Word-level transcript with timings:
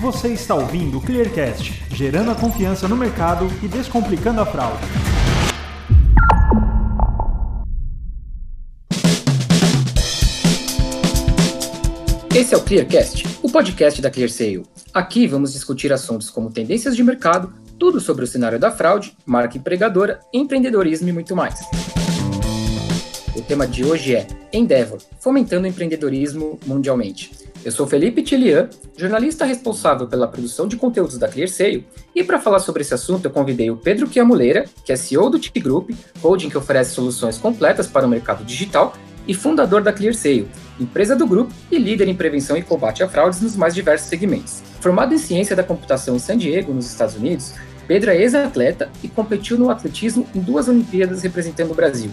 Você 0.00 0.28
está 0.28 0.54
ouvindo 0.54 0.96
o 0.96 1.00
Clearcast, 1.02 1.84
gerando 1.90 2.30
a 2.30 2.34
confiança 2.34 2.88
no 2.88 2.96
mercado 2.96 3.46
e 3.62 3.68
descomplicando 3.68 4.40
a 4.40 4.46
fraude. 4.46 4.82
Esse 12.34 12.54
é 12.54 12.56
o 12.56 12.62
Clearcast, 12.62 13.26
o 13.42 13.52
podcast 13.52 14.00
da 14.00 14.10
ClearSale. 14.10 14.62
Aqui 14.94 15.26
vamos 15.26 15.52
discutir 15.52 15.92
assuntos 15.92 16.30
como 16.30 16.50
tendências 16.50 16.96
de 16.96 17.02
mercado, 17.04 17.52
tudo 17.78 18.00
sobre 18.00 18.24
o 18.24 18.26
cenário 18.26 18.58
da 18.58 18.70
fraude, 18.70 19.14
marca 19.26 19.58
empregadora, 19.58 20.20
empreendedorismo 20.32 21.10
e 21.10 21.12
muito 21.12 21.36
mais. 21.36 21.60
O 23.36 23.42
tema 23.42 23.66
de 23.66 23.84
hoje 23.84 24.16
é 24.16 24.26
Endeavor, 24.50 24.98
fomentando 25.18 25.66
o 25.66 25.68
empreendedorismo 25.68 26.58
mundialmente. 26.66 27.49
Eu 27.62 27.70
sou 27.70 27.86
Felipe 27.86 28.22
Tilian, 28.22 28.70
jornalista 28.96 29.44
responsável 29.44 30.06
pela 30.06 30.26
produção 30.26 30.66
de 30.66 30.76
conteúdos 30.76 31.18
da 31.18 31.28
ClearSale, 31.28 31.86
e 32.14 32.24
para 32.24 32.40
falar 32.40 32.58
sobre 32.58 32.80
esse 32.80 32.94
assunto 32.94 33.26
eu 33.26 33.30
convidei 33.30 33.70
o 33.70 33.76
Pedro 33.76 34.10
Chiamuleira, 34.10 34.64
que 34.82 34.90
é 34.90 34.96
CEO 34.96 35.28
do 35.28 35.38
TIC 35.38 35.60
Group, 35.60 35.90
holding 36.22 36.48
que 36.48 36.56
oferece 36.56 36.94
soluções 36.94 37.36
completas 37.36 37.86
para 37.86 38.06
o 38.06 38.08
mercado 38.08 38.44
digital, 38.44 38.94
e 39.28 39.34
fundador 39.34 39.82
da 39.82 39.92
ClearSale, 39.92 40.48
empresa 40.80 41.14
do 41.14 41.26
grupo 41.26 41.52
e 41.70 41.78
líder 41.78 42.08
em 42.08 42.14
prevenção 42.14 42.56
e 42.56 42.62
combate 42.62 43.02
a 43.02 43.08
fraudes 43.08 43.42
nos 43.42 43.54
mais 43.54 43.74
diversos 43.74 44.08
segmentos. 44.08 44.62
Formado 44.80 45.12
em 45.12 45.18
ciência 45.18 45.54
da 45.54 45.62
computação 45.62 46.16
em 46.16 46.18
San 46.18 46.38
Diego, 46.38 46.72
nos 46.72 46.86
Estados 46.86 47.14
Unidos, 47.14 47.52
Pedro 47.86 48.10
é 48.10 48.16
ex-atleta 48.16 48.88
e 49.02 49.08
competiu 49.08 49.58
no 49.58 49.68
atletismo 49.68 50.26
em 50.34 50.40
duas 50.40 50.66
Olimpíadas 50.66 51.22
representando 51.22 51.72
o 51.72 51.74
Brasil. 51.74 52.10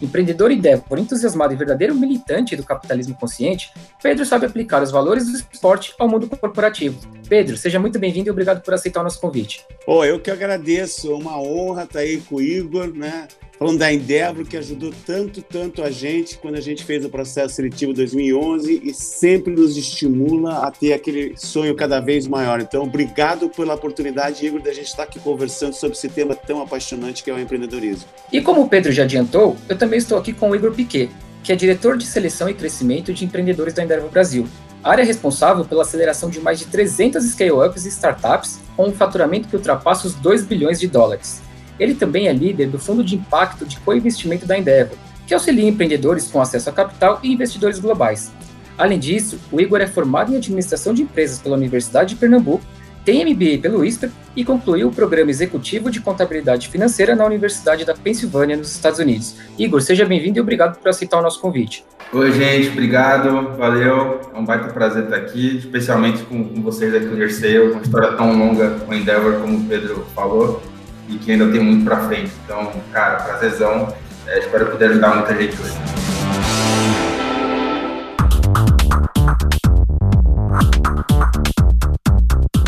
Empreendedor 0.00 0.50
e 0.50 0.56
Débora, 0.56 1.00
entusiasmado 1.00 1.52
e 1.52 1.56
verdadeiro 1.56 1.94
militante 1.94 2.56
do 2.56 2.64
capitalismo 2.64 3.14
consciente, 3.14 3.72
Pedro 4.02 4.24
sabe 4.24 4.46
aplicar 4.46 4.82
os 4.82 4.90
valores 4.90 5.26
do 5.26 5.36
esporte 5.36 5.94
ao 5.98 6.08
mundo 6.08 6.28
corporativo. 6.28 7.00
Pedro, 7.28 7.56
seja 7.56 7.78
muito 7.78 7.98
bem-vindo 7.98 8.28
e 8.28 8.30
obrigado 8.30 8.62
por 8.62 8.74
aceitar 8.74 9.00
o 9.00 9.04
nosso 9.04 9.20
convite. 9.20 9.64
Pô, 9.84 10.04
eu 10.04 10.20
que 10.20 10.30
agradeço, 10.30 11.10
é 11.10 11.14
uma 11.14 11.40
honra 11.40 11.84
estar 11.84 12.00
aí 12.00 12.18
com 12.20 12.36
o 12.36 12.40
Igor, 12.40 12.92
né? 12.94 13.28
Falando 13.58 13.78
da 13.78 13.92
Endeavor, 13.92 14.44
que 14.44 14.56
ajudou 14.56 14.92
tanto, 15.04 15.42
tanto 15.42 15.82
a 15.82 15.90
gente 15.90 16.38
quando 16.38 16.54
a 16.54 16.60
gente 16.60 16.84
fez 16.84 17.04
o 17.04 17.08
processo 17.08 17.56
seletivo 17.56 17.92
2011 17.92 18.82
e 18.84 18.94
sempre 18.94 19.52
nos 19.52 19.76
estimula 19.76 20.58
a 20.58 20.70
ter 20.70 20.92
aquele 20.92 21.34
sonho 21.36 21.74
cada 21.74 21.98
vez 21.98 22.28
maior. 22.28 22.60
Então, 22.60 22.84
obrigado 22.84 23.48
pela 23.48 23.74
oportunidade, 23.74 24.46
Igor, 24.46 24.62
da 24.62 24.72
gente 24.72 24.86
estar 24.86 25.02
aqui 25.02 25.18
conversando 25.18 25.72
sobre 25.72 25.96
esse 25.96 26.08
tema 26.08 26.36
tão 26.36 26.62
apaixonante 26.62 27.24
que 27.24 27.30
é 27.32 27.34
o 27.34 27.40
empreendedorismo. 27.40 28.08
E 28.32 28.40
como 28.40 28.62
o 28.62 28.68
Pedro 28.68 28.92
já 28.92 29.02
adiantou, 29.02 29.56
eu 29.68 29.76
também 29.76 29.98
estou 29.98 30.16
aqui 30.16 30.32
com 30.32 30.50
o 30.50 30.54
Igor 30.54 30.72
Piquet, 30.72 31.10
que 31.42 31.50
é 31.50 31.56
diretor 31.56 31.96
de 31.96 32.06
seleção 32.06 32.48
e 32.48 32.54
crescimento 32.54 33.12
de 33.12 33.24
empreendedores 33.24 33.74
da 33.74 33.82
Endeavor 33.82 34.08
Brasil, 34.08 34.46
área 34.84 35.04
responsável 35.04 35.64
pela 35.64 35.82
aceleração 35.82 36.30
de 36.30 36.38
mais 36.38 36.60
de 36.60 36.66
300 36.66 37.24
scale-ups 37.24 37.84
e 37.86 37.88
startups 37.88 38.60
com 38.76 38.86
um 38.86 38.92
faturamento 38.92 39.48
que 39.48 39.56
ultrapassa 39.56 40.06
os 40.06 40.14
2 40.14 40.44
bilhões 40.44 40.78
de 40.78 40.86
dólares. 40.86 41.47
Ele 41.78 41.94
também 41.94 42.28
é 42.28 42.32
líder 42.32 42.68
do 42.68 42.78
Fundo 42.78 43.04
de 43.04 43.16
Impacto 43.16 43.64
de 43.64 43.78
Co-Investimento 43.80 44.46
da 44.46 44.58
Endeavor, 44.58 44.96
que 45.26 45.34
auxilia 45.34 45.68
empreendedores 45.68 46.28
com 46.28 46.40
acesso 46.40 46.70
a 46.70 46.72
capital 46.72 47.20
e 47.22 47.32
investidores 47.32 47.78
globais. 47.78 48.32
Além 48.78 48.98
disso, 48.98 49.38
o 49.50 49.60
Igor 49.60 49.80
é 49.80 49.86
formado 49.86 50.32
em 50.32 50.36
Administração 50.36 50.94
de 50.94 51.02
Empresas 51.02 51.38
pela 51.38 51.56
Universidade 51.56 52.10
de 52.10 52.16
Pernambuco, 52.16 52.64
tem 53.04 53.24
MBA 53.24 53.58
pelo 53.62 53.84
ISPER 53.84 54.10
e 54.36 54.44
concluiu 54.44 54.88
o 54.88 54.92
Programa 54.92 55.30
Executivo 55.30 55.90
de 55.90 55.98
Contabilidade 55.98 56.68
Financeira 56.68 57.16
na 57.16 57.24
Universidade 57.24 57.84
da 57.84 57.94
Pensilvânia, 57.94 58.54
nos 58.54 58.70
Estados 58.70 58.98
Unidos. 58.98 59.34
Igor, 59.58 59.80
seja 59.80 60.04
bem-vindo 60.04 60.38
e 60.38 60.42
obrigado 60.42 60.78
por 60.78 60.88
aceitar 60.88 61.18
o 61.18 61.22
nosso 61.22 61.40
convite. 61.40 61.84
Oi, 62.12 62.32
gente, 62.32 62.68
obrigado, 62.68 63.56
valeu. 63.56 64.20
É 64.34 64.38
um 64.38 64.44
baita 64.44 64.72
prazer 64.72 65.04
estar 65.04 65.16
aqui, 65.16 65.56
especialmente 65.56 66.22
com, 66.24 66.44
com 66.44 66.60
vocês 66.60 66.92
da 66.92 67.00
ClearSale, 67.00 67.72
uma 67.72 67.80
história 67.80 68.12
tão 68.12 68.38
longa 68.38 68.70
com 68.80 68.92
Endeavor, 68.92 69.40
como 69.40 69.56
o 69.56 69.64
Pedro 69.64 70.06
falou 70.14 70.62
e 71.08 71.16
que 71.16 71.32
ainda 71.32 71.50
tem 71.50 71.60
muito 71.60 71.84
para 71.84 72.06
frente. 72.06 72.32
Então, 72.44 72.72
cara, 72.92 73.16
prazerzão. 73.16 73.94
É, 74.26 74.40
espero 74.40 74.66
poder 74.66 74.90
ajudar 74.90 75.14
muita 75.14 75.34
gente 75.34 75.60
hoje. 75.60 76.07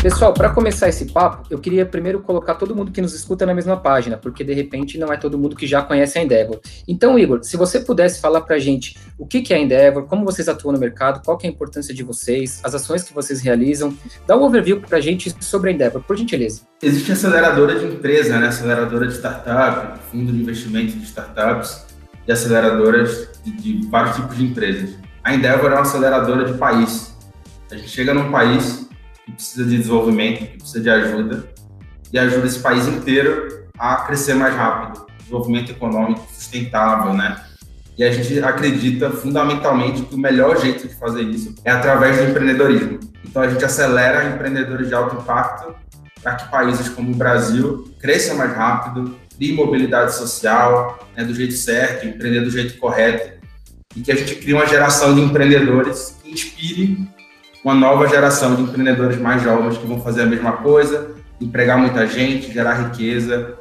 Pessoal, 0.01 0.33
para 0.33 0.49
começar 0.49 0.89
esse 0.89 1.05
papo, 1.05 1.45
eu 1.51 1.59
queria 1.59 1.85
primeiro 1.85 2.21
colocar 2.21 2.55
todo 2.55 2.75
mundo 2.75 2.91
que 2.91 2.99
nos 3.03 3.13
escuta 3.13 3.45
na 3.45 3.53
mesma 3.53 3.77
página, 3.77 4.17
porque 4.17 4.43
de 4.43 4.51
repente 4.51 4.97
não 4.97 5.13
é 5.13 5.15
todo 5.15 5.37
mundo 5.37 5.55
que 5.55 5.67
já 5.67 5.83
conhece 5.83 6.17
a 6.17 6.23
Endeavor. 6.23 6.59
Então, 6.87 7.19
Igor, 7.19 7.43
se 7.43 7.55
você 7.55 7.79
pudesse 7.79 8.19
falar 8.19 8.41
para 8.41 8.55
a 8.55 8.59
gente 8.59 8.97
o 9.15 9.27
que, 9.27 9.53
é 9.53 9.57
a 9.57 9.59
Endeavor, 9.59 10.07
como 10.07 10.25
vocês 10.25 10.49
atuam 10.49 10.73
no 10.73 10.79
mercado, 10.79 11.23
qual 11.23 11.37
é 11.43 11.45
a 11.45 11.49
importância 11.51 11.93
de 11.93 12.01
vocês, 12.01 12.59
as 12.63 12.73
ações 12.73 13.03
que 13.03 13.13
vocês 13.13 13.41
realizam, 13.41 13.95
dá 14.25 14.35
um 14.35 14.41
overview 14.41 14.81
para 14.81 14.97
a 14.97 15.01
gente 15.01 15.35
sobre 15.39 15.69
a 15.69 15.73
Endeavor, 15.73 16.01
por 16.01 16.17
gentileza. 16.17 16.61
Existe 16.81 17.11
aceleradora 17.11 17.77
de 17.77 17.85
empresa, 17.85 18.39
né? 18.39 18.47
aceleradora 18.47 19.05
de 19.05 19.13
startup, 19.13 19.99
fundo 20.11 20.31
de 20.31 20.41
investimento 20.41 20.97
de 20.97 21.03
startups 21.03 21.85
e 22.27 22.31
aceleradoras 22.31 23.29
de, 23.43 23.51
de 23.51 23.87
vários 23.87 24.15
tipos 24.15 24.35
de 24.35 24.45
empresas. 24.45 24.95
A 25.23 25.35
Endeavor 25.35 25.69
é 25.69 25.75
uma 25.75 25.81
aceleradora 25.81 26.51
de 26.51 26.57
país. 26.57 27.15
A 27.69 27.75
gente 27.75 27.89
chega 27.89 28.15
num 28.15 28.31
país 28.31 28.89
que 29.25 29.31
precisa 29.33 29.63
de 29.63 29.77
desenvolvimento, 29.77 30.39
que 30.39 30.57
precisa 30.57 30.81
de 30.81 30.89
ajuda, 30.89 31.49
e 32.11 32.19
ajuda 32.19 32.47
esse 32.47 32.59
país 32.59 32.87
inteiro 32.87 33.65
a 33.77 33.97
crescer 33.97 34.33
mais 34.33 34.55
rápido, 34.55 35.05
desenvolvimento 35.19 35.71
econômico 35.71 36.27
sustentável, 36.31 37.13
né? 37.13 37.41
E 37.97 38.03
a 38.03 38.11
gente 38.11 38.39
acredita 38.41 39.11
fundamentalmente 39.11 40.01
que 40.03 40.15
o 40.15 40.17
melhor 40.17 40.59
jeito 40.59 40.87
de 40.87 40.95
fazer 40.95 41.21
isso 41.23 41.55
é 41.63 41.71
através 41.71 42.17
do 42.17 42.23
empreendedorismo. 42.23 42.99
Então 43.23 43.41
a 43.41 43.49
gente 43.49 43.63
acelera 43.63 44.33
empreendedores 44.33 44.87
de 44.87 44.93
alto 44.93 45.17
impacto 45.17 45.75
para 46.21 46.35
que 46.35 46.49
países 46.49 46.89
como 46.89 47.11
o 47.11 47.15
Brasil 47.15 47.91
cresçam 47.99 48.37
mais 48.37 48.55
rápido, 48.55 49.17
criem 49.35 49.55
mobilidade 49.55 50.15
social 50.15 51.07
né, 51.15 51.23
do 51.23 51.33
jeito 51.33 51.53
certo, 51.53 52.05
empreender 52.05 52.41
do 52.41 52.51
jeito 52.51 52.77
correto 52.77 53.39
e 53.95 54.01
que 54.01 54.11
a 54.11 54.15
gente 54.15 54.35
crie 54.35 54.53
uma 54.53 54.67
geração 54.67 55.15
de 55.15 55.21
empreendedores 55.21 56.17
que 56.23 56.31
inspire 56.31 57.07
uma 57.63 57.75
nova 57.75 58.07
geração 58.07 58.55
de 58.55 58.63
empreendedores 58.63 59.19
mais 59.19 59.41
jovens 59.43 59.77
que 59.77 59.85
vão 59.85 60.01
fazer 60.01 60.23
a 60.23 60.25
mesma 60.25 60.53
coisa, 60.53 61.11
empregar 61.39 61.77
muita 61.77 62.07
gente, 62.07 62.51
gerar 62.51 62.73
riqueza. 62.73 63.55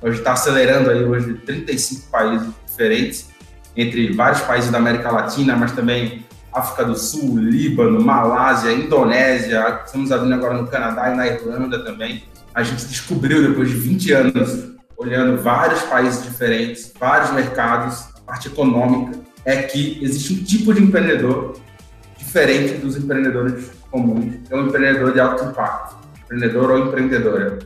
Hoje 0.00 0.18
está 0.18 0.32
acelerando 0.32 0.90
aí 0.90 1.02
hoje 1.02 1.34
35 1.34 2.10
países 2.10 2.48
diferentes, 2.66 3.30
entre 3.74 4.12
vários 4.12 4.42
países 4.42 4.70
da 4.70 4.78
América 4.78 5.10
Latina, 5.10 5.56
mas 5.56 5.72
também 5.72 6.24
África 6.52 6.84
do 6.84 6.96
Sul, 6.96 7.38
Líbano, 7.38 8.02
Malásia, 8.02 8.72
Indonésia, 8.72 9.82
estamos 9.84 10.12
abrindo 10.12 10.34
agora 10.34 10.54
no 10.54 10.66
Canadá 10.66 11.12
e 11.12 11.16
na 11.16 11.26
Irlanda 11.26 11.82
também. 11.82 12.24
A 12.54 12.62
gente 12.62 12.86
descobriu 12.86 13.46
depois 13.46 13.68
de 13.68 13.74
20 13.74 14.12
anos, 14.12 14.70
olhando 14.96 15.42
vários 15.42 15.82
países 15.82 16.22
diferentes, 16.22 16.92
vários 16.98 17.30
mercados, 17.32 18.06
a 18.16 18.20
parte 18.20 18.48
econômica, 18.48 19.18
é 19.44 19.62
que 19.62 19.98
existe 20.02 20.32
um 20.32 20.44
tipo 20.44 20.72
de 20.72 20.82
empreendedor 20.82 21.58
diferente 22.36 22.74
dos 22.74 22.98
empreendedores 22.98 23.70
comuns. 23.90 24.34
É 24.50 24.56
um 24.56 24.66
empreendedor 24.66 25.14
de 25.14 25.20
alto 25.20 25.42
impacto, 25.44 25.96
empreendedor 26.22 26.70
ou 26.70 26.78
empreendedora. 26.80 27.58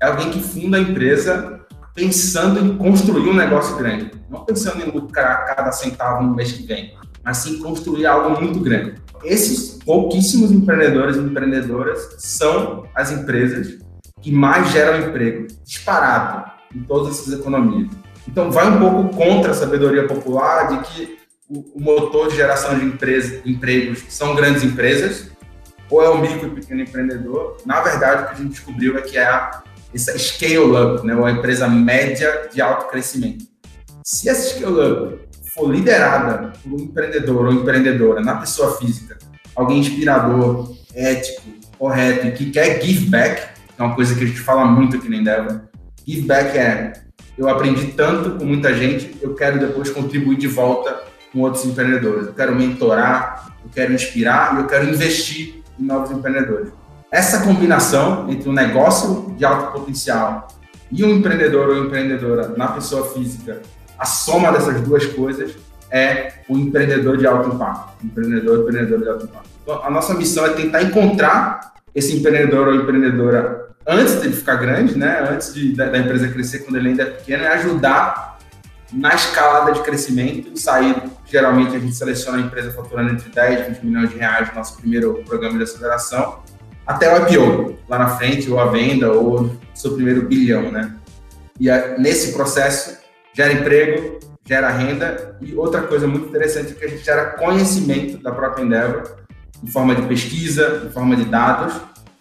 É 0.00 0.06
alguém 0.06 0.30
que 0.30 0.42
funda 0.42 0.78
a 0.78 0.80
empresa 0.80 1.60
pensando 1.94 2.58
em 2.58 2.78
construir 2.78 3.28
um 3.28 3.34
negócio 3.34 3.76
grande, 3.76 4.10
não 4.30 4.42
pensando 4.42 4.82
em 4.82 4.90
lucrar 4.90 5.44
cada 5.54 5.70
centavo 5.70 6.22
no 6.22 6.34
mês 6.34 6.52
que 6.52 6.66
vem, 6.66 6.94
mas 7.22 7.38
sim 7.38 7.58
construir 7.58 8.06
algo 8.06 8.40
muito 8.40 8.58
grande. 8.60 8.94
Esses 9.22 9.82
pouquíssimos 9.84 10.50
empreendedores 10.50 11.16
e 11.16 11.20
empreendedoras 11.20 12.16
são 12.18 12.86
as 12.94 13.12
empresas 13.12 13.78
que 14.22 14.32
mais 14.32 14.70
geram 14.70 15.08
emprego, 15.08 15.46
disparado 15.62 16.50
em 16.74 16.82
todas 16.82 17.18
essas 17.18 17.38
economias. 17.38 17.90
Então, 18.26 18.50
vai 18.50 18.68
um 18.68 18.78
pouco 18.78 19.14
contra 19.14 19.50
a 19.50 19.54
sabedoria 19.54 20.06
popular 20.06 20.68
de 20.68 20.88
que 20.88 21.25
o, 21.48 21.80
motor 21.80 22.28
de 22.28 22.36
geração 22.36 22.78
de 22.78 22.84
empresa, 22.84 23.40
empregos 23.44 24.02
são 24.08 24.34
grandes 24.34 24.62
empresas, 24.62 25.30
ou 25.88 26.02
é 26.02 26.08
o 26.08 26.18
micro 26.18 26.48
e 26.48 26.50
pequeno 26.50 26.82
empreendedor. 26.82 27.58
Na 27.64 27.80
verdade, 27.80 28.22
o 28.22 28.26
que 28.26 28.32
a 28.32 28.36
gente 28.36 28.50
descobriu 28.50 28.98
é 28.98 29.02
que 29.02 29.16
é 29.16 29.24
a, 29.24 29.62
essa 29.94 30.18
scale-up, 30.18 31.06
né, 31.06 31.14
uma 31.14 31.30
empresa 31.30 31.68
média 31.68 32.48
de 32.52 32.60
alto 32.60 32.88
crescimento. 32.88 33.44
Se 34.04 34.28
essa 34.28 34.54
scale-up 34.54 35.20
for 35.54 35.72
liderada 35.72 36.52
por 36.62 36.72
um 36.72 36.84
empreendedor 36.84 37.46
ou 37.46 37.52
empreendedora 37.52 38.20
na 38.20 38.36
pessoa 38.36 38.76
física, 38.78 39.16
alguém 39.54 39.78
inspirador, 39.78 40.76
ético, 40.94 41.42
correto 41.78 42.26
e 42.26 42.32
que 42.32 42.50
quer 42.50 42.82
give 42.82 43.06
back, 43.06 43.42
é 43.78 43.82
uma 43.82 43.94
coisa 43.94 44.14
que 44.14 44.24
a 44.24 44.26
gente 44.26 44.40
fala 44.40 44.64
muito 44.64 44.96
aqui 44.96 45.08
na 45.08 45.16
Endeavor. 45.16 45.60
Give 46.06 46.26
back 46.26 46.56
é 46.56 46.92
eu 47.36 47.48
aprendi 47.50 47.88
tanto 47.88 48.38
com 48.38 48.46
muita 48.46 48.72
gente, 48.74 49.14
eu 49.20 49.34
quero 49.34 49.58
depois 49.60 49.90
contribuir 49.90 50.38
de 50.38 50.48
volta 50.48 51.04
com 51.32 51.40
outros 51.40 51.64
empreendedores. 51.64 52.26
Eu 52.26 52.34
quero 52.34 52.54
mentorar, 52.54 53.52
eu 53.64 53.70
quero 53.72 53.92
inspirar 53.92 54.54
e 54.54 54.58
eu 54.58 54.66
quero 54.66 54.88
investir 54.88 55.62
em 55.78 55.84
novos 55.84 56.10
empreendedores. 56.10 56.70
Essa 57.10 57.42
combinação 57.42 58.28
entre 58.28 58.48
um 58.48 58.52
negócio 58.52 59.34
de 59.36 59.44
alto 59.44 59.72
potencial 59.72 60.48
e 60.90 61.04
um 61.04 61.10
empreendedor 61.16 61.68
ou 61.68 61.84
empreendedora 61.84 62.48
na 62.56 62.68
pessoa 62.68 63.08
física, 63.10 63.62
a 63.98 64.04
soma 64.04 64.52
dessas 64.52 64.80
duas 64.80 65.06
coisas 65.06 65.56
é 65.90 66.32
o 66.48 66.56
empreendedor 66.56 67.16
de 67.16 67.26
alto 67.26 67.54
impacto. 67.54 68.04
Empreendedor, 68.04 68.60
empreendedor 68.60 69.00
de 69.00 69.08
alto 69.08 69.24
impacto. 69.24 69.48
Então, 69.62 69.84
a 69.84 69.90
nossa 69.90 70.14
missão 70.14 70.44
é 70.46 70.50
tentar 70.50 70.82
encontrar 70.82 71.74
esse 71.94 72.16
empreendedor 72.16 72.68
ou 72.68 72.74
empreendedora 72.74 73.66
antes 73.86 74.20
de 74.20 74.30
ficar 74.30 74.56
grande, 74.56 74.98
né, 74.98 75.26
antes 75.30 75.54
de, 75.54 75.72
da, 75.74 75.86
da, 75.86 75.98
empresa 75.98 76.28
crescer 76.28 76.60
quando 76.60 76.76
ele 76.76 76.88
ainda 76.88 77.02
é 77.04 77.06
pequeno, 77.06 77.44
é 77.44 77.48
ajudar 77.54 78.38
na 78.92 79.14
escalada 79.14 79.72
de 79.72 79.80
crescimento 79.80 80.56
sair. 80.58 80.96
Geralmente 81.26 81.76
a 81.76 81.78
gente 81.78 81.94
seleciona 81.94 82.38
a 82.38 82.40
empresa 82.40 82.72
faturando 82.72 83.12
entre 83.12 83.28
10 83.30 83.60
e 83.60 83.70
20 83.72 83.84
milhões 83.84 84.10
de 84.10 84.16
reais 84.16 84.48
no 84.48 84.54
nosso 84.54 84.76
primeiro 84.76 85.22
programa 85.24 85.56
de 85.56 85.64
aceleração, 85.64 86.42
até 86.86 87.12
o 87.12 87.28
IPO, 87.28 87.76
lá 87.88 87.98
na 87.98 88.08
frente, 88.16 88.50
ou 88.50 88.60
a 88.60 88.66
venda, 88.66 89.10
ou 89.10 89.56
seu 89.74 89.94
primeiro 89.94 90.22
bilhão, 90.22 90.70
né? 90.70 90.94
E 91.58 91.68
nesse 91.98 92.32
processo 92.32 92.98
gera 93.34 93.52
emprego, 93.52 94.20
gera 94.46 94.70
renda 94.70 95.36
e 95.40 95.54
outra 95.54 95.82
coisa 95.82 96.06
muito 96.06 96.28
interessante 96.28 96.72
é 96.72 96.74
que 96.74 96.84
a 96.84 96.88
gente 96.88 97.04
gera 97.04 97.30
conhecimento 97.30 98.22
da 98.22 98.30
própria 98.30 98.62
Endeavor 98.62 99.16
em 99.62 99.66
forma 99.66 99.94
de 99.94 100.02
pesquisa, 100.02 100.82
em 100.86 100.90
forma 100.90 101.16
de 101.16 101.24
dados, 101.24 101.74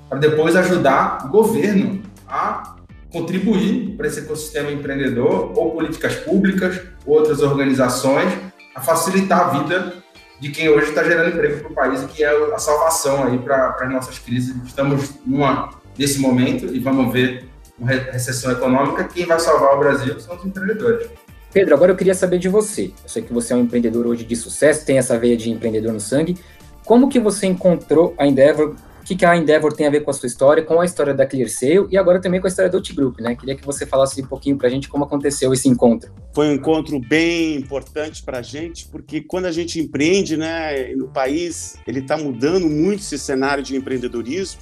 para 0.09 0.17
depois 0.17 0.55
ajudar 0.55 1.25
o 1.25 1.29
governo 1.29 2.01
a 2.27 2.75
contribuir 3.11 3.95
para 3.95 4.07
esse 4.07 4.21
ecossistema 4.21 4.71
empreendedor 4.71 5.53
ou 5.55 5.71
políticas 5.71 6.15
públicas, 6.15 6.81
outras 7.05 7.41
organizações, 7.41 8.33
a 8.75 8.81
facilitar 8.81 9.39
a 9.39 9.60
vida 9.60 9.94
de 10.39 10.51
quem 10.51 10.68
hoje 10.68 10.89
está 10.89 11.04
gerando 11.04 11.30
emprego 11.30 11.62
para 11.62 11.72
o 11.72 11.74
país 11.74 12.04
e 12.04 12.07
que 12.07 12.24
é 12.24 12.54
a 12.54 12.60
salvação 12.60 13.24
aí 13.24 13.39
para 13.39 13.75
as 13.80 13.89
nossas 13.89 14.19
crises. 14.19 14.54
Estamos 14.66 15.13
numa, 15.25 15.69
nesse 15.98 16.19
momento 16.19 16.66
e 16.66 16.80
vamos 16.80 17.12
ver 17.12 17.48
uma 17.80 17.89
recessão 17.92 18.51
econômica, 18.51 19.04
quem 19.06 19.25
vai 19.25 19.39
salvar 19.39 19.75
o 19.75 19.80
Brasil 19.80 20.19
são 20.19 20.36
os 20.36 20.45
empreendedores. 20.45 21.10
Pedro, 21.51 21.74
agora 21.74 21.92
eu 21.92 21.95
queria 21.95 22.13
saber 22.13 22.38
de 22.38 22.50
você. 22.50 22.92
Eu 23.04 23.10
sei 23.10 23.22
que 23.22 23.33
você 23.33 23.54
é 23.54 23.56
um 23.56 23.62
empreendedor 23.62 24.06
hoje 24.06 24.25
de 24.25 24.36
sucesso, 24.36 24.86
tem 24.86 24.98
essa 24.98 25.18
veia 25.18 25.38
de 25.38 25.50
empreendedor 25.50 25.94
no 25.94 26.00
sangue. 26.00 26.38
Como 26.86 27.10
que 27.10 27.19
você 27.19 27.48
encontrou 27.48 28.13
a 28.18 28.27
Endeavor? 28.27 28.75
Que, 29.05 29.15
que 29.15 29.23
a 29.23 29.37
Endeavor 29.37 29.71
tem 29.71 29.85
a 29.85 29.89
ver 29.89 30.01
com 30.01 30.09
a 30.09 30.13
sua 30.13 30.25
história, 30.25 30.63
com 30.63 30.81
a 30.81 30.85
história 30.85 31.13
da 31.13 31.27
ClearSale 31.27 31.87
e 31.91 31.97
agora 31.97 32.19
também 32.19 32.41
com 32.41 32.47
a 32.47 32.49
história 32.49 32.71
do 32.71 32.81
Group, 32.93 33.19
né? 33.19 33.35
Queria 33.35 33.55
que 33.55 33.63
você 33.63 33.85
falasse 33.85 34.19
um 34.19 34.25
pouquinho 34.25 34.57
para 34.57 34.67
a 34.67 34.71
gente 34.71 34.89
como 34.89 35.03
aconteceu 35.03 35.53
esse 35.53 35.69
encontro. 35.69 36.11
Foi 36.33 36.47
um 36.47 36.53
encontro 36.53 36.99
bem 36.99 37.55
importante 37.55 38.23
para 38.23 38.39
a 38.39 38.41
gente, 38.41 38.87
porque 38.87 39.21
quando 39.21 39.45
a 39.45 39.51
gente 39.51 39.79
empreende, 39.79 40.35
né, 40.35 40.93
no 40.95 41.07
país, 41.07 41.77
ele 41.85 41.99
está 41.99 42.17
mudando 42.17 42.67
muito 42.67 43.01
esse 43.01 43.19
cenário 43.19 43.63
de 43.63 43.75
empreendedorismo. 43.75 44.61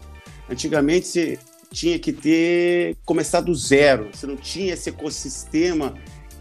Antigamente, 0.49 1.07
você 1.07 1.39
tinha 1.71 1.97
que 1.97 2.11
ter 2.11 2.97
começar 3.05 3.41
do 3.41 3.55
zero, 3.55 4.09
você 4.13 4.27
não 4.27 4.35
tinha 4.35 4.73
esse 4.73 4.89
ecossistema 4.89 5.93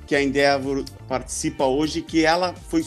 que 0.06 0.14
a 0.14 0.22
Endeavor 0.22 0.84
participa 1.08 1.64
hoje, 1.64 2.02
que 2.02 2.24
ela 2.24 2.52
foi 2.68 2.84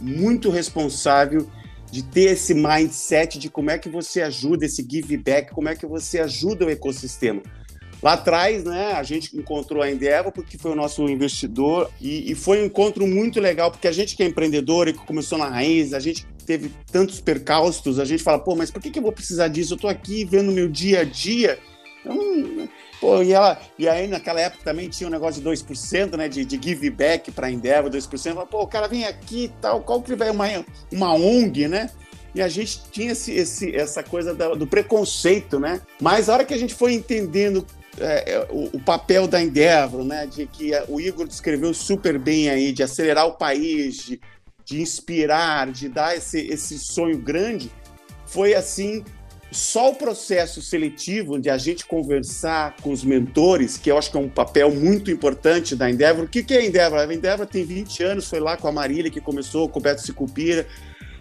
muito 0.00 0.50
responsável 0.50 1.48
de 1.90 2.02
ter 2.02 2.32
esse 2.32 2.54
mindset 2.54 3.38
de 3.38 3.48
como 3.48 3.70
é 3.70 3.78
que 3.78 3.88
você 3.88 4.22
ajuda 4.22 4.66
esse 4.66 4.86
give 4.88 5.16
back, 5.16 5.52
como 5.52 5.68
é 5.68 5.74
que 5.74 5.86
você 5.86 6.20
ajuda 6.20 6.66
o 6.66 6.70
ecossistema. 6.70 7.42
Lá 8.00 8.12
atrás, 8.12 8.62
né, 8.62 8.92
a 8.92 9.02
gente 9.02 9.36
encontrou 9.36 9.82
a 9.82 9.90
Endeavor 9.90 10.30
porque 10.30 10.56
foi 10.56 10.70
o 10.70 10.76
nosso 10.76 11.02
investidor 11.08 11.90
e, 12.00 12.30
e, 12.30 12.34
foi 12.34 12.62
um 12.62 12.66
encontro 12.66 13.04
muito 13.06 13.40
legal 13.40 13.72
porque 13.72 13.88
a 13.88 13.92
gente 13.92 14.14
que 14.14 14.22
é 14.22 14.26
empreendedor 14.26 14.86
e 14.86 14.92
que 14.92 15.04
começou 15.04 15.36
na 15.36 15.48
raiz, 15.48 15.92
a 15.92 15.98
gente 15.98 16.24
teve 16.46 16.70
tantos 16.92 17.20
percalços, 17.20 17.98
a 17.98 18.04
gente 18.04 18.22
fala, 18.22 18.38
pô, 18.38 18.54
mas 18.54 18.70
por 18.70 18.80
que, 18.80 18.90
que 18.90 19.00
eu 19.00 19.02
vou 19.02 19.12
precisar 19.12 19.48
disso? 19.48 19.72
Eu 19.72 19.76
estou 19.76 19.90
aqui 19.90 20.24
vendo 20.24 20.52
meu 20.52 20.68
dia 20.68 21.00
a 21.00 21.04
dia. 21.04 21.58
Então, 22.00 22.68
pô, 23.00 23.22
e, 23.22 23.32
ela, 23.32 23.60
e 23.78 23.88
aí 23.88 24.06
naquela 24.06 24.40
época 24.40 24.64
também 24.64 24.88
tinha 24.88 25.08
um 25.08 25.12
negócio 25.12 25.40
de 25.40 25.48
2%, 25.48 26.16
né, 26.16 26.28
de, 26.28 26.44
de 26.44 26.60
give 26.62 26.90
back 26.90 27.30
para 27.30 27.46
a 27.46 27.50
Endeavor, 27.50 27.90
2%. 27.90 28.34
Fala, 28.34 28.46
pô, 28.46 28.62
o 28.62 28.66
cara 28.66 28.88
vem 28.88 29.04
aqui 29.04 29.44
e 29.44 29.48
tal, 29.60 29.80
qual 29.82 30.02
que 30.02 30.14
vai 30.14 30.30
uma, 30.30 30.46
uma 30.92 31.14
ONG, 31.14 31.68
né? 31.68 31.90
e 32.34 32.42
a 32.42 32.48
gente 32.48 32.82
tinha 32.90 33.12
esse, 33.12 33.32
esse, 33.32 33.74
essa 33.74 34.02
coisa 34.02 34.34
do, 34.34 34.54
do 34.54 34.66
preconceito, 34.66 35.58
né? 35.58 35.80
Mas 36.00 36.28
a 36.28 36.34
hora 36.34 36.44
que 36.44 36.54
a 36.54 36.58
gente 36.58 36.74
foi 36.74 36.92
entendendo 36.92 37.66
é, 38.00 38.32
é, 38.32 38.48
o, 38.50 38.76
o, 38.76 38.80
papel 38.80 39.26
da 39.26 39.42
Endeavor, 39.42 40.04
né, 40.04 40.26
de 40.26 40.46
que 40.46 40.70
o 40.88 41.00
Igor 41.00 41.26
descreveu 41.26 41.74
super 41.74 42.18
bem 42.18 42.48
aí, 42.48 42.70
de 42.70 42.82
acelerar 42.82 43.26
o 43.26 43.32
país, 43.32 43.96
de, 43.96 44.20
de 44.64 44.80
inspirar, 44.80 45.70
de 45.72 45.88
dar 45.88 46.16
esse, 46.16 46.38
esse 46.46 46.78
sonho 46.78 47.18
grande, 47.18 47.72
foi 48.26 48.54
assim, 48.54 49.04
só 49.50 49.90
o 49.90 49.94
processo 49.94 50.60
seletivo 50.60 51.38
de 51.38 51.48
a 51.48 51.56
gente 51.56 51.86
conversar 51.86 52.76
com 52.82 52.90
os 52.90 53.02
mentores, 53.02 53.76
que 53.76 53.90
eu 53.90 53.96
acho 53.96 54.10
que 54.10 54.16
é 54.16 54.20
um 54.20 54.28
papel 54.28 54.74
muito 54.74 55.10
importante 55.10 55.74
da 55.74 55.90
Endeavor. 55.90 56.24
O 56.24 56.28
que, 56.28 56.42
que 56.42 56.54
é 56.54 56.58
a 56.58 56.66
Endeavor? 56.66 56.98
A 56.98 57.14
Endeavor 57.14 57.46
tem 57.46 57.64
20 57.64 58.02
anos, 58.02 58.28
foi 58.28 58.40
lá 58.40 58.56
com 58.56 58.68
a 58.68 58.72
Marília 58.72 59.10
que 59.10 59.20
começou, 59.20 59.68
com 59.68 59.78
o 59.78 59.82
Beto 59.82 60.02
Sicupira, 60.02 60.66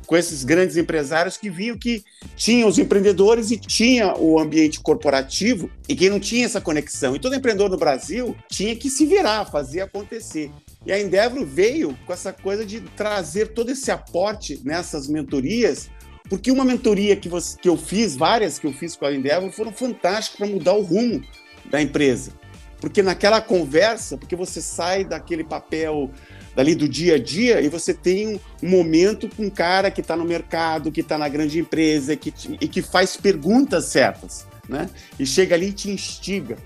com 0.08 0.16
esses 0.16 0.44
grandes 0.44 0.78
empresários 0.78 1.38
que 1.38 1.50
viam 1.50 1.78
que 1.78 2.04
tinha 2.36 2.66
os 2.66 2.80
empreendedores 2.80 3.52
e 3.52 3.58
tinha 3.58 4.16
o 4.18 4.40
ambiente 4.40 4.80
corporativo 4.80 5.70
e 5.88 5.96
quem 5.96 6.10
não 6.10 6.20
tinha 6.20 6.46
essa 6.46 6.62
conexão. 6.62 7.16
E 7.16 7.20
todo 7.20 7.36
empreendedor 7.36 7.70
no 7.70 7.78
Brasil 7.78 8.36
tinha 8.50 8.76
que 8.76 8.90
se 8.90 9.06
virar, 9.06 9.46
fazer 9.46 9.82
acontecer. 9.82 10.50
E 10.86 10.92
a 10.92 11.00
Endeavor 11.00 11.46
veio 11.46 11.98
com 12.06 12.14
essa 12.14 12.32
coisa 12.32 12.66
de 12.66 12.80
trazer 12.80 13.50
todo 13.50 13.70
esse 13.70 13.92
aporte 13.92 14.62
nessas 14.64 15.08
mentorias, 15.08 15.90
porque 16.30 16.52
uma 16.52 16.66
mentoria 16.66 17.16
que, 17.16 17.30
você, 17.30 17.58
que 17.58 17.70
eu 17.70 17.78
fiz, 17.78 18.16
várias 18.16 18.60
que 18.60 18.68
eu 18.68 18.74
fiz 18.74 18.96
com 18.96 19.06
a 19.06 19.14
Endeavor, 19.14 19.52
foram 19.52 19.72
fantásticas 19.72 20.38
para 20.38 20.48
mudar 20.48 20.74
o 20.74 20.82
rumo 20.82 21.22
da 21.70 21.82
empresa. 21.82 22.32
Porque 22.80 23.02
naquela 23.02 23.42
conversa, 23.42 24.18
porque 24.18 24.36
você 24.36 24.62
sai 24.62 25.04
daquele 25.04 25.44
papel 25.44 26.12
dali 26.56 26.76
do 26.76 26.88
dia 26.88 27.16
a 27.16 27.20
dia 27.20 27.62
e 27.62 27.70
você 27.70 27.94
tem 27.94 28.40
um, 28.62 28.70
momento 28.70 29.30
com 29.30 29.44
um 29.44 29.50
cara 29.50 29.90
que 29.90 30.02
está 30.02 30.16
no 30.16 30.26
mercado, 30.26 30.92
que 30.92 31.02
está 31.02 31.18
na 31.18 31.30
grande 31.30 31.60
empresa 31.60 32.16
que, 32.16 32.34
e 32.60 32.68
que 32.68 32.82
faz 32.82 33.16
perguntas 33.16 33.86
certas, 33.86 34.46
né? 34.68 34.90
E 35.20 35.26
chega 35.26 35.56
ali 35.56 35.68
e 35.68 35.74
te 35.74 35.90
instiga. 35.90 36.58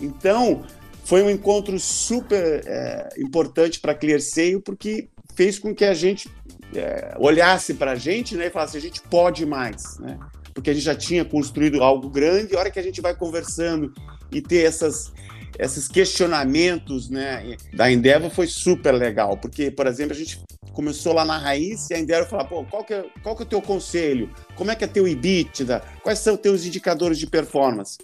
Então, 0.00 0.64
foi 1.04 1.22
um 1.22 1.30
encontro 1.30 1.78
super 1.80 2.62
é, 2.66 3.08
importante 3.18 3.80
para 3.80 3.92
a 3.92 3.94
ClearSale 3.94 4.60
porque 4.60 5.08
fez 5.34 5.58
com 5.58 5.74
que 5.74 5.84
a 5.84 5.94
gente 5.94 6.30
é, 6.74 7.14
olhasse 7.18 7.74
para 7.74 7.92
a 7.92 7.96
gente 7.96 8.36
né, 8.36 8.46
e 8.46 8.50
falasse: 8.50 8.76
a 8.76 8.80
gente 8.80 9.00
pode 9.02 9.46
mais, 9.46 9.98
né? 9.98 10.18
Porque 10.52 10.70
a 10.70 10.74
gente 10.74 10.84
já 10.84 10.94
tinha 10.94 11.24
construído 11.24 11.82
algo 11.82 12.08
grande, 12.10 12.52
e 12.52 12.56
a 12.56 12.60
hora 12.60 12.70
que 12.70 12.78
a 12.78 12.82
gente 12.82 13.00
vai 13.00 13.14
conversando 13.14 13.92
e 14.32 14.42
ter 14.42 14.64
essas, 14.64 15.12
esses 15.58 15.86
questionamentos 15.86 17.08
né, 17.08 17.56
da 17.72 17.90
Endeavor 17.90 18.30
foi 18.30 18.46
super 18.46 18.92
legal, 18.92 19.36
porque, 19.36 19.70
por 19.70 19.86
exemplo, 19.86 20.14
a 20.14 20.18
gente 20.18 20.42
começou 20.72 21.12
lá 21.12 21.24
na 21.24 21.38
raiz 21.38 21.90
e 21.90 21.94
a 21.94 21.98
Endeavor 21.98 22.28
falou, 22.28 22.46
pô, 22.46 22.64
qual 22.64 22.84
que, 22.84 22.94
é, 22.94 23.04
qual 23.22 23.36
que 23.36 23.42
é 23.42 23.46
o 23.46 23.48
teu 23.48 23.62
conselho? 23.62 24.30
Como 24.54 24.70
é 24.70 24.74
que 24.74 24.84
é 24.84 24.86
teu 24.86 25.08
EBITDA? 25.08 25.82
Quais 26.02 26.18
são 26.18 26.36
teus 26.36 26.64
indicadores 26.64 27.18
de 27.18 27.26
performance? 27.26 27.98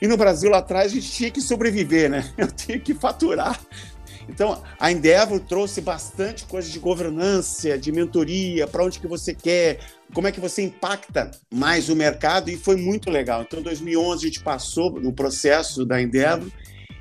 E 0.00 0.06
no 0.06 0.16
Brasil, 0.16 0.50
lá 0.50 0.58
atrás, 0.58 0.92
a 0.92 0.94
gente 0.94 1.10
tinha 1.10 1.30
que 1.30 1.40
sobreviver, 1.40 2.10
né? 2.10 2.32
Eu 2.36 2.50
tinha 2.50 2.78
que 2.78 2.94
faturar. 2.94 3.60
Então, 4.28 4.62
a 4.78 4.90
Endeavor 4.90 5.40
trouxe 5.40 5.80
bastante 5.80 6.44
coisa 6.44 6.68
de 6.68 6.78
governança, 6.78 7.78
de 7.78 7.92
mentoria, 7.92 8.66
para 8.66 8.84
onde 8.84 8.98
que 8.98 9.06
você 9.06 9.32
quer, 9.34 9.78
como 10.12 10.26
é 10.26 10.32
que 10.32 10.40
você 10.40 10.62
impacta 10.62 11.30
mais 11.52 11.88
o 11.88 11.96
mercado, 11.96 12.50
e 12.50 12.56
foi 12.56 12.76
muito 12.76 13.10
legal. 13.10 13.42
Então, 13.42 13.60
em 13.60 13.62
2011, 13.62 14.24
a 14.24 14.28
gente 14.28 14.40
passou 14.40 15.00
no 15.00 15.12
processo 15.12 15.84
da 15.84 16.00
Endeavor, 16.00 16.50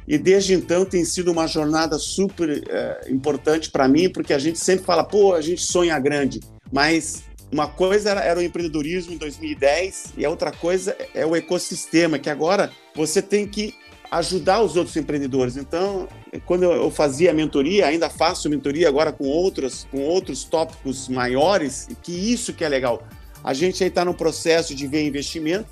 e 0.07 0.17
desde 0.17 0.53
então 0.53 0.85
tem 0.85 1.03
sido 1.03 1.31
uma 1.31 1.47
jornada 1.47 1.97
super 1.97 2.63
é, 2.69 3.07
importante 3.09 3.71
para 3.71 3.87
mim, 3.87 4.09
porque 4.09 4.33
a 4.33 4.39
gente 4.39 4.59
sempre 4.59 4.85
fala, 4.85 5.03
pô, 5.03 5.33
a 5.33 5.41
gente 5.41 5.63
sonha 5.63 5.97
grande, 5.97 6.39
mas 6.71 7.23
uma 7.51 7.67
coisa 7.67 8.11
era, 8.11 8.21
era, 8.21 8.39
o 8.39 8.43
empreendedorismo 8.43 9.13
em 9.13 9.17
2010 9.17 10.13
e 10.17 10.25
a 10.25 10.29
outra 10.29 10.51
coisa 10.51 10.95
é 11.13 11.25
o 11.25 11.35
ecossistema, 11.35 12.19
que 12.19 12.29
agora 12.29 12.71
você 12.95 13.21
tem 13.21 13.47
que 13.47 13.73
ajudar 14.11 14.61
os 14.61 14.75
outros 14.75 14.95
empreendedores. 14.95 15.57
Então, 15.57 16.07
quando 16.45 16.63
eu 16.63 16.89
fazia 16.91 17.31
a 17.31 17.33
mentoria, 17.33 17.87
ainda 17.87 18.09
faço 18.09 18.49
mentoria 18.49 18.87
agora 18.87 19.11
com 19.11 19.25
outros, 19.25 19.87
com 19.91 20.01
outros 20.01 20.43
tópicos 20.43 21.07
maiores, 21.07 21.87
que 22.01 22.11
isso 22.11 22.53
que 22.53 22.63
é 22.63 22.69
legal. 22.69 23.07
A 23.43 23.53
gente 23.53 23.83
aí 23.83 23.89
está 23.89 24.03
no 24.03 24.13
processo 24.13 24.73
de 24.73 24.87
ver 24.87 25.05
investimento 25.05 25.69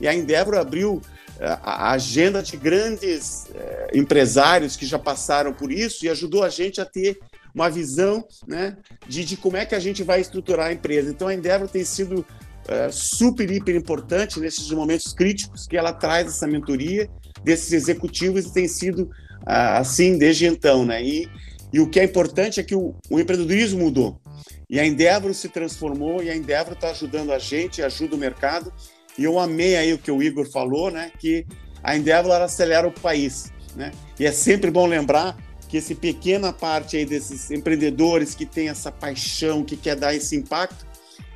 e 0.00 0.06
a 0.06 0.14
Endeavor 0.14 0.56
abriu 0.56 1.00
a 1.38 1.92
agenda 1.92 2.42
de 2.42 2.56
grandes 2.56 3.46
é, 3.54 3.90
empresários 3.94 4.74
que 4.74 4.86
já 4.86 4.98
passaram 4.98 5.52
por 5.52 5.70
isso 5.70 6.04
e 6.04 6.08
ajudou 6.08 6.42
a 6.42 6.48
gente 6.48 6.80
a 6.80 6.84
ter 6.84 7.18
uma 7.54 7.68
visão 7.68 8.26
né, 8.46 8.76
de, 9.06 9.24
de 9.24 9.36
como 9.36 9.56
é 9.56 9.66
que 9.66 9.74
a 9.74 9.78
gente 9.80 10.02
vai 10.02 10.20
estruturar 10.20 10.68
a 10.68 10.72
empresa. 10.72 11.10
Então, 11.10 11.28
a 11.28 11.34
Endeavor 11.34 11.68
tem 11.68 11.84
sido 11.84 12.24
é, 12.68 12.90
super, 12.90 13.50
hiper 13.50 13.74
importante 13.74 14.40
nesses 14.40 14.70
momentos 14.70 15.12
críticos 15.12 15.66
que 15.66 15.76
ela 15.76 15.92
traz 15.92 16.26
essa 16.26 16.46
mentoria 16.46 17.08
desses 17.46 17.72
executivos 17.72 18.44
e 18.44 18.52
tem 18.52 18.66
sido 18.66 19.08
assim 19.46 20.18
desde 20.18 20.46
então. 20.46 20.84
Né? 20.84 21.02
E, 21.02 21.28
e 21.72 21.80
o 21.80 21.88
que 21.88 22.00
é 22.00 22.04
importante 22.04 22.58
é 22.58 22.62
que 22.62 22.74
o, 22.74 22.94
o 23.08 23.20
empreendedorismo 23.20 23.84
mudou. 23.84 24.20
E 24.68 24.80
a 24.80 24.84
Endeavor 24.84 25.32
se 25.32 25.48
transformou 25.48 26.20
e 26.22 26.28
a 26.28 26.36
Endeavor 26.36 26.72
está 26.72 26.90
ajudando 26.90 27.32
a 27.32 27.38
gente, 27.38 27.80
ajuda 27.80 28.16
o 28.16 28.18
mercado 28.18 28.72
e 29.16 29.22
eu 29.22 29.38
amei 29.38 29.76
aí 29.76 29.92
o 29.92 29.98
que 29.98 30.10
o 30.10 30.20
Igor 30.20 30.50
falou, 30.50 30.90
né? 30.90 31.12
Que 31.20 31.46
a 31.82 31.96
Endeavor 31.96 32.32
acelera 32.32 32.86
o 32.88 32.92
país, 32.92 33.52
né? 33.76 33.92
E 34.18 34.26
é 34.26 34.32
sempre 34.32 34.70
bom 34.70 34.86
lembrar 34.86 35.36
que 35.68 35.78
essa 35.78 35.94
pequena 35.94 36.52
parte 36.52 36.96
aí 36.96 37.06
desses 37.06 37.50
empreendedores 37.52 38.34
que 38.34 38.44
tem 38.44 38.68
essa 38.68 38.90
paixão, 38.90 39.64
que 39.64 39.76
quer 39.76 39.94
dar 39.94 40.14
esse 40.14 40.34
impacto, 40.34 40.84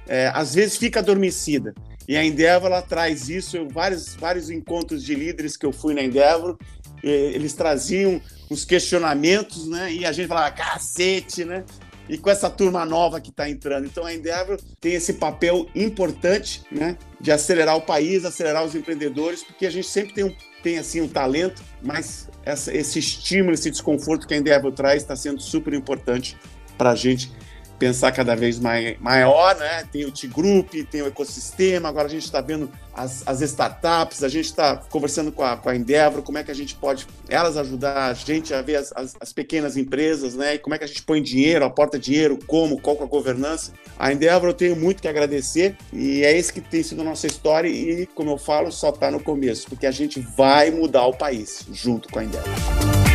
é, 0.08 0.30
às 0.34 0.54
vezes 0.54 0.76
fica 0.76 0.98
adormecida. 0.98 1.72
E 2.10 2.16
a 2.16 2.24
Endeavor 2.24 2.66
ela 2.66 2.82
traz 2.82 3.28
isso, 3.28 3.56
eu, 3.56 3.68
vários, 3.68 4.16
vários 4.16 4.50
encontros 4.50 5.04
de 5.04 5.14
líderes 5.14 5.56
que 5.56 5.64
eu 5.64 5.72
fui 5.72 5.94
na 5.94 6.02
Endeavor, 6.02 6.58
eles 7.04 7.52
traziam 7.52 8.20
os 8.50 8.64
questionamentos, 8.64 9.68
né? 9.68 9.92
E 9.92 10.04
a 10.04 10.10
gente 10.10 10.26
falava, 10.26 10.50
cacete, 10.50 11.44
né? 11.44 11.64
E 12.08 12.18
com 12.18 12.28
essa 12.28 12.50
turma 12.50 12.84
nova 12.84 13.20
que 13.20 13.30
está 13.30 13.48
entrando. 13.48 13.86
Então 13.86 14.04
a 14.04 14.12
Endeavor 14.12 14.58
tem 14.80 14.94
esse 14.94 15.12
papel 15.12 15.68
importante, 15.72 16.64
né? 16.68 16.98
De 17.20 17.30
acelerar 17.30 17.76
o 17.76 17.82
país, 17.82 18.24
acelerar 18.24 18.64
os 18.64 18.74
empreendedores, 18.74 19.44
porque 19.44 19.64
a 19.64 19.70
gente 19.70 19.86
sempre 19.86 20.12
tem, 20.12 20.24
um, 20.24 20.34
tem 20.64 20.78
assim, 20.78 21.00
um 21.00 21.08
talento, 21.08 21.62
mas 21.80 22.28
essa, 22.44 22.74
esse 22.74 22.98
estímulo, 22.98 23.54
esse 23.54 23.70
desconforto 23.70 24.26
que 24.26 24.34
a 24.34 24.36
Endeavor 24.36 24.72
traz 24.72 25.00
está 25.00 25.14
sendo 25.14 25.40
super 25.40 25.72
importante 25.72 26.36
para 26.76 26.90
a 26.90 26.96
gente 26.96 27.30
pensar 27.80 28.12
cada 28.12 28.36
vez 28.36 28.60
mai, 28.60 28.98
maior, 29.00 29.56
né? 29.56 29.88
Tem 29.90 30.04
o 30.04 30.12
T-Group, 30.12 30.74
tem 30.90 31.00
o 31.00 31.06
ecossistema, 31.06 31.88
agora 31.88 32.06
a 32.06 32.10
gente 32.10 32.24
está 32.24 32.42
vendo 32.42 32.70
as, 32.94 33.26
as, 33.26 33.40
startups, 33.40 34.22
a 34.22 34.28
gente 34.28 34.44
está 34.44 34.76
conversando 34.76 35.32
com 35.32 35.42
a, 35.42 35.56
com 35.56 35.70
a 35.70 35.74
Endeavor, 35.74 36.22
como 36.22 36.36
é 36.36 36.44
que 36.44 36.50
a 36.50 36.54
gente 36.54 36.74
pode, 36.74 37.06
elas 37.26 37.56
ajudar 37.56 38.10
a 38.10 38.12
gente 38.12 38.52
a 38.52 38.60
ver 38.60 38.76
as, 38.76 38.92
as, 38.94 39.16
as, 39.18 39.32
pequenas 39.32 39.78
empresas, 39.78 40.34
né? 40.34 40.56
E 40.56 40.58
como 40.58 40.74
é 40.74 40.78
que 40.78 40.84
a 40.84 40.86
gente 40.86 41.02
põe 41.02 41.22
dinheiro, 41.22 41.64
aporta 41.64 41.98
dinheiro, 41.98 42.38
como, 42.46 42.78
qual 42.78 42.98
é 43.00 43.02
a 43.02 43.06
governança. 43.06 43.72
A 43.98 44.12
Endeavor 44.12 44.50
eu 44.50 44.54
tenho 44.54 44.76
muito 44.76 45.00
que 45.00 45.08
agradecer 45.08 45.74
e 45.90 46.22
é 46.22 46.36
esse 46.36 46.52
que 46.52 46.60
tem 46.60 46.82
sido 46.82 47.00
a 47.00 47.04
nossa 47.04 47.26
história 47.26 47.68
e, 47.68 48.04
como 48.14 48.30
eu 48.30 48.38
falo, 48.38 48.70
só 48.70 48.90
está 48.90 49.10
no 49.10 49.20
começo, 49.20 49.66
porque 49.68 49.86
a 49.86 49.90
gente 49.90 50.20
vai 50.20 50.70
mudar 50.70 51.06
o 51.06 51.16
país 51.16 51.64
junto 51.72 52.10
com 52.10 52.18
a 52.18 52.24
Endeavor. 52.24 53.09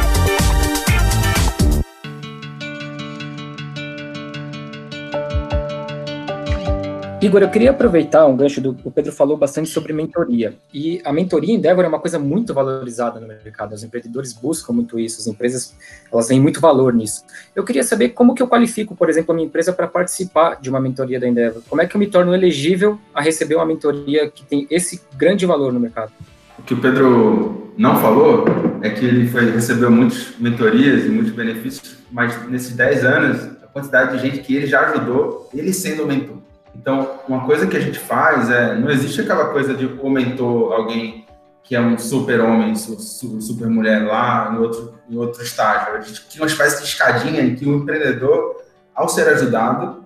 Igor, 7.21 7.41
eu 7.41 7.49
queria 7.49 7.71
aproveitar 7.71 8.25
um 8.25 8.35
gancho 8.35 8.59
do 8.59 8.77
o 8.83 8.91
Pedro 8.91 9.11
falou 9.11 9.37
bastante 9.37 9.69
sobre 9.69 9.93
mentoria. 9.93 10.53
E 10.73 11.01
a 11.03 11.13
mentoria 11.13 11.53
em 11.53 11.57
Endeavor 11.57 11.85
é 11.85 11.87
uma 11.87 11.99
coisa 11.99 12.19
muito 12.19 12.53
valorizada 12.53 13.19
no 13.19 13.27
mercado. 13.27 13.73
Os 13.73 13.83
empreendedores 13.83 14.33
buscam 14.33 14.73
muito 14.73 14.99
isso, 14.99 15.21
as 15.21 15.27
empresas 15.27 15.75
elas 16.11 16.27
têm 16.27 16.41
muito 16.41 16.59
valor 16.59 16.93
nisso. 16.93 17.23
Eu 17.55 17.63
queria 17.63 17.83
saber 17.83 18.09
como 18.09 18.35
que 18.35 18.43
eu 18.43 18.47
qualifico, 18.47 18.95
por 18.95 19.09
exemplo, 19.09 19.31
a 19.31 19.35
minha 19.35 19.47
empresa 19.47 19.71
para 19.71 19.87
participar 19.87 20.59
de 20.61 20.69
uma 20.69 20.79
mentoria 20.79 21.19
da 21.19 21.27
Endeavor. 21.27 21.61
Como 21.69 21.81
é 21.81 21.87
que 21.87 21.95
eu 21.95 21.99
me 21.99 22.07
torno 22.07 22.35
elegível 22.35 22.99
a 23.13 23.21
receber 23.21 23.55
uma 23.55 23.65
mentoria 23.65 24.29
que 24.29 24.43
tem 24.43 24.67
esse 24.69 25.01
grande 25.15 25.45
valor 25.45 25.71
no 25.71 25.79
mercado? 25.79 26.11
O 26.59 26.63
que 26.63 26.73
o 26.73 26.81
Pedro 26.81 27.73
não 27.77 27.99
falou 27.99 28.45
é 28.81 28.89
que 28.89 29.05
ele 29.05 29.27
foi, 29.27 29.49
recebeu 29.51 29.89
muitas 29.89 30.33
mentorias 30.37 31.05
e 31.05 31.09
muitos 31.09 31.33
benefícios, 31.33 31.97
mas 32.11 32.47
nesses 32.49 32.75
10 32.75 33.05
anos, 33.05 33.43
a 33.63 33.67
quantidade 33.67 34.17
de 34.17 34.27
gente 34.27 34.43
que 34.43 34.55
ele 34.55 34.67
já 34.67 34.81
ajudou, 34.89 35.49
ele 35.53 35.73
sendo 35.73 36.05
mentor. 36.05 36.45
Então, 36.75 37.19
uma 37.27 37.45
coisa 37.45 37.65
que 37.65 37.77
a 37.77 37.79
gente 37.79 37.97
faz 37.97 38.49
é, 38.49 38.75
não 38.75 38.89
existe 38.89 39.21
aquela 39.21 39.45
coisa 39.47 39.73
de 39.73 39.85
o 39.85 40.73
alguém 40.73 41.25
que 41.63 41.75
é 41.75 41.81
um 41.81 41.97
super 41.97 42.41
homem, 42.41 42.75
super 42.75 43.67
mulher 43.67 44.05
lá 44.05 44.53
em 44.53 44.59
outro, 44.59 44.93
em 45.09 45.17
outro 45.17 45.41
estágio. 45.41 45.95
A 45.95 46.01
gente 46.01 46.21
cria 46.21 46.43
uma 46.43 46.47
espécie 46.47 46.83
de 46.83 46.87
escadinha 46.87 47.41
em 47.41 47.55
que 47.55 47.65
o 47.65 47.77
empreendedor, 47.77 48.61
ao 48.93 49.09
ser 49.09 49.27
ajudado, 49.29 50.03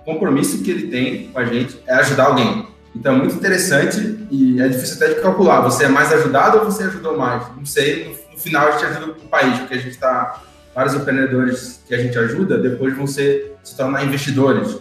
o 0.00 0.04
compromisso 0.04 0.62
que 0.62 0.70
ele 0.70 0.88
tem 0.88 1.28
com 1.28 1.38
a 1.38 1.44
gente 1.44 1.78
é 1.86 1.94
ajudar 1.96 2.28
alguém. 2.28 2.66
Então, 2.96 3.14
é 3.14 3.18
muito 3.18 3.34
interessante 3.34 4.26
e 4.30 4.60
é 4.60 4.68
difícil 4.68 4.96
até 4.96 5.14
de 5.14 5.20
calcular. 5.20 5.60
Você 5.60 5.84
é 5.84 5.88
mais 5.88 6.10
ajudado 6.12 6.60
ou 6.60 6.64
você 6.64 6.84
ajudou 6.84 7.18
mais? 7.18 7.46
Não 7.56 7.66
sei. 7.66 8.04
No, 8.04 8.32
no 8.32 8.38
final, 8.38 8.68
a 8.68 8.70
gente 8.72 8.84
ajuda 8.86 9.12
o 9.12 9.28
país, 9.28 9.58
porque 9.58 9.74
a 9.74 9.78
gente 9.78 9.90
está... 9.90 10.40
Vários 10.74 10.94
empreendedores 10.94 11.82
que 11.86 11.94
a 11.94 11.98
gente 11.98 12.18
ajuda, 12.18 12.56
depois 12.56 12.96
vão 12.96 13.06
ser, 13.06 13.54
se 13.62 13.76
tornar 13.76 14.06
investidores 14.06 14.78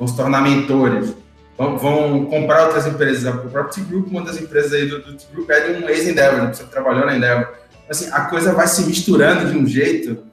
vão 0.00 0.08
se 0.08 0.16
tornar 0.16 0.42
mentores, 0.42 1.14
vão, 1.56 1.78
vão 1.78 2.24
comprar 2.24 2.64
outras 2.64 2.86
empresas. 2.88 3.32
O 3.32 3.48
próprio 3.48 3.74
T-Group, 3.74 4.08
uma 4.08 4.22
das 4.22 4.40
empresas 4.40 4.72
aí 4.72 4.86
do, 4.86 5.00
do 5.00 5.12
T-Group 5.12 5.48
é 5.50 5.60
de 5.60 5.84
um 5.84 5.88
ex-Endeavor, 5.88 6.42
né? 6.42 6.52
trabalhou 6.72 7.06
na 7.06 7.16
Endeavor. 7.16 7.52
Assim, 7.88 8.08
a 8.10 8.22
coisa 8.22 8.52
vai 8.52 8.66
se 8.66 8.82
misturando 8.84 9.52
de 9.52 9.56
um 9.56 9.66
jeito 9.66 10.30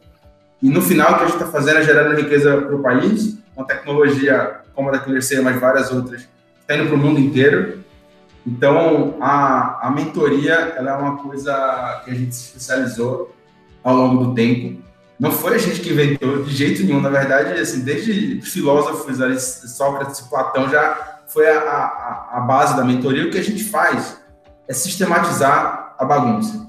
e 0.62 0.70
no 0.70 0.82
final 0.82 1.14
o 1.14 1.18
que 1.18 1.24
a 1.24 1.28
gente 1.28 1.36
está 1.36 1.48
fazendo 1.48 1.80
é 1.80 1.84
gerando 1.84 2.16
riqueza 2.16 2.62
para 2.62 2.76
o 2.76 2.82
país, 2.82 3.38
uma 3.56 3.66
tecnologia 3.66 4.62
como 4.74 4.90
a 4.90 4.92
da 4.94 5.00
ClearSale, 5.00 5.42
mas 5.42 5.60
várias 5.60 5.92
outras, 5.92 6.28
está 6.62 6.76
indo 6.76 6.88
para 6.88 6.96
o 6.96 6.98
mundo 6.98 7.20
inteiro. 7.20 7.84
Então, 8.46 9.18
a, 9.20 9.88
a 9.88 9.92
mentoria 9.92 10.54
ela 10.78 10.92
é 10.92 10.94
uma 10.96 11.18
coisa 11.18 12.02
que 12.06 12.12
a 12.12 12.14
gente 12.14 12.34
se 12.34 12.46
especializou 12.46 13.36
ao 13.84 13.96
longo 13.96 14.26
do 14.26 14.34
tempo. 14.34 14.82
Não 15.20 15.32
foi 15.32 15.56
a 15.56 15.58
gente 15.58 15.82
que 15.82 15.90
inventou 15.90 16.44
de 16.44 16.56
jeito 16.56 16.84
nenhum, 16.84 17.02
na 17.02 17.10
verdade, 17.10 17.60
assim, 17.60 17.82
desde 17.82 18.40
filósofos, 18.42 19.18
Sócrates 19.76 20.22
Platão 20.22 20.70
já 20.70 21.20
foi 21.28 21.50
a, 21.50 21.60
a, 21.60 22.38
a 22.38 22.40
base 22.42 22.76
da 22.76 22.84
mentoria. 22.84 23.26
O 23.26 23.32
que 23.32 23.38
a 23.38 23.44
gente 23.44 23.64
faz 23.64 24.18
é 24.68 24.74
sistematizar 24.74 25.96
a 25.98 26.06
bagunça 26.06 26.68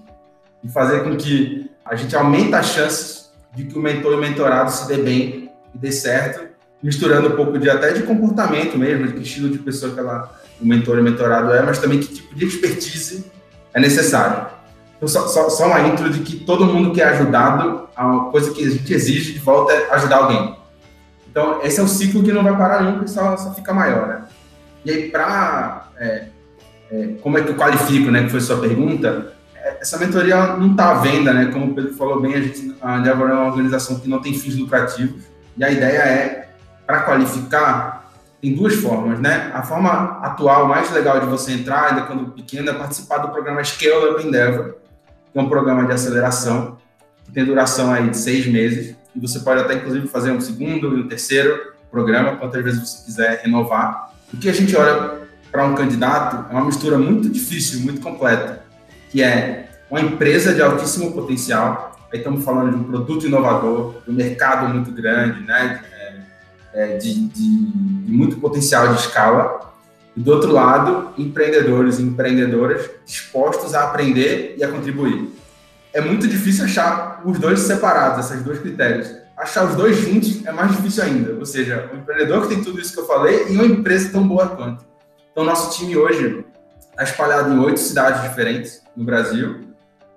e 0.65 0.69
fazer 0.69 1.05
com 1.05 1.17
que 1.17 1.71
a 1.85 1.95
gente 1.95 2.17
aumente 2.17 2.55
as 2.55 2.67
chances 2.67 3.31
de 3.55 3.65
que 3.65 3.79
o 3.79 3.83
mentor 3.83 4.13
e 4.13 4.17
o 4.17 4.19
mentorado 4.19 4.71
se 4.71 4.87
dê 4.87 4.97
bem 4.99 5.51
e 5.75 5.79
dê 5.79 5.93
certo, 5.93 6.47
misturando 6.83 7.29
um 7.29 7.37
pouco 7.37 7.59
de 7.59 7.69
até 7.69 7.93
de 7.93 8.03
comportamento 8.03 8.79
mesmo, 8.79 9.07
de 9.07 9.15
que 9.15 9.23
estilo 9.23 9.51
de 9.51 9.59
pessoa 9.59 9.93
que 9.93 10.01
ela, 10.01 10.33
o 10.61 10.67
mentor 10.67 10.97
e 10.97 11.01
o 11.01 11.05
mentorado 11.05 11.53
é, 11.53 11.63
mas 11.63 11.79
também 11.79 12.01
que 12.01 12.15
tipo 12.15 12.35
de 12.35 12.47
expertise 12.47 13.31
é 13.75 13.81
necessário. 13.81 14.58
Então, 14.99 15.09
só, 15.09 15.27
só, 15.29 15.49
só, 15.49 15.67
uma 15.67 15.81
intro 15.89 16.11
de 16.11 16.19
que 16.21 16.37
todo 16.45 16.67
mundo 16.67 16.93
que 16.93 17.01
é 17.01 17.05
ajudado, 17.05 17.89
a 17.97 18.31
coisa 18.31 18.53
que 18.53 18.65
a 18.65 18.71
gente 18.71 18.93
exige 18.93 19.33
de 19.33 19.39
volta 19.39 19.73
é 19.73 19.95
ajudar 19.95 20.17
alguém. 20.17 20.57
Então, 21.31 21.61
esse 21.63 21.79
é 21.79 21.83
um 21.83 21.89
ciclo 21.89 22.23
que 22.23 22.33
não 22.33 22.43
vai 22.43 22.57
parar 22.57 22.83
nunca 22.83 23.05
e 23.05 23.09
só, 23.09 23.37
só 23.37 23.55
fica 23.55 23.73
maior, 23.73 24.09
né? 24.09 24.23
E 24.85 24.91
aí, 24.91 25.11
para... 25.11 25.89
É, 25.99 26.27
é, 26.91 27.15
como 27.23 27.39
é 27.39 27.43
que 27.43 27.51
eu 27.51 27.55
qualifico, 27.55 28.11
né, 28.11 28.25
que 28.25 28.31
foi 28.31 28.41
sua 28.41 28.59
pergunta, 28.59 29.33
é, 29.55 29.79
essa 29.81 29.99
mentoria 29.99 30.57
não 30.57 30.71
está 30.71 30.91
à 30.91 30.95
venda, 30.95 31.33
né? 31.33 31.51
Como 31.53 31.67
o 31.67 31.75
Pedro 31.75 31.95
falou 31.95 32.21
bem, 32.21 32.35
a 32.35 32.41
gente 32.41 32.75
a 32.81 32.99
Endeavor 32.99 33.29
é 33.29 33.35
uma 33.35 33.47
organização 33.47 33.99
que 34.01 34.09
não 34.09 34.21
tem 34.21 34.33
fins 34.33 34.57
lucrativos 34.57 35.25
e 35.57 35.65
a 35.65 35.71
ideia 35.71 35.99
é, 35.99 36.49
para 36.87 37.01
qualificar, 37.01 38.11
tem 38.41 38.55
duas 38.55 38.75
formas, 38.77 39.21
né? 39.21 39.51
A 39.53 39.63
forma 39.63 40.21
atual, 40.23 40.67
mais 40.67 40.91
legal 40.93 41.21
de 41.21 41.27
você 41.27 41.53
entrar, 41.53 41.91
ainda 41.91 42.03
quando 42.03 42.33
pequeno, 42.33 42.71
é 42.71 42.73
participar 42.73 43.19
do 43.19 43.29
programa 43.29 43.63
Scale 43.63 44.13
Up 44.13 44.27
Endeavor, 44.27 44.77
é 45.35 45.41
um 45.41 45.49
programa 45.49 45.87
de 45.87 45.93
aceleração, 45.93 46.79
que 47.25 47.33
tem 47.33 47.45
duração 47.45 47.93
aí 47.93 48.09
de 48.09 48.17
seis 48.17 48.47
meses, 48.47 48.97
e 49.15 49.21
você 49.21 49.41
pode 49.41 49.61
até, 49.61 49.75
inclusive, 49.75 50.07
fazer 50.09 50.31
um 50.31 50.41
segundo 50.41 50.97
e 50.97 51.01
um 51.03 51.09
terceiro 51.09 51.73
programa, 51.91 52.37
quantas 52.37 52.63
vezes 52.63 52.81
você 52.81 53.05
quiser 53.05 53.41
renovar. 53.43 54.13
O 54.33 54.37
que 54.37 54.49
a 54.49 54.53
gente 54.53 54.77
olha 54.77 55.19
para 55.51 55.65
um 55.65 55.75
candidato 55.75 56.51
é 56.51 56.53
uma 56.53 56.65
mistura 56.65 56.99
muito 56.99 57.29
difícil, 57.29 57.81
muito 57.81 58.01
completa, 58.01 58.63
que 59.11 59.23
é 59.23 59.69
uma 59.91 60.01
empresa 60.01 60.55
de 60.55 60.61
altíssimo 60.61 61.13
potencial, 61.13 61.97
aí 62.13 62.19
estamos 62.19 62.45
falando 62.45 62.71
de 62.71 62.77
um 62.77 62.85
produto 62.85 63.27
inovador, 63.27 63.95
de 64.05 64.11
um 64.11 64.15
mercado 64.15 64.73
muito 64.73 64.93
grande, 64.93 65.41
né, 65.41 65.83
de, 66.73 66.79
é, 66.79 66.97
de, 66.99 67.29
de 67.29 68.13
muito 68.13 68.37
potencial 68.37 68.95
de 68.95 69.01
escala, 69.01 69.68
e 70.19 70.21
do 70.21 70.33
outro 70.33 70.51
lado, 70.51 71.13
empreendedores 71.17 72.01
e 72.01 72.03
empreendedoras 72.03 72.91
dispostos 73.07 73.73
a 73.73 73.85
aprender 73.85 74.57
e 74.59 74.65
a 74.65 74.69
contribuir. 74.69 75.33
É 75.93 76.01
muito 76.01 76.27
difícil 76.27 76.65
achar 76.65 77.23
os 77.25 77.39
dois 77.39 77.61
separados, 77.61 78.27
esses 78.27 78.43
dois 78.43 78.59
critérios. 78.59 79.15
Achar 79.37 79.65
os 79.65 79.77
dois 79.77 79.97
juntos 79.97 80.45
é 80.45 80.51
mais 80.51 80.73
difícil 80.73 81.05
ainda. 81.05 81.35
Ou 81.35 81.47
seja, 81.47 81.89
um 81.95 81.99
empreendedor 81.99 82.43
que 82.43 82.49
tem 82.49 82.65
tudo 82.65 82.81
isso 82.81 82.93
que 82.95 82.99
eu 82.99 83.07
falei 83.07 83.47
e 83.49 83.53
uma 83.53 83.65
empresa 83.65 84.11
tão 84.11 84.27
boa 84.27 84.49
quanto. 84.49 84.85
Então, 85.31 85.45
nosso 85.45 85.79
time 85.79 85.97
hoje 85.97 86.45
está 86.91 87.05
espalhado 87.05 87.55
em 87.55 87.59
oito 87.61 87.79
cidades 87.79 88.23
diferentes 88.23 88.83
no 88.97 89.05
Brasil 89.05 89.69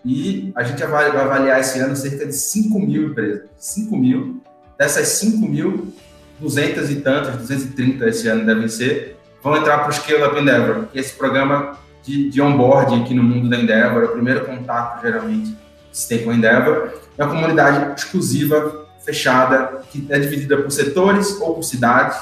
e 0.03 0.51
a 0.55 0.63
gente 0.63 0.83
vai 0.83 1.15
avaliar 1.15 1.59
esse 1.59 1.77
ano 1.77 1.95
cerca 1.95 2.25
de 2.25 2.33
5 2.33 2.79
mil 2.79 3.09
empresas. 3.09 3.43
5 3.55 3.95
mil. 3.95 4.41
Dessas 4.79 5.09
5 5.09 5.47
mil, 5.47 5.93
200 6.39 6.89
e 6.89 6.95
tantas, 7.01 7.35
230 7.35 8.09
esse 8.09 8.27
ano 8.27 8.47
devem 8.47 8.67
ser, 8.67 9.20
vão 9.43 9.57
entrar 9.57 9.79
para 9.79 9.89
o 9.89 9.93
Scale 9.93 10.23
Up 10.23 10.39
Endeavor, 10.39 10.85
que 10.91 10.97
é 10.97 11.01
esse 11.01 11.13
programa 11.13 11.77
de, 12.03 12.29
de 12.29 12.41
onboarding 12.41 13.01
aqui 13.01 13.13
no 13.13 13.23
mundo 13.23 13.49
da 13.49 13.57
Endeavor, 13.57 14.03
é 14.03 14.05
o 14.05 14.09
primeiro 14.09 14.45
contato, 14.45 15.01
geralmente, 15.01 15.55
que 15.91 15.97
se 15.97 16.07
tem 16.07 16.23
com 16.23 16.31
a 16.31 16.33
Endeavor. 16.33 16.93
É 17.17 17.23
uma 17.23 17.33
comunidade 17.33 17.93
exclusiva, 17.95 18.87
fechada, 19.03 19.81
que 19.89 20.05
é 20.09 20.19
dividida 20.19 20.57
por 20.57 20.71
setores 20.71 21.39
ou 21.41 21.55
por 21.55 21.63
cidades. 21.63 22.17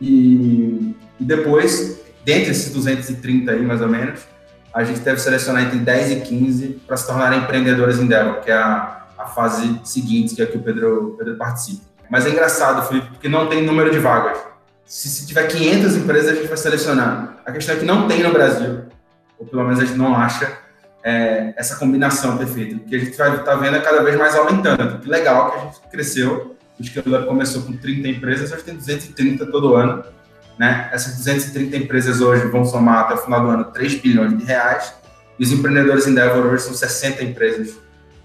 E, 0.00 0.94
e 1.18 1.24
depois, 1.24 2.00
dentre 2.24 2.50
esses 2.50 2.72
230 2.72 3.50
aí, 3.50 3.62
mais 3.62 3.80
ou 3.80 3.88
menos, 3.88 4.20
a 4.72 4.84
gente 4.84 5.00
deve 5.00 5.18
selecionar 5.20 5.62
entre 5.62 5.78
10 5.78 6.10
e 6.10 6.20
15 6.20 6.80
para 6.86 6.96
se 6.96 7.06
tornarem 7.06 7.40
empreendedores 7.40 7.98
Endeavor, 7.98 8.40
que 8.40 8.50
é 8.50 8.54
a, 8.54 9.06
a 9.16 9.26
fase 9.26 9.80
seguinte, 9.84 10.34
que 10.34 10.42
é 10.42 10.46
que 10.46 10.56
o 10.56 10.60
Pedro, 10.60 11.14
Pedro 11.18 11.36
participa. 11.36 11.82
Mas 12.10 12.26
é 12.26 12.30
engraçado, 12.30 12.86
Felipe, 12.86 13.08
porque 13.08 13.28
não 13.28 13.46
tem 13.48 13.64
número 13.64 13.90
de 13.90 13.98
vagas. 13.98 14.38
Se, 14.86 15.08
se 15.08 15.26
tiver 15.26 15.48
500 15.48 15.96
empresas, 15.96 16.30
a 16.30 16.34
gente 16.36 16.46
vai 16.46 16.56
selecionar. 16.56 17.38
A 17.44 17.50
questão 17.50 17.74
é 17.74 17.78
que 17.78 17.84
não 17.84 18.06
tem 18.06 18.22
no 18.22 18.32
Brasil, 18.32 18.84
ou 19.36 19.44
pelo 19.44 19.64
menos 19.64 19.80
a 19.80 19.84
gente 19.84 19.98
não 19.98 20.14
acha, 20.14 20.58
é, 21.02 21.52
essa 21.56 21.76
combinação 21.76 22.38
perfeita. 22.38 22.76
O 22.76 22.80
que 22.80 22.94
a 22.94 22.98
gente 23.00 23.16
vai 23.16 23.30
estar 23.30 23.42
tá 23.42 23.56
vendo 23.56 23.76
é 23.76 23.80
cada 23.80 24.02
vez 24.02 24.16
mais 24.16 24.36
aumentando. 24.36 25.00
Que 25.00 25.08
legal 25.08 25.50
que 25.50 25.58
a 25.58 25.60
gente 25.62 25.80
cresceu. 25.90 26.56
O 26.78 26.84
Scale 26.84 27.26
começou 27.26 27.62
com 27.62 27.76
30 27.76 28.08
empresas, 28.08 28.52
hoje 28.52 28.62
tem 28.62 28.76
230 28.76 29.46
todo 29.46 29.74
ano. 29.74 30.04
Né? 30.56 30.88
Essas 30.92 31.16
230 31.16 31.76
empresas 31.76 32.20
hoje 32.20 32.46
vão 32.46 32.64
somar 32.64 33.00
até 33.00 33.14
o 33.14 33.18
final 33.18 33.42
do 33.42 33.50
ano 33.50 33.64
3 33.64 33.96
bilhões 33.96 34.38
de 34.38 34.44
reais, 34.44 34.94
e 35.38 35.42
os 35.42 35.52
empreendedores 35.52 36.06
Endeavor 36.06 36.46
hoje 36.46 36.62
são 36.62 36.74
60 36.74 37.24
empresas 37.24 37.76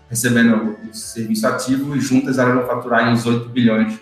recebendo 0.10 0.78
o 0.90 0.94
serviço 0.94 1.48
ativo, 1.48 1.96
e 1.96 2.00
juntas 2.00 2.38
elas 2.38 2.54
vão 2.56 2.68
faturar 2.68 3.08
em 3.08 3.14
uns 3.14 3.26
8 3.26 3.50
bilhões 3.50 4.00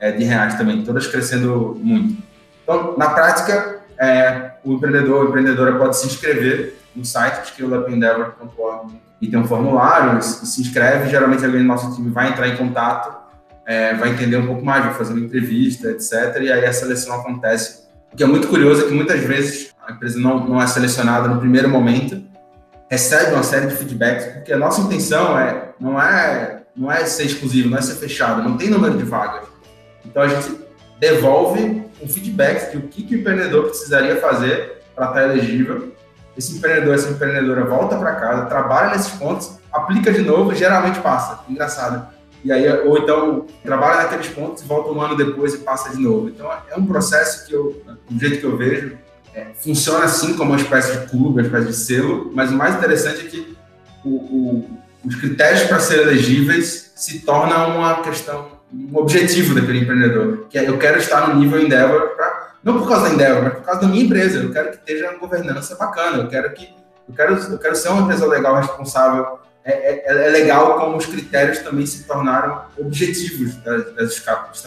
é, 0.00 0.10
de 0.10 0.24
reais 0.24 0.54
também, 0.54 0.82
todas 0.82 1.06
crescendo 1.06 1.78
muito. 1.80 2.22
Então, 2.62 2.96
na 2.96 3.10
prática, 3.10 3.80
é, 3.98 4.52
o 4.64 4.72
empreendedor 4.72 5.24
ou 5.24 5.28
empreendedora 5.28 5.76
pode 5.76 5.96
se 5.96 6.06
inscrever 6.06 6.76
no 6.96 7.04
site 7.04 7.44
skillupendeavor.org 7.44 9.00
e 9.20 9.28
tem 9.28 9.38
um 9.38 9.46
formulário, 9.46 10.20
se 10.22 10.60
inscreve, 10.60 11.10
geralmente 11.10 11.44
alguém 11.44 11.60
do 11.60 11.66
nosso 11.66 11.94
time 11.94 12.10
vai 12.10 12.30
entrar 12.30 12.48
em 12.48 12.56
contato, 12.56 13.14
é, 13.66 13.94
vai 13.94 14.10
entender 14.10 14.38
um 14.38 14.46
pouco 14.46 14.64
mais, 14.64 14.84
vai 14.84 14.94
fazer 14.94 15.12
uma 15.12 15.24
entrevista, 15.24 15.90
etc. 15.90 16.38
E 16.40 16.50
aí 16.50 16.64
a 16.64 16.72
seleção 16.72 17.14
acontece. 17.14 17.82
O 18.12 18.16
que 18.16 18.22
é 18.22 18.26
muito 18.26 18.48
curioso 18.48 18.84
é 18.84 18.88
que 18.88 18.94
muitas 18.94 19.20
vezes 19.20 19.74
a 19.86 19.92
empresa 19.92 20.18
não, 20.18 20.48
não 20.48 20.60
é 20.60 20.66
selecionada 20.66 21.28
no 21.28 21.38
primeiro 21.38 21.68
momento, 21.68 22.22
recebe 22.90 23.34
uma 23.34 23.42
série 23.42 23.66
de 23.66 23.74
feedbacks, 23.74 24.24
porque 24.32 24.52
a 24.52 24.58
nossa 24.58 24.80
intenção 24.80 25.38
é 25.38 25.68
não 25.78 26.00
é 26.00 26.62
não 26.74 26.90
é 26.90 27.04
ser 27.04 27.24
exclusivo, 27.24 27.68
não 27.68 27.76
é 27.76 27.82
ser 27.82 27.96
fechado, 27.96 28.42
não 28.42 28.56
tem 28.56 28.70
número 28.70 28.96
de 28.96 29.04
vagas. 29.04 29.49
Então 30.04 30.22
a 30.22 30.28
gente 30.28 30.58
devolve 30.98 31.82
um 32.02 32.08
feedback 32.08 32.72
de 32.72 32.78
o 32.78 32.82
que, 32.82 33.02
que 33.02 33.16
o 33.16 33.20
empreendedor 33.20 33.64
precisaria 33.64 34.16
fazer 34.16 34.82
para 34.94 35.08
estar 35.08 35.22
elegível. 35.24 35.92
Esse 36.36 36.56
empreendedor, 36.56 36.94
essa 36.94 37.10
empreendedora 37.10 37.64
volta 37.64 37.96
para 37.96 38.14
casa, 38.14 38.46
trabalha 38.46 38.90
nesses 38.90 39.12
pontos, 39.12 39.58
aplica 39.72 40.12
de 40.12 40.22
novo 40.22 40.52
e 40.52 40.56
geralmente 40.56 41.00
passa. 41.00 41.40
Engraçado. 41.48 42.06
E 42.42 42.50
aí, 42.50 42.66
ou 42.86 42.98
então, 42.98 43.46
trabalha 43.62 44.02
naqueles 44.02 44.28
pontos 44.28 44.62
e 44.62 44.66
volta 44.66 44.90
um 44.90 45.00
ano 45.00 45.16
depois 45.16 45.54
e 45.54 45.58
passa 45.58 45.90
de 45.90 46.00
novo. 46.00 46.28
Então, 46.28 46.50
é 46.70 46.76
um 46.76 46.86
processo 46.86 47.46
que 47.46 47.52
eu, 47.52 47.82
do 48.08 48.18
jeito 48.18 48.40
que 48.40 48.46
eu 48.46 48.56
vejo, 48.56 48.96
é, 49.34 49.48
funciona 49.54 50.04
assim 50.04 50.36
como 50.36 50.52
uma 50.52 50.60
espécie 50.60 50.98
de 50.98 51.06
clube, 51.06 51.40
uma 51.40 51.42
espécie 51.42 51.66
de 51.66 51.76
selo, 51.76 52.30
mas 52.34 52.50
o 52.50 52.54
mais 52.54 52.74
interessante 52.74 53.26
é 53.26 53.28
que 53.28 53.56
o, 54.04 54.08
o, 54.08 54.70
os 55.04 55.14
critérios 55.16 55.64
para 55.64 55.78
ser 55.78 56.00
elegíveis 56.00 56.92
se 56.96 57.20
tornam 57.20 57.78
uma 57.78 58.02
questão 58.02 58.59
um 58.72 58.96
objetivo 58.96 59.54
daquele 59.54 59.80
empreendedor, 59.80 60.46
que 60.48 60.58
é 60.58 60.68
eu 60.68 60.78
quero 60.78 60.98
estar 60.98 61.28
no 61.28 61.40
nível 61.40 61.60
Endeavor, 61.60 62.10
pra, 62.10 62.54
não 62.62 62.78
por 62.78 62.88
causa 62.88 63.08
da 63.08 63.14
Endeavor, 63.14 63.42
mas 63.42 63.54
por 63.54 63.62
causa 63.62 63.80
da 63.80 63.88
minha 63.88 64.04
empresa. 64.04 64.38
Eu 64.38 64.52
quero 64.52 64.70
que 64.70 64.76
esteja 64.76 65.10
uma 65.10 65.18
governança 65.18 65.74
bacana, 65.76 66.18
eu 66.18 66.28
quero 66.28 66.52
que 66.52 66.68
eu 67.08 67.14
quero, 67.14 67.34
eu 67.34 67.58
quero 67.58 67.74
ser 67.74 67.88
uma 67.88 68.02
empresa 68.02 68.26
legal, 68.26 68.54
responsável. 68.56 69.40
É, 69.64 70.12
é, 70.12 70.28
é 70.28 70.30
legal 70.30 70.78
como 70.78 70.96
os 70.96 71.06
critérios 71.06 71.58
também 71.58 71.84
se 71.84 72.04
tornaram 72.04 72.62
objetivos 72.78 73.56
das, 73.56 73.92
das 73.94 74.12
startups, 74.12 74.64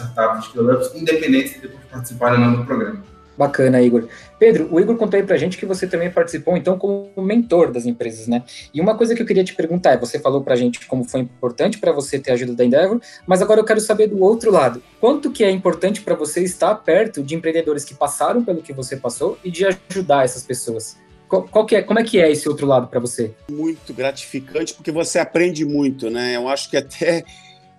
independente 0.94 1.60
de 1.60 1.68
participarem 1.90 2.38
ou 2.38 2.44
não 2.44 2.56
do 2.56 2.64
programa. 2.64 3.13
Bacana, 3.36 3.82
Igor. 3.82 4.08
Pedro, 4.38 4.68
o 4.70 4.78
Igor 4.78 4.96
contou 4.96 5.18
aí 5.18 5.26
pra 5.26 5.36
gente 5.36 5.56
que 5.58 5.66
você 5.66 5.86
também 5.86 6.10
participou, 6.10 6.56
então, 6.56 6.78
como 6.78 7.10
mentor 7.16 7.72
das 7.72 7.84
empresas, 7.84 8.28
né? 8.28 8.42
E 8.72 8.80
uma 8.80 8.96
coisa 8.96 9.14
que 9.14 9.22
eu 9.22 9.26
queria 9.26 9.42
te 9.42 9.54
perguntar 9.54 9.92
é, 9.92 9.96
você 9.96 10.18
falou 10.18 10.42
pra 10.42 10.54
gente 10.54 10.86
como 10.86 11.04
foi 11.04 11.20
importante 11.20 11.78
para 11.78 11.92
você 11.92 12.18
ter 12.18 12.30
a 12.30 12.34
ajuda 12.34 12.54
da 12.54 12.64
Endeavor, 12.64 13.00
mas 13.26 13.42
agora 13.42 13.60
eu 13.60 13.64
quero 13.64 13.80
saber 13.80 14.06
do 14.06 14.22
outro 14.22 14.50
lado. 14.50 14.82
Quanto 15.00 15.30
que 15.30 15.42
é 15.42 15.50
importante 15.50 16.00
para 16.00 16.14
você 16.14 16.42
estar 16.42 16.74
perto 16.76 17.22
de 17.22 17.34
empreendedores 17.34 17.84
que 17.84 17.94
passaram 17.94 18.44
pelo 18.44 18.62
que 18.62 18.72
você 18.72 18.96
passou 18.96 19.38
e 19.42 19.50
de 19.50 19.66
ajudar 19.66 20.24
essas 20.24 20.44
pessoas? 20.44 20.96
Qual, 21.28 21.66
que 21.66 21.74
é, 21.74 21.82
como 21.82 21.98
é 21.98 22.04
que 22.04 22.20
é 22.20 22.30
esse 22.30 22.48
outro 22.48 22.66
lado 22.66 22.86
para 22.86 23.00
você? 23.00 23.32
Muito 23.50 23.92
gratificante, 23.92 24.74
porque 24.74 24.92
você 24.92 25.18
aprende 25.18 25.64
muito, 25.64 26.08
né? 26.08 26.36
Eu 26.36 26.48
acho 26.48 26.70
que 26.70 26.76
até 26.76 27.24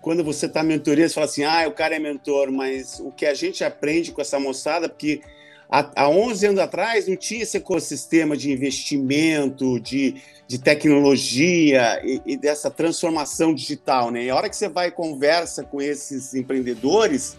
quando 0.02 0.22
você 0.22 0.46
está 0.46 0.62
mentoria, 0.62 1.08
você 1.08 1.14
fala 1.14 1.26
assim, 1.26 1.44
ah, 1.44 1.66
o 1.66 1.72
cara 1.72 1.96
é 1.96 1.98
mentor, 1.98 2.52
mas 2.52 3.00
o 3.00 3.10
que 3.10 3.24
a 3.24 3.34
gente 3.34 3.64
aprende 3.64 4.12
com 4.12 4.20
essa 4.20 4.38
moçada, 4.38 4.88
porque 4.88 5.20
há, 5.68 6.08
11 6.08 6.46
anos 6.46 6.60
atrás 6.60 7.06
não 7.06 7.16
tinha 7.16 7.42
esse 7.42 7.56
ecossistema 7.56 8.36
de 8.36 8.52
investimento, 8.52 9.80
de, 9.80 10.16
de 10.46 10.58
tecnologia 10.58 12.00
e, 12.04 12.20
e, 12.24 12.36
dessa 12.36 12.70
transformação 12.70 13.54
digital, 13.54 14.10
né? 14.10 14.24
E 14.24 14.30
a 14.30 14.36
hora 14.36 14.48
que 14.48 14.56
você 14.56 14.68
vai 14.68 14.88
e 14.88 14.90
conversa 14.90 15.62
com 15.62 15.80
esses 15.80 16.34
empreendedores, 16.34 17.36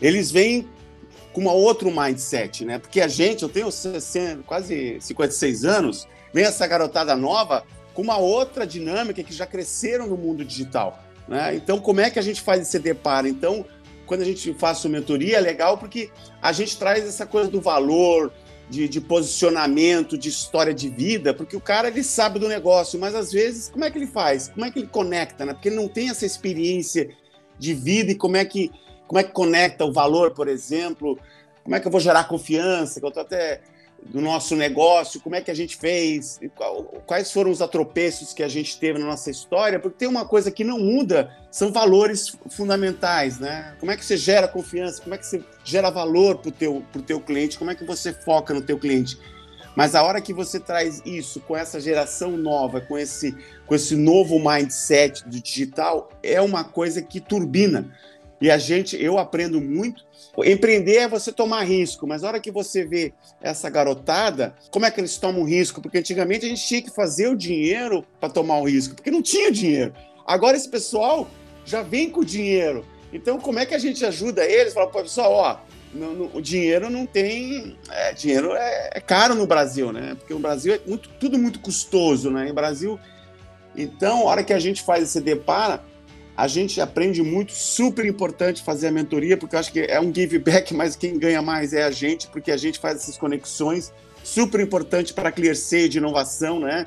eles 0.00 0.30
vêm 0.30 0.68
com 1.32 1.42
uma 1.42 1.52
outro 1.52 1.90
mindset, 1.90 2.64
né? 2.64 2.78
Porque 2.78 3.00
a 3.00 3.08
gente, 3.08 3.42
eu 3.42 3.48
tenho 3.48 3.70
60, 3.70 4.42
quase 4.44 4.98
56 5.00 5.64
anos, 5.64 6.08
vem 6.32 6.44
essa 6.44 6.66
garotada 6.66 7.14
nova 7.14 7.64
com 7.92 8.02
uma 8.02 8.16
outra 8.16 8.66
dinâmica 8.66 9.22
que 9.22 9.32
já 9.32 9.46
cresceram 9.46 10.06
no 10.06 10.16
mundo 10.16 10.44
digital, 10.44 11.02
né? 11.28 11.54
Então, 11.54 11.78
como 11.78 12.00
é 12.00 12.10
que 12.10 12.18
a 12.18 12.22
gente 12.22 12.40
faz 12.40 12.62
esse 12.62 12.78
deparo? 12.78 13.28
Então, 13.28 13.66
quando 14.06 14.22
a 14.22 14.24
gente 14.24 14.54
faz 14.54 14.78
sua 14.78 14.90
mentoria, 14.90 15.38
é 15.38 15.40
legal 15.40 15.76
porque 15.76 16.10
a 16.40 16.52
gente 16.52 16.78
traz 16.78 17.04
essa 17.04 17.26
coisa 17.26 17.50
do 17.50 17.60
valor, 17.60 18.32
de, 18.68 18.88
de, 18.88 19.00
posicionamento, 19.00 20.18
de 20.18 20.28
história 20.28 20.74
de 20.74 20.88
vida, 20.88 21.32
porque 21.32 21.56
o 21.56 21.60
cara 21.60 21.88
ele 21.88 22.02
sabe 22.02 22.38
do 22.38 22.48
negócio, 22.48 22.98
mas 22.98 23.14
às 23.14 23.30
vezes 23.30 23.68
como 23.68 23.84
é 23.84 23.90
que 23.90 23.98
ele 23.98 24.06
faz? 24.06 24.48
Como 24.48 24.64
é 24.64 24.70
que 24.70 24.78
ele 24.78 24.88
conecta, 24.88 25.44
né? 25.44 25.52
Porque 25.52 25.68
ele 25.68 25.76
não 25.76 25.88
tem 25.88 26.10
essa 26.10 26.26
experiência 26.26 27.10
de 27.58 27.74
vida 27.74 28.12
e 28.12 28.14
como 28.14 28.36
é 28.36 28.44
que 28.44 28.70
como 29.06 29.20
é 29.20 29.22
que 29.22 29.30
conecta 29.30 29.84
o 29.84 29.92
valor, 29.92 30.32
por 30.32 30.48
exemplo? 30.48 31.16
Como 31.62 31.76
é 31.76 31.80
que 31.80 31.86
eu 31.86 31.92
vou 31.92 32.00
gerar 32.00 32.24
confiança? 32.24 32.98
Que 32.98 33.06
eu 33.06 33.10
tô 33.10 33.20
até 33.20 33.60
do 34.02 34.20
nosso 34.20 34.54
negócio, 34.54 35.20
como 35.20 35.34
é 35.34 35.40
que 35.40 35.50
a 35.50 35.54
gente 35.54 35.76
fez, 35.76 36.38
quais 37.06 37.32
foram 37.32 37.50
os 37.50 37.60
atropeços 37.60 38.32
que 38.32 38.42
a 38.42 38.48
gente 38.48 38.78
teve 38.78 38.98
na 38.98 39.06
nossa 39.06 39.30
história, 39.30 39.80
porque 39.80 39.98
tem 39.98 40.08
uma 40.08 40.24
coisa 40.24 40.50
que 40.50 40.62
não 40.62 40.78
muda, 40.78 41.34
são 41.50 41.72
valores 41.72 42.36
fundamentais, 42.50 43.38
né? 43.38 43.74
Como 43.80 43.90
é 43.90 43.96
que 43.96 44.04
você 44.04 44.16
gera 44.16 44.46
confiança, 44.46 45.02
como 45.02 45.14
é 45.14 45.18
que 45.18 45.26
você 45.26 45.42
gera 45.64 45.90
valor 45.90 46.38
para 46.38 46.48
o 46.48 46.52
teu, 46.52 46.84
pro 46.92 47.02
teu 47.02 47.20
cliente, 47.20 47.58
como 47.58 47.70
é 47.70 47.74
que 47.74 47.84
você 47.84 48.12
foca 48.12 48.54
no 48.54 48.62
teu 48.62 48.78
cliente. 48.78 49.18
Mas 49.76 49.94
a 49.94 50.02
hora 50.02 50.22
que 50.22 50.32
você 50.32 50.58
traz 50.58 51.02
isso 51.04 51.38
com 51.40 51.54
essa 51.54 51.78
geração 51.78 52.30
nova, 52.30 52.80
com 52.80 52.96
esse, 52.96 53.36
com 53.66 53.74
esse 53.74 53.94
novo 53.94 54.38
mindset 54.38 55.22
do 55.28 55.38
digital, 55.38 56.10
é 56.22 56.40
uma 56.40 56.64
coisa 56.64 57.02
que 57.02 57.20
turbina. 57.20 57.92
E 58.40 58.50
a 58.50 58.56
gente, 58.56 58.96
eu 59.02 59.18
aprendo 59.18 59.60
muito. 59.60 60.05
Empreender 60.44 60.96
é 60.96 61.08
você 61.08 61.32
tomar 61.32 61.62
risco, 61.62 62.06
mas 62.06 62.22
na 62.22 62.28
hora 62.28 62.40
que 62.40 62.50
você 62.50 62.84
vê 62.84 63.14
essa 63.40 63.70
garotada, 63.70 64.54
como 64.70 64.84
é 64.84 64.90
que 64.90 65.00
eles 65.00 65.16
tomam 65.16 65.44
risco? 65.44 65.80
Porque 65.80 65.98
antigamente 65.98 66.44
a 66.44 66.48
gente 66.48 66.66
tinha 66.66 66.82
que 66.82 66.90
fazer 66.90 67.28
o 67.28 67.36
dinheiro 67.36 68.04
para 68.20 68.28
tomar 68.28 68.58
o 68.58 68.68
risco, 68.68 68.94
porque 68.94 69.10
não 69.10 69.22
tinha 69.22 69.50
dinheiro. 69.50 69.94
Agora 70.26 70.56
esse 70.56 70.68
pessoal 70.68 71.28
já 71.64 71.82
vem 71.82 72.10
com 72.10 72.20
o 72.20 72.24
dinheiro. 72.24 72.84
Então, 73.12 73.38
como 73.38 73.58
é 73.58 73.66
que 73.66 73.74
a 73.74 73.78
gente 73.78 74.04
ajuda 74.04 74.44
eles? 74.44 74.74
Fala, 74.74 74.88
pô, 74.88 75.00
pessoal, 75.00 75.32
ó, 75.32 75.58
o 76.34 76.40
dinheiro 76.40 76.90
não 76.90 77.06
tem. 77.06 77.76
É, 77.90 78.12
dinheiro 78.12 78.52
é, 78.54 78.90
é, 78.94 79.00
caro 79.00 79.34
no 79.34 79.46
Brasil, 79.46 79.92
né? 79.92 80.14
Porque 80.18 80.34
o 80.34 80.38
Brasil 80.38 80.74
é 80.74 80.80
muito, 80.86 81.08
tudo 81.20 81.38
muito 81.38 81.60
custoso, 81.60 82.30
né? 82.30 82.48
Em 82.48 82.52
Brasil. 82.52 82.98
Então, 83.74 84.20
a 84.22 84.24
hora 84.24 84.44
que 84.44 84.52
a 84.52 84.58
gente 84.58 84.82
faz 84.82 85.04
esse 85.04 85.20
depara, 85.20 85.82
a 86.36 86.46
gente 86.46 86.80
aprende 86.80 87.22
muito, 87.22 87.52
super 87.52 88.04
importante 88.04 88.62
fazer 88.62 88.88
a 88.88 88.90
mentoria, 88.90 89.38
porque 89.38 89.56
eu 89.56 89.60
acho 89.60 89.72
que 89.72 89.80
é 89.80 89.98
um 89.98 90.14
give 90.14 90.38
back, 90.38 90.74
mas 90.74 90.94
quem 90.94 91.18
ganha 91.18 91.40
mais 91.40 91.72
é 91.72 91.82
a 91.82 91.90
gente, 91.90 92.26
porque 92.28 92.52
a 92.52 92.56
gente 92.56 92.78
faz 92.78 92.96
essas 92.96 93.16
conexões, 93.16 93.92
super 94.22 94.60
importante 94.60 95.14
para 95.14 95.30
a 95.30 95.32
ClearSea 95.32 95.88
de 95.88 95.96
inovação, 95.96 96.60
né? 96.60 96.86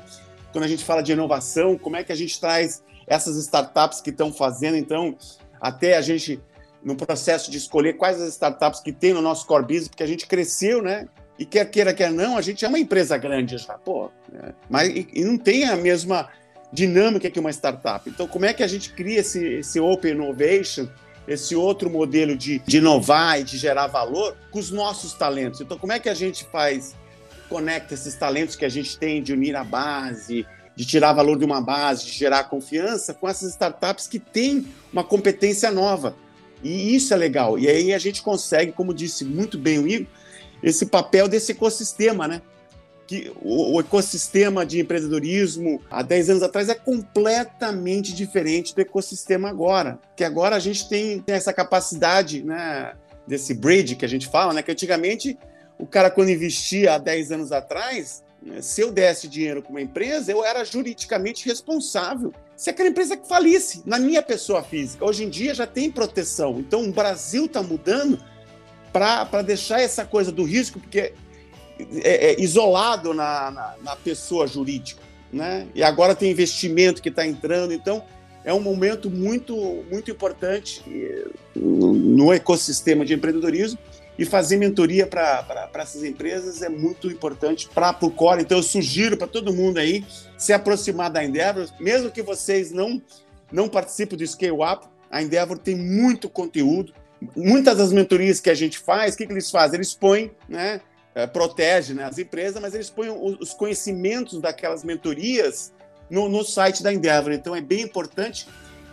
Quando 0.52 0.64
a 0.64 0.68
gente 0.68 0.84
fala 0.84 1.02
de 1.02 1.12
inovação, 1.12 1.76
como 1.76 1.96
é 1.96 2.04
que 2.04 2.12
a 2.12 2.14
gente 2.14 2.38
traz 2.40 2.82
essas 3.06 3.36
startups 3.38 4.00
que 4.00 4.10
estão 4.10 4.32
fazendo, 4.32 4.76
então, 4.76 5.16
até 5.60 5.96
a 5.96 6.00
gente, 6.00 6.40
no 6.84 6.94
processo 6.94 7.50
de 7.50 7.58
escolher 7.58 7.94
quais 7.94 8.20
as 8.20 8.28
startups 8.34 8.80
que 8.80 8.92
tem 8.92 9.12
no 9.12 9.20
nosso 9.20 9.46
core 9.46 9.64
business, 9.64 9.88
porque 9.88 10.04
a 10.04 10.06
gente 10.06 10.28
cresceu, 10.28 10.80
né? 10.80 11.08
E 11.36 11.44
quer 11.44 11.64
queira, 11.70 11.92
quer 11.92 12.12
não, 12.12 12.36
a 12.36 12.42
gente 12.42 12.64
é 12.64 12.68
uma 12.68 12.78
empresa 12.78 13.16
grande 13.16 13.56
já, 13.58 13.74
pô. 13.78 14.10
Né? 14.30 14.52
Mas 14.68 14.90
e, 14.90 15.08
e 15.12 15.24
não 15.24 15.38
tem 15.38 15.64
a 15.64 15.74
mesma 15.74 16.28
dinâmica 16.72 17.30
que 17.30 17.40
uma 17.40 17.50
startup. 17.50 18.08
Então, 18.08 18.26
como 18.26 18.44
é 18.44 18.52
que 18.52 18.62
a 18.62 18.66
gente 18.66 18.92
cria 18.92 19.20
esse, 19.20 19.44
esse 19.44 19.80
Open 19.80 20.12
Innovation, 20.12 20.86
esse 21.26 21.54
outro 21.54 21.90
modelo 21.90 22.36
de, 22.36 22.60
de 22.60 22.78
inovar 22.78 23.40
e 23.40 23.44
de 23.44 23.56
gerar 23.56 23.86
valor 23.86 24.36
com 24.50 24.58
os 24.58 24.70
nossos 24.70 25.12
talentos? 25.12 25.60
Então, 25.60 25.78
como 25.78 25.92
é 25.92 25.98
que 25.98 26.08
a 26.08 26.14
gente 26.14 26.44
faz, 26.44 26.94
conecta 27.48 27.94
esses 27.94 28.14
talentos 28.14 28.56
que 28.56 28.64
a 28.64 28.68
gente 28.68 28.96
tem 28.98 29.22
de 29.22 29.32
unir 29.32 29.56
a 29.56 29.64
base, 29.64 30.46
de 30.76 30.84
tirar 30.84 31.12
valor 31.12 31.38
de 31.38 31.44
uma 31.44 31.60
base, 31.60 32.06
de 32.06 32.12
gerar 32.12 32.44
confiança 32.44 33.12
com 33.12 33.28
essas 33.28 33.50
startups 33.50 34.06
que 34.06 34.18
têm 34.18 34.66
uma 34.92 35.04
competência 35.04 35.70
nova? 35.70 36.14
E 36.62 36.94
isso 36.94 37.12
é 37.12 37.16
legal. 37.16 37.58
E 37.58 37.68
aí 37.68 37.92
a 37.92 37.98
gente 37.98 38.22
consegue, 38.22 38.72
como 38.72 38.94
disse 38.94 39.24
muito 39.24 39.58
bem 39.58 39.78
o 39.78 39.88
Igor, 39.88 40.06
esse 40.62 40.86
papel 40.86 41.26
desse 41.26 41.52
ecossistema, 41.52 42.28
né? 42.28 42.42
Que 43.10 43.32
o, 43.42 43.74
o, 43.74 43.80
ecossistema 43.80 44.64
de 44.64 44.78
empreendedorismo 44.78 45.82
há 45.90 46.00
10 46.00 46.30
anos 46.30 46.42
atrás 46.44 46.68
é 46.68 46.76
completamente 46.76 48.14
diferente 48.14 48.72
do 48.72 48.80
ecossistema 48.80 49.48
agora. 49.48 49.98
Que 50.14 50.22
agora 50.22 50.54
a 50.54 50.60
gente 50.60 50.88
tem, 50.88 51.18
tem 51.18 51.34
essa 51.34 51.52
capacidade, 51.52 52.44
né, 52.44 52.92
desse 53.26 53.52
bridge 53.52 53.96
que 53.96 54.04
a 54.04 54.08
gente 54.08 54.28
fala, 54.28 54.52
né, 54.52 54.62
que 54.62 54.70
antigamente 54.70 55.36
o 55.76 55.88
cara 55.88 56.08
quando 56.08 56.30
investia 56.30 56.94
há 56.94 56.98
10 56.98 57.32
anos 57.32 57.50
atrás, 57.50 58.22
né, 58.40 58.62
se 58.62 58.80
eu 58.80 58.92
desse 58.92 59.26
dinheiro 59.26 59.60
para 59.60 59.70
uma 59.70 59.82
empresa, 59.82 60.30
eu 60.30 60.44
era 60.44 60.64
juridicamente 60.64 61.48
responsável. 61.48 62.32
Se 62.56 62.70
aquela 62.70 62.90
empresa 62.90 63.16
que 63.16 63.26
falisse, 63.26 63.82
na 63.84 63.98
minha 63.98 64.22
pessoa 64.22 64.62
física. 64.62 65.04
Hoje 65.04 65.24
em 65.24 65.28
dia 65.28 65.52
já 65.52 65.66
tem 65.66 65.90
proteção. 65.90 66.60
Então 66.60 66.84
o 66.84 66.92
Brasil 66.92 67.46
está 67.46 67.60
mudando 67.60 68.22
para 68.92 69.42
deixar 69.42 69.80
essa 69.80 70.04
coisa 70.04 70.30
do 70.30 70.44
risco, 70.44 70.78
porque 70.78 71.12
é, 72.02 72.32
é 72.32 72.40
isolado 72.40 73.14
na, 73.14 73.50
na, 73.50 73.74
na, 73.82 73.96
pessoa 73.96 74.46
jurídica, 74.46 75.02
né? 75.32 75.66
E 75.74 75.82
agora 75.82 76.14
tem 76.14 76.30
investimento 76.30 77.02
que 77.02 77.08
está 77.08 77.26
entrando, 77.26 77.72
então 77.72 78.02
é 78.44 78.52
um 78.52 78.60
momento 78.60 79.10
muito 79.10 79.54
muito 79.90 80.10
importante 80.10 80.82
no, 81.54 81.92
no 81.92 82.32
ecossistema 82.32 83.04
de 83.04 83.14
empreendedorismo 83.14 83.78
e 84.20 84.24
fazer 84.26 84.58
mentoria 84.58 85.06
para 85.06 85.70
essas 85.76 86.04
empresas 86.04 86.60
é 86.60 86.68
muito 86.68 87.10
importante 87.10 87.68
para 87.74 87.96
o 88.02 88.10
core. 88.10 88.42
Então 88.42 88.58
eu 88.58 88.62
sugiro 88.62 89.16
para 89.16 89.26
todo 89.26 89.50
mundo 89.50 89.78
aí 89.78 90.04
se 90.36 90.52
aproximar 90.52 91.10
da 91.10 91.24
Endeavor, 91.24 91.66
mesmo 91.80 92.10
que 92.10 92.22
vocês 92.22 92.70
não 92.70 93.00
não 93.50 93.68
participem 93.68 94.16
do 94.16 94.26
Scale 94.26 94.52
Up, 94.52 94.86
a 95.10 95.22
Endeavor 95.22 95.58
tem 95.58 95.74
muito 95.74 96.28
conteúdo. 96.28 96.92
Muitas 97.34 97.78
das 97.78 97.92
mentorias 97.92 98.40
que 98.40 98.48
a 98.48 98.54
gente 98.54 98.78
faz, 98.78 99.14
o 99.14 99.16
que, 99.16 99.26
que 99.26 99.32
eles 99.32 99.50
fazem? 99.50 99.78
Eles 99.78 99.94
põem, 99.94 100.30
né, 100.48 100.80
é, 101.14 101.26
protege 101.26 101.94
né, 101.94 102.04
as 102.04 102.18
empresas, 102.18 102.60
mas 102.60 102.74
eles 102.74 102.90
põem 102.90 103.10
os 103.10 103.52
conhecimentos 103.52 104.40
daquelas 104.40 104.84
mentorias 104.84 105.72
no, 106.08 106.28
no, 106.28 106.44
site 106.44 106.82
da 106.82 106.92
Endeavor. 106.92 107.32
Então 107.32 107.54
é 107.54 107.60
bem 107.60 107.82
importante 107.82 108.46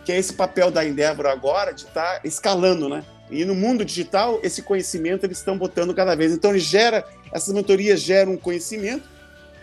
que 0.04 0.12
é 0.12 0.18
esse 0.18 0.32
papel 0.32 0.70
da 0.70 0.84
Endeavor 0.84 1.26
agora 1.26 1.72
de 1.72 1.82
estar 1.82 2.20
tá 2.20 2.20
escalando, 2.24 2.88
né? 2.88 3.04
E 3.30 3.44
no 3.44 3.54
mundo 3.54 3.84
digital, 3.84 4.40
esse 4.42 4.62
conhecimento 4.62 5.24
eles 5.24 5.38
estão 5.38 5.58
botando 5.58 5.94
cada 5.94 6.14
vez. 6.14 6.32
Então 6.32 6.50
ele 6.50 6.60
gera, 6.60 7.04
essas 7.30 7.52
mentorias 7.52 8.00
geram 8.00 8.32
um 8.32 8.36
conhecimento 8.38 9.06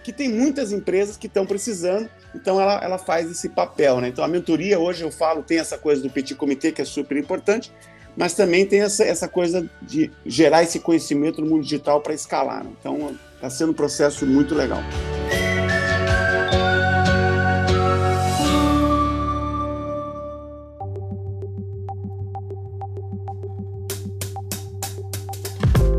que 0.04 0.14
tem 0.14 0.30
muitas 0.30 0.72
empresas 0.72 1.18
que 1.18 1.26
estão 1.26 1.48
precisando, 1.48 2.08
então 2.36 2.62
ela, 2.62 2.80
ela 2.84 2.98
faz 3.00 3.32
esse 3.32 3.50
papel, 3.50 4.00
né? 4.00 4.10
Então 4.10 4.24
a 4.24 4.28
mentoria 4.28 4.78
hoje 4.78 5.02
eu 5.02 5.12
falo, 5.12 5.42
tem 5.42 5.58
essa 5.58 5.80
coisa 5.80 6.04
do 6.04 6.12
petit 6.12 6.36
comitê 6.36 6.72
que 6.72 6.80
é 6.80 6.86
super 6.86 7.18
importante, 7.18 7.72
mas 8.16 8.34
também 8.34 8.66
tem 8.66 8.82
essa, 8.82 9.04
essa 9.04 9.28
coisa 9.28 9.70
de 9.82 10.12
gerar 10.26 10.64
esse 10.64 10.80
conhecimento 10.80 11.42
no 11.42 11.48
mundo 11.48 11.64
digital 11.64 12.02
para 12.02 12.14
escalar. 12.14 12.64
Né? 12.64 12.72
Então, 12.80 13.16
está 13.36 13.50
sendo 13.50 13.72
um 13.72 13.76
processo 13.76 14.26
muito 14.26 14.56
legal. 14.56 14.82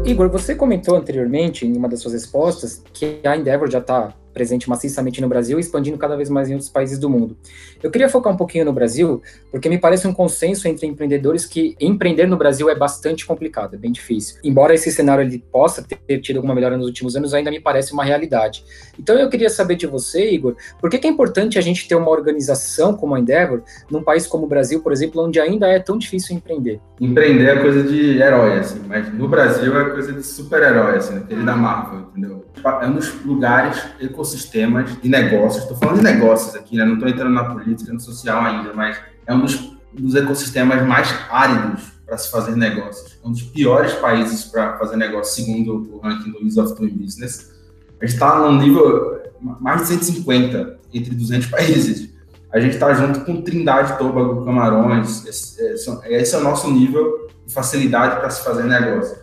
Igor, 0.05 0.31
você 0.31 0.55
comentou 0.55 0.97
anteriormente, 0.97 1.67
em 1.67 1.77
uma 1.77 1.89
das 1.89 2.01
suas 2.01 2.15
respostas, 2.15 2.81
que 2.95 3.21
a 3.25 3.37
Endeavor 3.37 3.69
já 3.69 3.81
está 3.81 4.15
presente 4.37 4.69
maciçamente 4.69 5.19
no 5.23 5.29
Brasil 5.29 5.57
e 5.57 5.63
expandindo 5.63 5.97
cada 5.97 6.15
vez 6.15 6.29
mais 6.29 6.51
em 6.51 6.53
outros 6.53 6.69
países 6.69 6.99
do 6.99 7.09
mundo. 7.09 7.35
Eu 7.83 7.91
queria 7.91 8.07
focar 8.07 8.31
um 8.31 8.37
pouquinho 8.37 8.67
no 8.67 8.73
Brasil, 8.73 9.23
porque 9.51 9.67
me 9.67 9.79
parece 9.79 10.07
um 10.07 10.13
consenso 10.13 10.69
entre 10.69 10.87
empreendedores 10.87 11.47
que 11.47 11.75
empreender 11.81 12.27
no 12.27 12.37
Brasil 12.37 12.69
é 12.69 12.75
bastante 12.75 13.25
complicado, 13.25 13.75
é 13.75 13.79
bem 13.79 13.91
difícil. 13.91 14.37
Embora 14.45 14.75
esse 14.75 14.93
cenário 14.93 15.25
ele 15.25 15.43
possa 15.51 15.83
ter 15.83 16.21
tido 16.21 16.37
alguma 16.37 16.55
melhora 16.55 16.77
nos 16.77 16.87
últimos 16.87 17.17
anos, 17.17 17.33
ainda 17.33 17.51
me 17.51 17.59
parece 17.59 17.95
uma 17.95 18.05
realidade. 18.05 18.63
Então 18.99 19.17
eu 19.17 19.31
queria 19.31 19.49
saber 19.49 19.77
de 19.77 19.87
você, 19.87 20.31
Igor, 20.31 20.55
por 20.79 20.91
que, 20.91 21.07
é 21.07 21.11
importante 21.11 21.59
a 21.59 21.63
gente 21.63 21.89
ter 21.89 21.95
uma 21.95 22.11
organização 22.11 22.95
como 22.95 23.15
a 23.15 23.21
Endeavor 23.21 23.63
num 23.91 24.03
país 24.03 24.27
como 24.27 24.45
o 24.45 24.49
Brasil, 24.49 24.83
por 24.83 24.93
exemplo, 24.93 25.25
onde 25.25 25.41
ainda 25.41 25.67
é 25.67 25.79
tão 25.79 25.97
difícil 25.97 26.37
empreender? 26.37 26.79
Empreender 27.01 27.57
é 27.57 27.63
coisa 27.63 27.83
de 27.85 28.21
herói, 28.21 28.59
assim, 28.59 28.83
mas 28.87 29.11
no 29.15 29.29
Brasil 29.29 29.79
é 29.81 29.91
coisa 29.91 30.13
de 30.13 30.23
super-herói, 30.23 30.97
assim, 30.97 31.17
aquele 31.17 31.43
da 31.43 31.57
Marvel, 31.57 32.01
entendeu? 32.11 32.45
É 32.65 32.87
um 32.87 32.95
dos 32.95 33.25
lugares 33.25 33.83
ecossistemas 34.27 35.01
de 35.01 35.09
negócios. 35.09 35.63
Estou 35.63 35.77
falando 35.77 35.99
de 35.99 36.05
negócios 36.05 36.55
aqui, 36.55 36.77
né? 36.77 36.85
não 36.85 36.95
estou 36.95 37.09
entrando 37.09 37.33
na 37.33 37.45
política, 37.45 37.93
no 37.93 38.01
social 38.01 38.43
ainda, 38.43 38.73
mas 38.75 38.99
é 39.27 39.35
um 39.35 39.41
dos, 39.41 39.77
dos 39.93 40.15
ecossistemas 40.15 40.87
mais 40.87 41.15
áridos 41.31 41.93
para 42.05 42.19
se 42.19 42.31
fazer 42.31 42.57
negócios. 42.57 43.19
É 43.23 43.27
um 43.27 43.31
dos 43.31 43.43
piores 43.43 43.93
países 43.95 44.45
para 44.45 44.77
fazer 44.79 44.97
negócio, 44.97 45.45
segundo 45.45 45.95
o 45.95 45.99
ranking 45.99 46.31
do 46.31 46.45
Ease 46.45 46.59
of 46.61 46.75
Doing 46.75 46.97
Business. 46.97 47.53
A 48.01 48.05
gente 48.05 48.15
está 48.15 48.39
num 48.39 48.59
nível 48.59 49.23
mais 49.41 49.83
de 49.83 49.89
150 49.89 50.79
entre 50.93 51.15
200 51.15 51.47
países. 51.49 52.15
A 52.53 52.61
gente 52.61 52.75
está 52.75 52.93
junto 52.95 53.21
com 53.21 53.43
Trindade, 53.43 53.99
Tobago, 53.99 54.45
Camarões. 54.45 55.25
Esse, 55.27 55.61
esse, 55.63 56.35
é 56.35 56.39
o 56.39 56.43
nosso 56.43 56.71
nível 56.71 57.29
de 57.47 57.53
facilidade 57.53 58.17
para 58.17 58.31
se 58.31 58.45
fazer 58.45 58.65
negócio. 58.65 59.19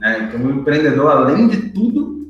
Né? 0.00 0.28
Então, 0.28 0.46
o 0.46 0.50
empreendedor, 0.50 1.10
além 1.10 1.48
de 1.48 1.70
tudo, 1.70 2.23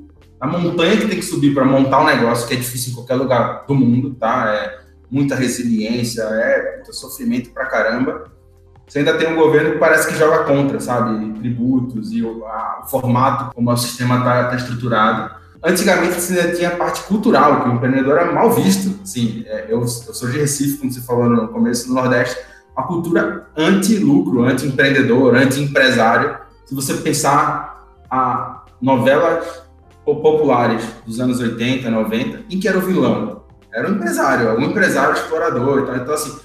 a 0.44 0.46
montanha 0.46 0.96
que 0.96 1.08
tem 1.08 1.18
que 1.18 1.24
subir 1.24 1.54
para 1.54 1.64
montar 1.64 2.02
um 2.02 2.06
negócio, 2.06 2.46
que 2.46 2.52
é 2.52 2.56
difícil 2.56 2.92
em 2.92 2.94
qualquer 2.94 3.14
lugar 3.14 3.64
do 3.66 3.74
mundo, 3.74 4.14
tá? 4.14 4.50
É 4.50 4.80
muita 5.10 5.34
resiliência, 5.34 6.22
é 6.22 6.74
muito 6.74 6.92
sofrimento 6.92 7.50
pra 7.50 7.66
caramba. 7.66 8.24
Você 8.86 8.98
ainda 8.98 9.16
tem 9.16 9.32
um 9.32 9.36
governo 9.36 9.72
que 9.72 9.78
parece 9.78 10.08
que 10.08 10.18
joga 10.18 10.44
contra, 10.44 10.78
sabe? 10.80 11.32
Tributos 11.38 12.12
e 12.12 12.22
o, 12.22 12.44
a, 12.44 12.82
o 12.84 12.88
formato 12.88 13.54
como 13.54 13.72
o 13.72 13.76
sistema 13.76 14.18
está 14.18 14.48
tá 14.48 14.56
estruturado. 14.56 15.34
Antigamente 15.64 16.20
você 16.20 16.38
ainda 16.38 16.54
tinha 16.54 16.68
a 16.68 16.76
parte 16.76 17.02
cultural, 17.04 17.62
que 17.62 17.70
o 17.70 17.72
empreendedor 17.72 18.18
era 18.18 18.32
mal 18.32 18.52
visto. 18.52 18.98
Sim, 19.02 19.44
é, 19.46 19.64
eu, 19.68 19.80
eu 19.80 19.86
sou 19.86 20.28
de 20.28 20.38
Recife, 20.38 20.76
como 20.76 20.92
você 20.92 21.00
falou 21.00 21.30
no 21.30 21.48
começo, 21.48 21.88
no 21.88 21.94
Nordeste. 21.94 22.38
A 22.76 22.82
cultura 22.82 23.46
anti-lucro, 23.56 24.44
anti-empreendedor, 24.44 25.34
anti-empresário. 25.36 26.36
Se 26.66 26.74
você 26.74 26.92
pensar 26.94 27.88
a 28.10 28.64
novelas 28.82 29.63
populares 30.04 30.84
dos 31.06 31.20
anos 31.20 31.40
80, 31.40 31.90
90, 31.90 32.44
em 32.50 32.60
que 32.60 32.68
era 32.68 32.78
o 32.78 32.82
vilão? 32.82 33.44
Era 33.72 33.90
um 33.90 33.94
empresário, 33.94 34.58
um 34.58 34.62
empresário 34.62 35.14
explorador. 35.14 35.80
Então, 35.82 35.96
então 35.96 36.14
assim, 36.14 36.38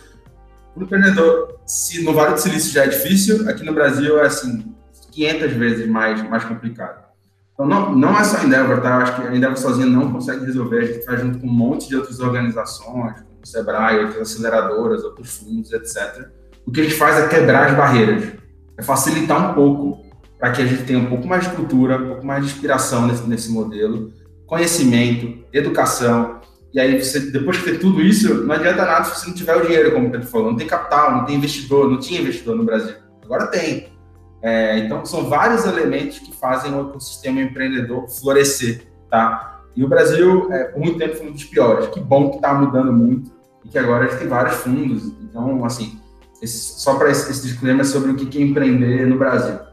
o 0.75 0.83
empreendedor, 0.83 1.59
se 1.65 2.03
no 2.03 2.13
Vale 2.13 2.33
do 2.33 2.39
Silício 2.39 2.71
já 2.71 2.85
é 2.85 2.87
difícil, 2.87 3.47
aqui 3.49 3.63
no 3.65 3.73
Brasil 3.73 4.17
é 4.19 4.25
assim, 4.25 4.73
500 5.11 5.53
vezes 5.53 5.87
mais, 5.87 6.27
mais 6.27 6.43
complicado. 6.45 7.09
Então, 7.53 7.67
não, 7.67 7.93
não 7.93 8.17
é 8.17 8.23
só 8.23 8.37
a 8.37 8.43
Endeavor, 8.45 8.79
tá? 8.79 8.89
Eu 8.89 9.01
acho 9.01 9.15
que 9.15 9.27
a 9.27 9.35
Endeavor 9.35 9.57
sozinha 9.57 9.85
não 9.85 10.11
consegue 10.11 10.45
resolver, 10.45 10.79
a 10.79 10.85
gente 10.85 11.05
faz 11.05 11.19
junto 11.19 11.39
com 11.39 11.47
um 11.47 11.51
monte 11.51 11.89
de 11.89 11.97
outras 11.97 12.19
organizações, 12.19 13.15
como 13.19 13.39
o 13.43 13.45
Sebrae, 13.45 14.05
outras 14.05 14.31
aceleradoras, 14.31 15.03
outros 15.03 15.37
fundos, 15.37 15.73
etc. 15.73 16.29
O 16.65 16.71
que 16.71 16.79
a 16.79 16.83
gente 16.83 16.95
faz 16.95 17.17
é 17.17 17.27
quebrar 17.27 17.67
as 17.67 17.75
barreiras, 17.75 18.23
é 18.77 18.81
facilitar 18.81 19.51
um 19.51 19.53
pouco 19.53 20.08
para 20.39 20.51
que 20.51 20.61
a 20.61 20.65
gente 20.65 20.83
tenha 20.83 20.97
um 20.97 21.07
pouco 21.07 21.27
mais 21.27 21.43
de 21.43 21.55
cultura, 21.55 21.97
um 21.97 22.07
pouco 22.07 22.25
mais 22.25 22.45
de 22.45 22.51
inspiração 22.51 23.05
nesse, 23.05 23.27
nesse 23.27 23.51
modelo, 23.51 24.13
conhecimento, 24.47 25.43
educação. 25.51 26.39
E 26.73 26.79
aí, 26.79 27.03
você, 27.03 27.19
depois 27.19 27.57
de 27.57 27.63
ter 27.63 27.79
tudo 27.79 28.01
isso, 28.01 28.45
não 28.45 28.55
adianta 28.55 28.85
nada 28.85 29.03
se 29.03 29.19
você 29.19 29.27
não 29.27 29.35
tiver 29.35 29.55
o 29.57 29.65
dinheiro, 29.65 29.91
como 29.91 30.07
o 30.07 30.11
Pedro 30.11 30.27
falou. 30.27 30.51
Não 30.51 30.57
tem 30.57 30.67
capital, 30.67 31.11
não 31.11 31.25
tem 31.25 31.35
investidor, 31.35 31.89
não 31.89 31.99
tinha 31.99 32.21
investidor 32.21 32.55
no 32.55 32.63
Brasil. 32.63 32.95
Agora 33.23 33.47
tem. 33.47 33.89
É, 34.41 34.77
então, 34.79 35.05
são 35.05 35.25
vários 35.25 35.65
elementos 35.65 36.19
que 36.19 36.33
fazem 36.33 36.73
o 36.73 36.89
ecossistema 36.89 37.41
empreendedor 37.41 38.07
florescer, 38.07 38.83
tá? 39.09 39.61
E 39.75 39.83
o 39.83 39.89
Brasil, 39.89 40.51
é, 40.53 40.65
por 40.65 40.79
muito 40.79 40.97
tempo, 40.97 41.17
foi 41.17 41.27
um 41.27 41.31
dos 41.31 41.43
piores. 41.43 41.87
Que 41.87 41.99
bom 41.99 42.29
que 42.29 42.37
está 42.37 42.53
mudando 42.53 42.93
muito 42.93 43.31
e 43.65 43.69
que 43.69 43.77
agora 43.77 44.05
a 44.05 44.07
gente 44.07 44.19
tem 44.19 44.27
vários 44.27 44.55
fundos. 44.55 45.03
Então, 45.21 45.65
assim, 45.65 45.99
esse, 46.41 46.79
só 46.79 46.95
para 46.95 47.09
esse, 47.09 47.29
esse 47.29 47.47
disclaimer 47.47 47.85
sobre 47.85 48.11
o 48.11 48.15
que 48.15 48.37
é 48.37 48.41
empreender 48.41 49.05
no 49.05 49.17
Brasil. 49.17 49.68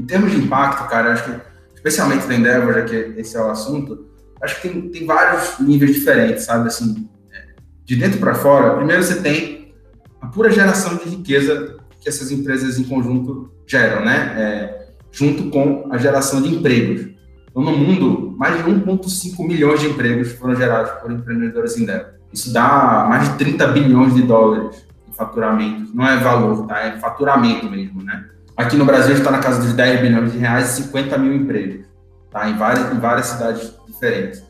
Em 0.00 0.06
termos 0.06 0.32
de 0.32 0.38
impacto, 0.38 0.88
cara, 0.88 1.12
acho 1.12 1.24
que, 1.24 1.40
especialmente 1.74 2.26
da 2.26 2.34
Endeavor, 2.34 2.72
já 2.72 2.82
que 2.82 2.94
esse 3.18 3.36
é 3.36 3.40
o 3.40 3.50
assunto, 3.50 4.06
acho 4.42 4.58
que 4.58 4.68
tem, 4.68 4.88
tem 4.88 5.06
vários 5.06 5.58
níveis 5.60 5.94
diferentes, 5.94 6.44
sabe? 6.44 6.68
Assim, 6.68 7.06
é, 7.30 7.54
de 7.84 7.96
dentro 7.96 8.18
para 8.18 8.34
fora, 8.34 8.76
primeiro 8.76 9.02
você 9.02 9.20
tem 9.20 9.74
a 10.18 10.26
pura 10.26 10.50
geração 10.50 10.96
de 10.96 11.04
riqueza 11.04 11.76
que 12.00 12.08
essas 12.08 12.30
empresas 12.30 12.78
em 12.78 12.84
conjunto 12.84 13.52
geram, 13.66 14.02
né? 14.02 14.34
É, 14.38 14.86
junto 15.12 15.50
com 15.50 15.88
a 15.92 15.98
geração 15.98 16.40
de 16.40 16.54
empregos. 16.54 17.10
Então, 17.50 17.62
no 17.62 17.76
mundo, 17.76 18.34
mais 18.38 18.56
de 18.56 18.70
1,5 18.70 19.46
milhões 19.46 19.80
de 19.80 19.88
empregos 19.88 20.32
foram 20.32 20.56
gerados 20.56 20.92
por 21.02 21.12
empreendedores 21.12 21.76
Endeavor. 21.76 22.14
Isso 22.32 22.54
dá 22.54 23.06
mais 23.06 23.28
de 23.28 23.36
30 23.36 23.66
bilhões 23.66 24.14
de 24.14 24.22
dólares 24.22 24.82
em 25.06 25.12
faturamento. 25.12 25.90
Não 25.94 26.06
é 26.06 26.16
valor, 26.16 26.66
tá? 26.66 26.78
É 26.80 26.98
faturamento 26.98 27.68
mesmo, 27.68 28.02
né? 28.02 28.24
Aqui 28.60 28.76
no 28.76 28.84
Brasil 28.84 29.14
está 29.14 29.30
na 29.30 29.38
casa 29.38 29.62
dos 29.62 29.72
10 29.72 30.02
bilhões 30.02 30.32
de 30.32 30.38
reais 30.38 30.78
e 30.78 30.82
50 30.82 31.16
mil 31.16 31.32
empregos, 31.32 31.86
tá? 32.30 32.46
em, 32.46 32.58
várias, 32.58 32.92
em 32.92 33.00
várias 33.00 33.26
cidades 33.28 33.72
diferentes. 33.86 34.44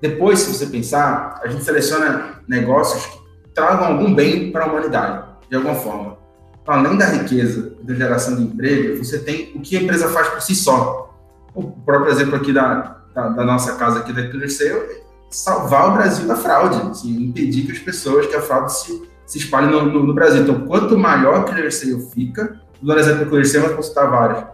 Depois, 0.00 0.38
se 0.38 0.54
você 0.54 0.66
pensar, 0.66 1.40
a 1.42 1.48
gente 1.48 1.64
seleciona 1.64 2.42
negócios 2.46 3.04
que 3.06 3.18
tragam 3.52 3.86
algum 3.86 4.14
bem 4.14 4.52
para 4.52 4.66
a 4.66 4.68
humanidade, 4.68 5.24
de 5.50 5.56
alguma 5.56 5.74
forma. 5.74 6.16
Então, 6.62 6.74
além 6.74 6.96
da 6.96 7.06
riqueza 7.06 7.74
da 7.82 7.92
geração 7.92 8.36
de 8.36 8.42
emprego, 8.44 9.04
você 9.04 9.18
tem 9.18 9.50
o 9.56 9.60
que 9.60 9.76
a 9.76 9.82
empresa 9.82 10.10
faz 10.10 10.28
por 10.28 10.42
si 10.42 10.54
só. 10.54 11.12
O 11.52 11.64
próprio 11.64 12.12
exemplo 12.12 12.36
aqui 12.36 12.52
da, 12.52 12.98
da, 13.12 13.30
da 13.30 13.44
nossa 13.44 13.74
casa 13.74 13.98
aqui 13.98 14.12
da 14.12 14.28
Clearsale 14.28 14.70
é 14.70 15.00
salvar 15.28 15.88
o 15.88 15.94
Brasil 15.94 16.28
da 16.28 16.36
fraude, 16.36 16.88
assim, 16.88 17.20
impedir 17.20 17.66
que 17.66 17.72
as 17.72 17.80
pessoas, 17.80 18.28
que 18.28 18.36
a 18.36 18.40
fraude 18.40 18.72
se, 18.72 19.08
se 19.26 19.38
espalhe 19.38 19.66
no, 19.66 19.86
no, 19.86 20.04
no 20.04 20.14
Brasil. 20.14 20.42
Então, 20.42 20.60
quanto 20.68 20.96
maior 20.96 21.40
a 21.40 21.42
Clearsale 21.42 22.00
fica, 22.14 22.64
Vou 22.82 22.98
exemplo 22.98 23.24
do 23.24 23.36
mas 23.36 23.72
posso 23.72 23.88
citar 23.88 24.10
vários. 24.10 24.44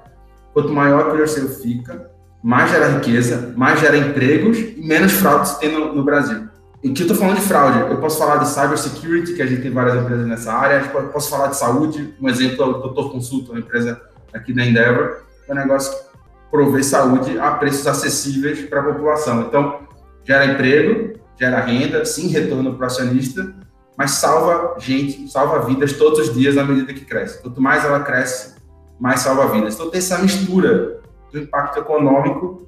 Quanto 0.53 0.73
maior 0.73 1.09
o 1.09 1.11
Clearsale 1.13 1.49
fica, 1.49 2.11
mais 2.43 2.71
gera 2.71 2.89
riqueza, 2.89 3.53
mais 3.57 3.81
gera 3.81 3.97
empregos 3.97 4.59
e 4.59 4.83
menos 4.85 5.13
fraude 5.13 5.49
se 5.49 5.61
tem 5.61 5.73
no, 5.73 5.95
no 5.95 6.05
Brasil. 6.05 6.49
E 6.83 6.91
que 6.91 7.03
eu 7.03 7.07
estou 7.07 7.17
falando 7.17 7.37
de 7.37 7.43
fraude, 7.43 7.93
eu 7.93 7.99
posso 7.99 8.19
falar 8.19 8.39
de 8.39 8.49
cybersecurity, 8.49 9.35
que 9.35 9.43
a 9.43 9.47
gente 9.47 9.63
tem 9.63 9.71
várias 9.71 10.03
empresas 10.03 10.27
nessa 10.27 10.53
área, 10.53 10.91
eu 10.93 11.09
posso 11.09 11.31
falar 11.31 11.47
de 11.49 11.57
saúde, 11.57 12.13
um 12.21 12.29
exemplo 12.29 12.63
é 12.63 12.67
o 12.67 12.73
Doutor 12.73 13.13
Consulta, 13.13 13.53
uma 13.53 13.61
empresa 13.61 14.01
aqui 14.35 14.53
da 14.53 14.65
Endeavor, 14.65 15.23
é 15.49 15.53
um 15.53 15.57
negócio 15.57 15.93
que 15.93 16.13
prover 16.51 16.85
saúde 16.85 17.39
a 17.39 17.53
preços 17.53 17.87
acessíveis 17.87 18.63
para 18.63 18.81
a 18.81 18.85
população. 18.85 19.43
Então, 19.43 19.81
gera 20.25 20.45
emprego, 20.47 21.21
gera 21.39 21.61
renda, 21.61 22.05
sim, 22.05 22.29
retorno 22.29 22.75
para 22.75 22.83
o 22.83 22.87
acionista, 22.87 23.55
mas 23.97 24.13
salva 24.13 24.79
gente, 24.79 25.29
salva 25.31 25.61
vidas 25.67 25.93
todos 25.93 26.19
os 26.19 26.35
dias 26.35 26.57
à 26.57 26.65
medida 26.65 26.93
que 26.93 27.05
cresce. 27.05 27.41
Quanto 27.43 27.61
mais 27.61 27.85
ela 27.85 28.01
cresce, 28.01 28.55
mais 28.99 29.21
salva 29.21 29.49
vidas. 29.49 29.75
Então, 29.75 29.91
tem 29.91 29.99
essa 29.99 30.19
mistura 30.19 31.01
do 31.31 31.39
impacto 31.39 31.79
econômico 31.79 32.67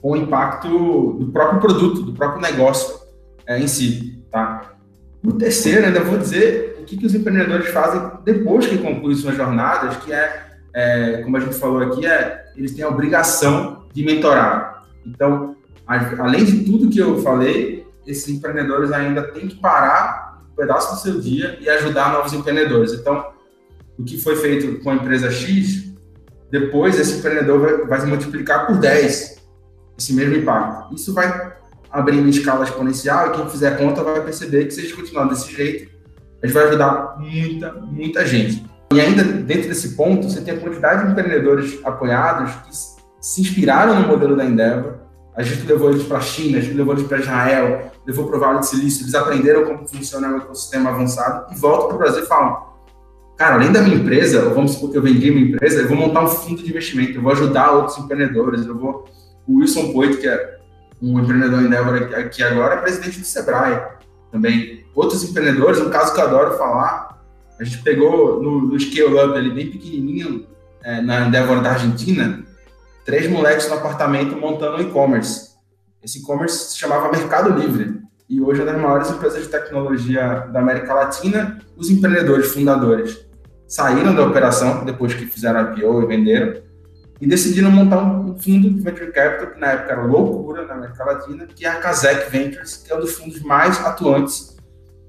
com 0.00 0.12
o 0.12 0.16
impacto 0.16 1.14
do 1.18 1.30
próprio 1.32 1.60
produto, 1.60 2.02
do 2.02 2.12
próprio 2.12 2.40
negócio 2.40 3.00
é, 3.46 3.58
em 3.58 3.66
si. 3.66 4.22
Tá? 4.30 4.74
O 5.24 5.32
terceiro, 5.32 5.86
ainda 5.86 6.00
vou 6.00 6.18
dizer 6.18 6.78
o 6.80 6.84
que, 6.84 6.96
que 6.96 7.06
os 7.06 7.14
empreendedores 7.14 7.68
fazem 7.70 8.00
depois 8.24 8.66
que 8.66 8.78
concluem 8.78 9.16
suas 9.16 9.36
jornadas, 9.36 9.96
que 9.98 10.12
é, 10.12 10.46
é, 10.74 11.22
como 11.22 11.36
a 11.36 11.40
gente 11.40 11.54
falou 11.54 11.82
aqui, 11.82 12.06
é, 12.06 12.46
eles 12.56 12.74
têm 12.74 12.84
a 12.84 12.88
obrigação 12.88 13.84
de 13.92 14.04
mentorar. 14.04 14.84
Então, 15.04 15.56
além 15.86 16.44
de 16.44 16.64
tudo 16.64 16.88
que 16.88 16.98
eu 16.98 17.22
falei, 17.22 17.86
esses 18.06 18.28
empreendedores 18.28 18.92
ainda 18.92 19.22
têm 19.22 19.48
que 19.48 19.56
parar 19.56 20.19
pedaço 20.60 20.94
do 20.94 21.00
seu 21.00 21.18
dia 21.18 21.58
e 21.60 21.68
ajudar 21.70 22.12
novos 22.12 22.34
empreendedores. 22.34 22.92
Então, 22.92 23.32
o 23.98 24.04
que 24.04 24.20
foi 24.20 24.36
feito 24.36 24.82
com 24.82 24.90
a 24.90 24.94
empresa 24.94 25.30
X, 25.30 25.90
depois 26.50 26.98
esse 27.00 27.18
empreendedor 27.18 27.60
vai, 27.60 27.86
vai 27.86 28.00
se 28.00 28.06
multiplicar 28.06 28.66
por 28.66 28.76
10 28.76 29.40
esse 29.98 30.12
mesmo 30.12 30.36
impacto. 30.36 30.94
Isso 30.94 31.14
vai 31.14 31.54
abrir 31.90 32.18
uma 32.18 32.30
escala 32.30 32.64
exponencial 32.64 33.28
e 33.28 33.36
quem 33.36 33.48
fizer 33.48 33.76
conta 33.78 34.02
vai 34.02 34.22
perceber 34.22 34.66
que 34.66 34.72
se 34.72 34.80
a 34.80 34.82
gente 34.82 34.94
continuar 34.94 35.24
desse 35.24 35.50
jeito, 35.52 35.90
a 36.42 36.46
gente 36.46 36.54
vai 36.54 36.68
ajudar 36.68 37.16
muita, 37.18 37.72
muita 37.72 38.26
gente. 38.26 38.64
E 38.92 39.00
ainda 39.00 39.22
dentro 39.22 39.68
desse 39.68 39.96
ponto, 39.96 40.28
você 40.28 40.40
tem 40.40 40.54
a 40.54 40.60
quantidade 40.60 41.04
de 41.04 41.12
empreendedores 41.12 41.78
apoiados 41.84 42.52
que 42.66 43.24
se 43.24 43.40
inspiraram 43.40 44.00
no 44.00 44.08
modelo 44.08 44.36
da 44.36 44.44
Endeavor. 44.44 44.99
A 45.36 45.42
gente 45.42 45.66
levou 45.66 45.90
eles 45.90 46.02
para 46.04 46.18
a 46.18 46.20
China, 46.20 46.58
a 46.58 46.60
gente 46.60 46.74
levou 46.74 46.94
eles 46.94 47.06
para 47.06 47.18
Israel, 47.18 47.92
levou 48.06 48.26
para 48.26 48.36
o 48.36 48.40
Vale 48.40 48.58
de 48.60 48.66
Silício, 48.66 49.04
eles 49.04 49.14
aprenderam 49.14 49.64
como 49.64 49.86
funciona 49.86 50.28
o 50.32 50.36
ecossistema 50.38 50.90
avançado 50.90 51.54
e 51.54 51.58
voltam 51.58 51.88
para 51.88 51.96
o 51.96 51.98
Brasil 51.98 52.24
e 52.24 52.26
falam: 52.26 52.70
cara, 53.36 53.54
além 53.54 53.72
da 53.72 53.80
minha 53.80 53.96
empresa, 53.96 54.48
vamos 54.50 54.72
supor 54.72 54.90
que 54.90 54.98
eu 54.98 55.02
vendi 55.02 55.30
minha 55.30 55.46
empresa, 55.46 55.82
eu 55.82 55.88
vou 55.88 55.96
montar 55.96 56.22
um 56.22 56.28
fundo 56.28 56.62
de 56.62 56.68
investimento, 56.68 57.16
eu 57.16 57.22
vou 57.22 57.32
ajudar 57.32 57.72
outros 57.72 57.98
empreendedores, 57.98 58.66
eu 58.66 58.76
vou. 58.76 59.08
O 59.46 59.58
Wilson 59.58 59.92
Poito, 59.92 60.18
que 60.18 60.28
é 60.28 60.58
um 61.00 61.18
empreendedor 61.18 61.62
Endeavor 61.62 61.94
aqui 62.14 62.42
agora, 62.42 62.74
é 62.74 62.78
presidente 62.78 63.20
do 63.20 63.26
Sebrae 63.26 63.80
também. 64.30 64.84
Outros 64.94 65.24
empreendedores, 65.24 65.80
um 65.80 65.90
caso 65.90 66.12
que 66.12 66.20
eu 66.20 66.24
adoro 66.24 66.58
falar, 66.58 67.20
a 67.58 67.64
gente 67.64 67.82
pegou 67.82 68.42
no, 68.42 68.60
no 68.62 68.78
Scale 68.78 69.14
Up, 69.14 69.36
ali 69.36 69.50
bem 69.50 69.70
pequenininho, 69.70 70.46
é, 70.82 71.00
na 71.00 71.26
Endeavor 71.26 71.60
da 71.62 71.72
Argentina, 71.72 72.44
três 73.04 73.30
moleques 73.30 73.68
no 73.68 73.74
apartamento 73.74 74.36
montando 74.36 74.76
um 74.76 74.80
e-commerce. 74.80 75.50
Esse 76.02 76.18
e-commerce 76.18 76.70
se 76.70 76.78
chamava 76.78 77.10
Mercado 77.10 77.58
Livre 77.58 78.00
e 78.28 78.40
hoje 78.40 78.60
é 78.60 78.64
uma 78.64 78.72
das 78.72 78.80
maiores 78.80 79.10
empresas 79.10 79.42
de 79.42 79.48
tecnologia 79.48 80.48
da 80.52 80.60
América 80.60 80.94
Latina. 80.94 81.58
Os 81.76 81.90
empreendedores 81.90 82.52
fundadores 82.52 83.26
saíram 83.66 84.14
da 84.14 84.24
operação 84.24 84.84
depois 84.84 85.14
que 85.14 85.26
fizeram 85.26 85.60
a 85.60 85.62
IPO 85.72 86.02
e 86.02 86.06
venderam 86.06 86.62
e 87.20 87.26
decidiram 87.26 87.70
montar 87.70 87.98
um 87.98 88.38
fundo 88.38 88.70
de 88.70 88.80
venture 88.80 89.12
capital 89.12 89.52
que 89.52 89.60
na 89.60 89.72
época 89.72 89.92
era 89.92 90.02
loucura 90.02 90.64
na 90.64 90.74
América 90.74 91.04
Latina, 91.04 91.46
que 91.46 91.66
é 91.66 91.68
a 91.68 91.76
Kazek 91.76 92.30
Ventures, 92.30 92.78
que 92.78 92.90
é 92.90 92.96
um 92.96 93.00
dos 93.00 93.12
fundos 93.12 93.42
mais 93.42 93.78
atuantes 93.84 94.56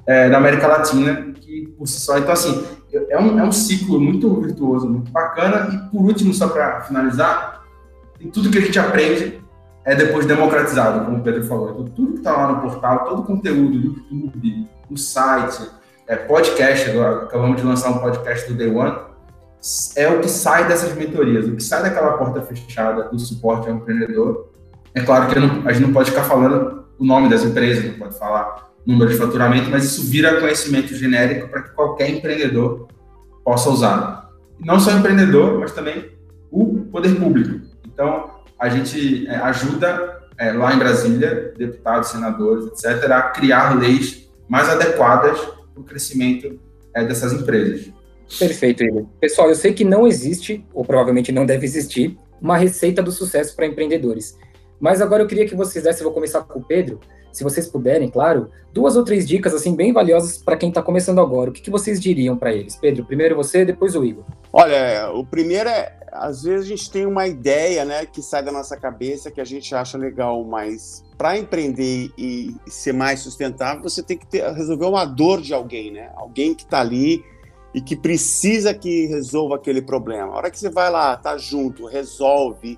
é, 0.06 0.30
da 0.30 0.38
América 0.38 0.68
Latina, 0.68 1.32
que 1.34 1.68
por 1.78 1.88
si 1.88 2.00
só. 2.00 2.18
Então, 2.18 2.34
assim, 2.34 2.66
é 3.10 3.18
um, 3.18 3.40
é 3.40 3.44
um 3.44 3.52
ciclo 3.52 4.00
muito 4.00 4.42
virtuoso, 4.42 4.90
muito 4.90 5.12
bacana. 5.12 5.70
E 5.74 5.92
por 5.92 6.02
último, 6.02 6.34
só 6.34 6.50
para 6.50 6.82
finalizar, 6.82 7.51
em 8.24 8.30
tudo 8.30 8.50
que 8.50 8.58
a 8.58 8.62
gente 8.62 8.80
aprende 8.80 9.42
é 9.86 9.96
depois 9.96 10.26
democratizado, 10.26 11.06
como 11.06 11.18
o 11.18 11.22
Pedro 11.22 11.44
falou. 11.44 11.72
Então, 11.72 11.86
tudo 11.86 12.14
que 12.14 12.18
está 12.20 12.32
lá 12.32 12.52
no 12.52 12.62
portal, 12.62 13.06
todo 13.06 13.22
o 13.22 13.26
conteúdo, 13.26 13.78
YouTube, 13.78 14.70
no 14.90 14.98
site, 14.98 15.70
é, 16.08 16.16
podcast, 16.16 16.90
agora 16.90 17.24
acabamos 17.24 17.58
de 17.58 17.64
lançar 17.66 17.90
um 17.90 18.00
podcast 18.00 18.48
do 18.48 18.58
Day 18.58 18.70
One 18.70 19.12
é 19.96 20.10
o 20.10 20.20
que 20.20 20.28
sai 20.28 20.68
dessas 20.68 20.96
mentorias, 20.96 21.48
o 21.48 21.56
que 21.56 21.62
sai 21.62 21.84
daquela 21.84 22.18
porta 22.18 22.42
fechada 22.42 23.04
do 23.10 23.20
suporte 23.20 23.70
ao 23.70 23.76
empreendedor. 23.76 24.50
É 24.96 25.02
claro 25.02 25.32
que 25.32 25.40
não, 25.40 25.68
a 25.68 25.72
gente 25.72 25.86
não 25.86 25.94
pode 25.94 26.10
ficar 26.10 26.24
falando 26.24 26.86
o 26.98 27.06
nome 27.06 27.30
das 27.30 27.44
empresas, 27.44 27.86
não 27.86 28.00
pode 28.00 28.18
falar 28.18 28.72
número 28.86 29.12
de 29.12 29.18
faturamento, 29.18 29.70
mas 29.70 29.84
isso 29.84 30.10
vira 30.10 30.40
conhecimento 30.40 30.96
genérico 30.96 31.48
para 31.48 31.62
que 31.62 31.70
qualquer 31.76 32.10
empreendedor 32.10 32.88
possa 33.46 33.70
usar. 33.70 34.32
E 34.60 34.66
não 34.66 34.80
só 34.80 34.92
o 34.92 34.98
empreendedor, 34.98 35.60
mas 35.60 35.72
também 35.72 36.12
o 36.50 36.88
poder 36.92 37.16
público. 37.16 37.62
Então, 37.94 38.32
a 38.58 38.70
gente 38.70 39.28
é, 39.28 39.36
ajuda 39.36 40.22
é, 40.38 40.52
lá 40.52 40.74
em 40.74 40.80
Brasília, 40.80 41.54
deputados, 41.58 42.10
senadores, 42.10 42.66
etc., 42.68 43.12
a 43.12 43.22
criar 43.24 43.80
leis 43.80 44.30
mais 44.48 44.70
adequadas 44.70 45.40
para 45.40 45.82
o 45.82 45.84
crescimento 45.84 46.60
é, 46.94 47.04
dessas 47.04 47.34
empresas. 47.34 47.92
Perfeito, 48.40 48.84
Igor. 48.84 49.06
Pessoal, 49.20 49.50
eu 49.50 49.56
sei 49.56 49.74
que 49.74 49.84
não 49.84 50.08
existe, 50.08 50.66
ou 50.74 50.86
provavelmente 50.86 51.32
não 51.32 51.46
deve 51.46 51.66
existir, 51.66 52.18
uma 52.42 52.58
receita 52.58 53.02
do 53.02 53.12
sucesso 53.12 53.56
para 53.56 53.66
empreendedores. 53.66 54.38
Mas 54.80 55.02
agora 55.02 55.22
eu 55.22 55.28
queria 55.28 55.46
que 55.46 55.56
vocês 55.56 55.84
dessem, 55.84 56.04
vou 56.04 56.14
começar 56.14 56.42
com 56.42 56.60
o 56.60 56.64
Pedro, 56.64 57.00
se 57.32 57.44
vocês 57.44 57.68
puderem, 57.68 58.10
claro, 58.10 58.50
duas 58.74 58.98
ou 58.98 59.04
três 59.04 59.28
dicas 59.28 59.54
assim 59.54 59.76
bem 59.76 59.94
valiosas 59.94 60.38
para 60.38 60.58
quem 60.58 60.70
está 60.70 60.82
começando 60.82 61.22
agora. 61.22 61.50
O 61.50 61.54
que, 61.54 61.62
que 61.62 61.70
vocês 61.70 62.00
diriam 62.00 62.36
para 62.36 62.54
eles? 62.54 62.76
Pedro, 62.76 63.06
primeiro 63.06 63.36
você, 63.36 63.64
depois 63.64 63.96
o 63.96 64.04
Igor. 64.04 64.26
Olha, 64.52 65.12
o 65.14 65.26
primeiro 65.26 65.70
é, 65.70 65.96
às 66.12 66.44
vezes 66.44 66.66
a 66.66 66.70
gente 66.70 66.92
tem 66.92 67.06
uma 67.06 67.28
ideia, 67.28 67.86
né, 67.86 68.06
que 68.06 68.22
sai 68.22 68.44
da 68.44 68.52
nossa 68.52 68.76
cabeça 68.78 69.32
que 69.32 69.40
a 69.40 69.46
gente 69.46 69.74
acha 69.74 69.98
legal, 69.98 70.44
mas 70.44 71.04
para 71.18 71.38
empreender 71.38 72.12
e 72.18 72.56
ser 72.68 72.94
mais 72.94 73.22
sustentável, 73.22 73.82
você 73.84 74.04
tem 74.04 74.18
que 74.18 74.28
ter, 74.28 74.52
resolver 74.54 74.86
uma 74.86 75.06
dor 75.06 75.42
de 75.42 75.54
alguém, 75.54 75.92
né? 75.92 76.12
Alguém 76.16 76.54
que 76.54 76.64
está 76.64 76.82
ali 76.82 77.24
e 77.74 77.80
que 77.80 77.96
precisa 77.96 78.74
que 78.74 79.06
resolva 79.06 79.56
aquele 79.56 79.82
problema. 79.82 80.34
A 80.34 80.38
hora 80.38 80.52
que 80.52 80.60
você 80.60 80.70
vai 80.70 80.90
lá, 80.90 81.16
tá 81.16 81.38
junto, 81.38 81.86
resolve 81.86 82.78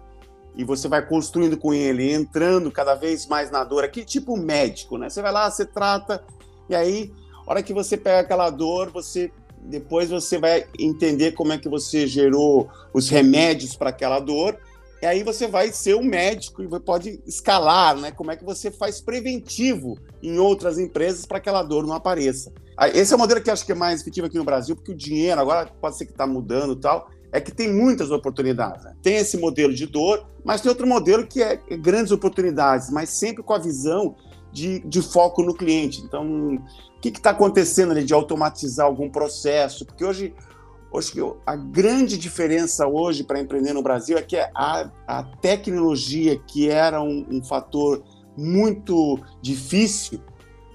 e 0.55 0.63
você 0.63 0.87
vai 0.87 1.03
construindo 1.03 1.57
com 1.57 1.73
ele, 1.73 2.11
entrando 2.11 2.71
cada 2.71 2.93
vez 2.93 3.25
mais 3.25 3.49
na 3.49 3.63
dor, 3.63 3.83
aquele 3.83 4.05
tipo 4.05 4.37
médico, 4.37 4.97
né? 4.97 5.09
Você 5.09 5.21
vai 5.21 5.31
lá, 5.31 5.49
você 5.49 5.65
trata 5.65 6.23
e 6.69 6.75
aí, 6.75 7.11
a 7.45 7.51
hora 7.51 7.63
que 7.63 7.73
você 7.73 7.97
pega 7.97 8.19
aquela 8.19 8.49
dor, 8.49 8.91
você 8.91 9.31
depois 9.65 10.09
você 10.09 10.37
vai 10.37 10.65
entender 10.77 11.31
como 11.33 11.53
é 11.53 11.57
que 11.57 11.69
você 11.69 12.05
gerou 12.07 12.69
os 12.93 13.09
remédios 13.09 13.75
para 13.75 13.89
aquela 13.89 14.19
dor 14.19 14.57
e 15.03 15.05
aí 15.05 15.21
você 15.21 15.47
vai 15.47 15.69
ser 15.69 15.95
um 15.95 16.03
médico 16.03 16.63
e 16.63 16.79
pode 16.79 17.21
escalar, 17.27 17.97
né? 17.97 18.09
Como 18.09 18.31
é 18.31 18.37
que 18.37 18.45
você 18.45 18.71
faz 18.71 19.01
preventivo 19.01 19.97
em 20.21 20.39
outras 20.39 20.79
empresas 20.79 21.25
para 21.25 21.41
que 21.41 21.49
aquela 21.49 21.61
dor 21.61 21.85
não 21.85 21.93
apareça. 21.93 22.53
Esse 22.93 23.11
é 23.11 23.15
o 23.17 23.19
modelo 23.19 23.41
que 23.41 23.49
eu 23.49 23.53
acho 23.53 23.65
que 23.65 23.73
é 23.73 23.75
mais 23.75 23.99
efetivo 23.99 24.27
aqui 24.27 24.37
no 24.37 24.45
Brasil, 24.45 24.77
porque 24.77 24.93
o 24.93 24.95
dinheiro 24.95 25.41
agora 25.41 25.69
pode 25.81 25.97
ser 25.97 26.05
que 26.05 26.13
está 26.13 26.25
mudando 26.25 26.71
e 26.71 26.79
tal, 26.79 27.09
é 27.33 27.41
que 27.41 27.51
tem 27.51 27.69
muitas 27.73 28.11
oportunidades. 28.11 28.85
Né? 28.85 28.95
Tem 29.01 29.17
esse 29.17 29.35
modelo 29.37 29.73
de 29.73 29.85
dor, 29.85 30.25
mas 30.41 30.61
tem 30.61 30.69
outro 30.69 30.87
modelo 30.87 31.27
que 31.27 31.43
é 31.43 31.57
grandes 31.77 32.13
oportunidades, 32.13 32.89
mas 32.89 33.09
sempre 33.09 33.43
com 33.43 33.53
a 33.53 33.59
visão 33.59 34.15
de, 34.53 34.79
de 34.79 35.01
foco 35.01 35.41
no 35.41 35.53
cliente. 35.53 36.01
Então, 36.01 36.55
o 36.55 37.01
que 37.01 37.09
está 37.09 37.31
acontecendo 37.31 37.91
ali 37.91 38.03
de 38.03 38.13
automatizar 38.13 38.85
algum 38.85 39.09
processo? 39.09 39.85
Porque 39.85 40.05
hoje, 40.05 40.33
hoje 40.91 41.11
a 41.45 41.55
grande 41.55 42.17
diferença 42.17 42.87
hoje 42.87 43.23
para 43.23 43.41
empreender 43.41 43.73
no 43.73 43.81
Brasil 43.81 44.17
é 44.17 44.21
que 44.21 44.37
a, 44.37 44.91
a 45.07 45.23
tecnologia, 45.41 46.39
que 46.47 46.69
era 46.69 47.01
um, 47.01 47.25
um 47.29 47.43
fator 47.43 48.03
muito 48.37 49.19
difícil 49.41 50.19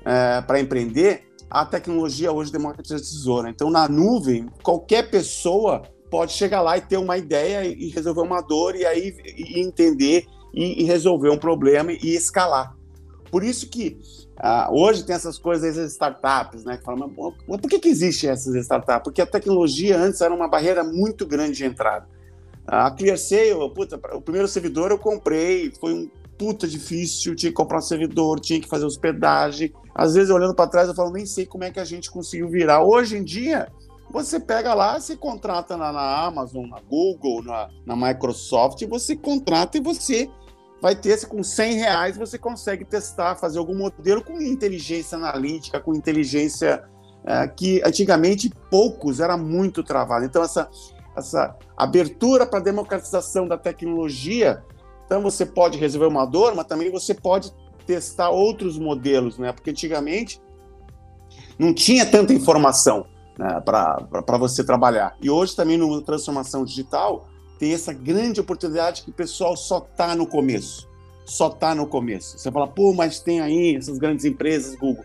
é, 0.05 0.43
para 0.43 0.61
empreender, 0.61 1.29
a 1.49 1.65
tecnologia 1.65 2.33
hoje 2.33 2.53
democratiza 2.53 2.97
a 2.97 2.99
tesoura. 2.99 3.49
Então, 3.49 3.71
na 3.71 3.89
nuvem, 3.89 4.47
qualquer 4.63 5.11
pessoa 5.11 5.83
pode 6.11 6.33
chegar 6.33 6.61
lá 6.61 6.77
e 6.77 6.81
ter 6.81 6.97
uma 6.97 7.17
ideia 7.17 7.65
e 7.65 7.89
resolver 7.89 8.23
uma 8.23 8.41
dor 8.41 8.75
e 8.75 8.85
aí 8.85 9.15
e 9.25 9.61
entender 9.61 10.27
e, 10.53 10.83
e 10.83 10.85
resolver 10.85 11.31
um 11.31 11.39
problema 11.39 11.93
e 11.93 12.15
escalar. 12.15 12.78
Por 13.31 13.45
isso 13.45 13.69
que 13.69 13.99
ah, 14.37 14.69
hoje 14.71 15.05
tem 15.05 15.15
essas 15.15 15.39
coisas, 15.39 15.77
essas 15.77 15.93
startups, 15.93 16.65
né? 16.65 16.77
Que 16.77 16.85
falam, 16.85 17.13
mas 17.49 17.61
por 17.61 17.69
que, 17.69 17.79
que 17.79 17.89
existe 17.89 18.27
essas 18.27 18.55
startups? 18.55 19.05
Porque 19.05 19.23
a 19.23 19.27
tecnologia 19.27 19.99
antes 19.99 20.21
era 20.21 20.35
uma 20.35 20.49
barreira 20.49 20.85
muito 20.85 21.27
grande 21.27 21.59
de 21.59 21.65
entrada. 21.65 22.09
A 22.67 22.91
ClearSale, 22.91 23.73
puta, 23.75 23.99
o 24.15 24.21
primeiro 24.21 24.47
servidor 24.47 24.91
eu 24.91 24.99
comprei, 24.99 25.73
foi 25.81 25.95
um 25.95 26.11
puta 26.39 26.69
difícil, 26.69 27.35
tinha 27.35 27.51
que 27.51 27.57
comprar 27.57 27.79
um 27.79 27.83
servidor, 27.83 28.39
tinha 28.39 28.61
que 28.61 28.69
fazer 28.69 28.85
hospedagem. 28.85 29.73
Às 29.95 30.15
vezes, 30.15 30.31
olhando 30.31 30.55
para 30.55 30.71
trás, 30.71 30.89
eu 30.89 30.95
falo, 30.95 31.11
nem 31.11 31.27
sei 31.27 31.45
como 31.45 31.65
é 31.65 31.71
que 31.71 31.81
a 31.81 31.85
gente 31.85 32.11
conseguiu 32.11 32.49
virar. 32.49 32.85
Hoje 32.85 33.17
em 33.17 33.25
dia, 33.25 33.69
você 34.11 34.39
pega 34.39 34.73
lá, 34.73 34.99
você 34.99 35.17
contrata 35.17 35.77
na, 35.77 35.93
na 35.93 36.25
Amazon, 36.25 36.67
na 36.67 36.81
Google, 36.81 37.43
na, 37.43 37.69
na, 37.85 37.97
Microsoft, 37.97 38.83
você 38.87 39.17
contrata 39.17 39.77
e 39.77 39.81
você 39.81 40.31
vai 40.81 40.95
ter, 40.95 41.27
com 41.27 41.43
100 41.43 41.75
reais, 41.75 42.17
você 42.17 42.39
consegue 42.39 42.85
testar, 42.85 43.37
fazer 43.37 43.59
algum 43.59 43.77
modelo 43.77 44.23
com 44.23 44.41
inteligência 44.41 45.17
analítica, 45.17 45.81
com 45.81 45.95
inteligência 45.95 46.85
é, 47.25 47.49
que 47.49 47.83
antigamente 47.85 48.51
poucos 48.71 49.21
era 49.21 49.37
muito 49.37 49.83
travado. 49.83 50.25
Então, 50.25 50.43
essa 50.43 50.69
essa 51.19 51.57
abertura 51.77 52.47
para 52.47 52.61
a 52.61 52.63
democratização 52.63 53.47
da 53.47 53.59
tecnologia. 53.59 54.63
Então, 55.05 55.21
você 55.21 55.45
pode 55.45 55.79
resolver 55.79 56.07
uma 56.07 56.25
dor, 56.25 56.55
mas 56.55 56.67
também 56.67 56.91
você 56.91 57.15
pode 57.15 57.53
testar 57.87 58.31
outros 58.31 58.79
modelos, 58.79 59.39
né? 59.39 59.53
Porque 59.53 59.71
antigamente 59.71 60.41
não 61.59 61.75
tinha 61.75 62.07
tanta 62.07 62.33
informação 62.33 63.07
né, 63.39 63.61
para 63.65 64.39
você 64.39 64.63
trabalhar. 64.63 65.17
E 65.21 65.29
hoje 65.31 65.57
também, 65.57 65.77
numa 65.77 66.03
transformação 66.03 66.65
digital, 66.65 67.27
tem 67.59 67.73
essa 67.73 67.93
grande 67.93 68.41
oportunidade 68.41 69.03
que 69.03 69.11
o 69.11 69.13
pessoal 69.13 69.57
só 69.57 69.79
está 69.79 70.15
no 70.15 70.27
começo. 70.27 70.89
Só 71.25 71.49
está 71.49 71.75
no 71.75 71.87
começo. 71.87 72.39
Você 72.39 72.51
fala, 72.51 72.67
pô, 72.67 72.95
mas 72.95 73.21
tem 73.21 73.41
aí 73.41 73.77
essas 73.77 73.99
grandes 73.99 74.25
empresas, 74.25 74.75
Google 74.75 75.05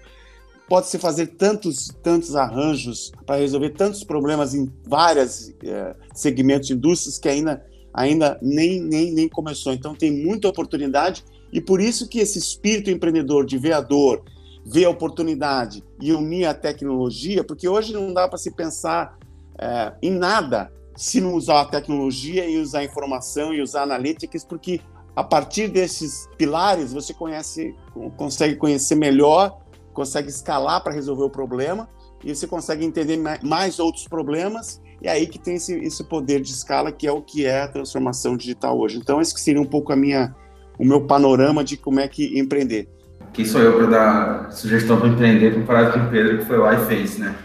pode-se 0.68 0.98
fazer 0.98 1.28
tantos, 1.28 1.90
tantos 2.02 2.36
arranjos 2.36 3.12
para 3.26 3.36
resolver 3.36 3.72
tantos 3.72 4.04
problemas 4.04 4.56
em 4.56 4.72
vários 4.84 5.54
é, 5.64 5.96
segmentos 6.14 6.68
de 6.68 6.74
indústrias 6.74 7.20
que 7.20 7.30
ainda, 7.30 7.64
ainda 7.94 8.40
nem, 8.42 8.82
nem, 8.82 9.12
nem 9.12 9.30
começou. 9.30 9.74
Então, 9.74 9.94
tem 9.94 10.12
muita 10.12 10.48
oportunidade 10.48 11.24
e 11.52 11.62
por 11.62 11.80
isso 11.80 12.08
que 12.08 12.20
esse 12.20 12.40
espírito 12.40 12.90
empreendedor 12.90 13.46
de 13.46 13.58
ver 13.58 13.74
a 13.74 13.82
dor, 13.82 14.24
ver 14.66 14.86
a 14.86 14.90
oportunidade 14.90 15.84
e 16.02 16.12
unir 16.12 16.46
a 16.46 16.54
tecnologia, 16.54 17.44
porque 17.44 17.68
hoje 17.68 17.94
não 17.94 18.14
dá 18.14 18.28
para 18.28 18.38
se 18.38 18.52
pensar 18.52 19.18
é, 19.60 19.94
em 20.02 20.12
nada 20.12 20.72
se 20.96 21.20
não 21.20 21.34
usar 21.34 21.62
a 21.62 21.66
tecnologia 21.66 22.48
e 22.48 22.58
usar 22.58 22.80
a 22.80 22.84
informação 22.84 23.54
e 23.54 23.62
usar 23.62 23.84
analytics, 23.84 24.44
porque 24.44 24.80
a 25.16 25.24
partir 25.24 25.68
desses 25.68 26.28
pilares 26.38 26.94
você 26.94 27.14
conhece, 27.14 27.76
consegue 28.18 28.56
conhecer 28.56 28.96
melhor 28.96 29.64
consegue 29.94 30.28
escalar 30.28 30.84
para 30.84 30.92
resolver 30.92 31.24
o 31.24 31.30
problema 31.30 31.88
e 32.24 32.36
você 32.36 32.48
consegue 32.48 32.84
entender 32.84 33.18
mais 33.42 33.80
outros 33.80 34.08
problemas 34.08 34.82
e 35.02 35.08
é 35.08 35.12
aí 35.12 35.28
que 35.28 35.38
tem 35.38 35.56
esse, 35.56 35.78
esse 35.80 36.04
poder 36.04 36.42
de 36.42 36.52
escala 36.52 36.92
que 36.92 37.06
é 37.06 37.12
o 37.12 37.22
que 37.22 37.46
é 37.46 37.62
a 37.62 37.68
transformação 37.68 38.36
digital 38.36 38.78
hoje. 38.78 38.98
Então 38.98 39.22
esse 39.22 39.38
seria 39.40 39.62
um 39.62 39.66
pouco 39.66 39.94
a 39.94 39.96
minha, 39.96 40.34
o 40.78 40.86
meu 40.86 41.02
panorama 41.02 41.64
de 41.64 41.78
como 41.78 42.00
é 42.00 42.08
que 42.08 42.38
empreender. 42.38 42.90
Quem 43.32 43.46
sou 43.46 43.62
eu 43.62 43.78
para 43.78 43.88
dar 43.88 44.52
sugestão 44.52 45.00
para 45.00 45.10
empreender 45.10 45.54
comparado 45.56 45.94
com 45.94 46.06
o 46.06 46.10
Pedro 46.10 46.40
que 46.40 46.46
foi 46.46 46.58
lá 46.58 46.76
e 46.76 46.86
fez, 46.86 47.18
né? 47.18 47.36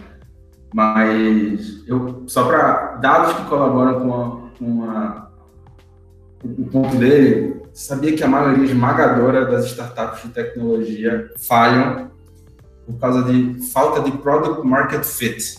Mas 0.72 1.82
eu 1.86 2.24
só 2.26 2.44
para 2.46 2.96
dados 2.96 3.34
que 3.34 3.44
colaboram 3.46 4.00
com, 4.00 4.14
a, 4.14 4.58
com 4.58 4.84
a, 4.84 5.30
o 6.44 6.64
ponto 6.66 6.96
dele, 6.96 7.62
sabia 7.72 8.14
que 8.14 8.22
a 8.22 8.28
maioria 8.28 8.64
esmagadora 8.64 9.46
das 9.46 9.66
startups 9.66 10.22
de 10.22 10.28
tecnologia 10.28 11.30
falham 11.38 12.10
por 12.86 12.98
causa 12.98 13.22
de 13.22 13.70
falta 13.70 14.00
de 14.02 14.16
product 14.18 14.66
market 14.66 15.04
fit, 15.04 15.56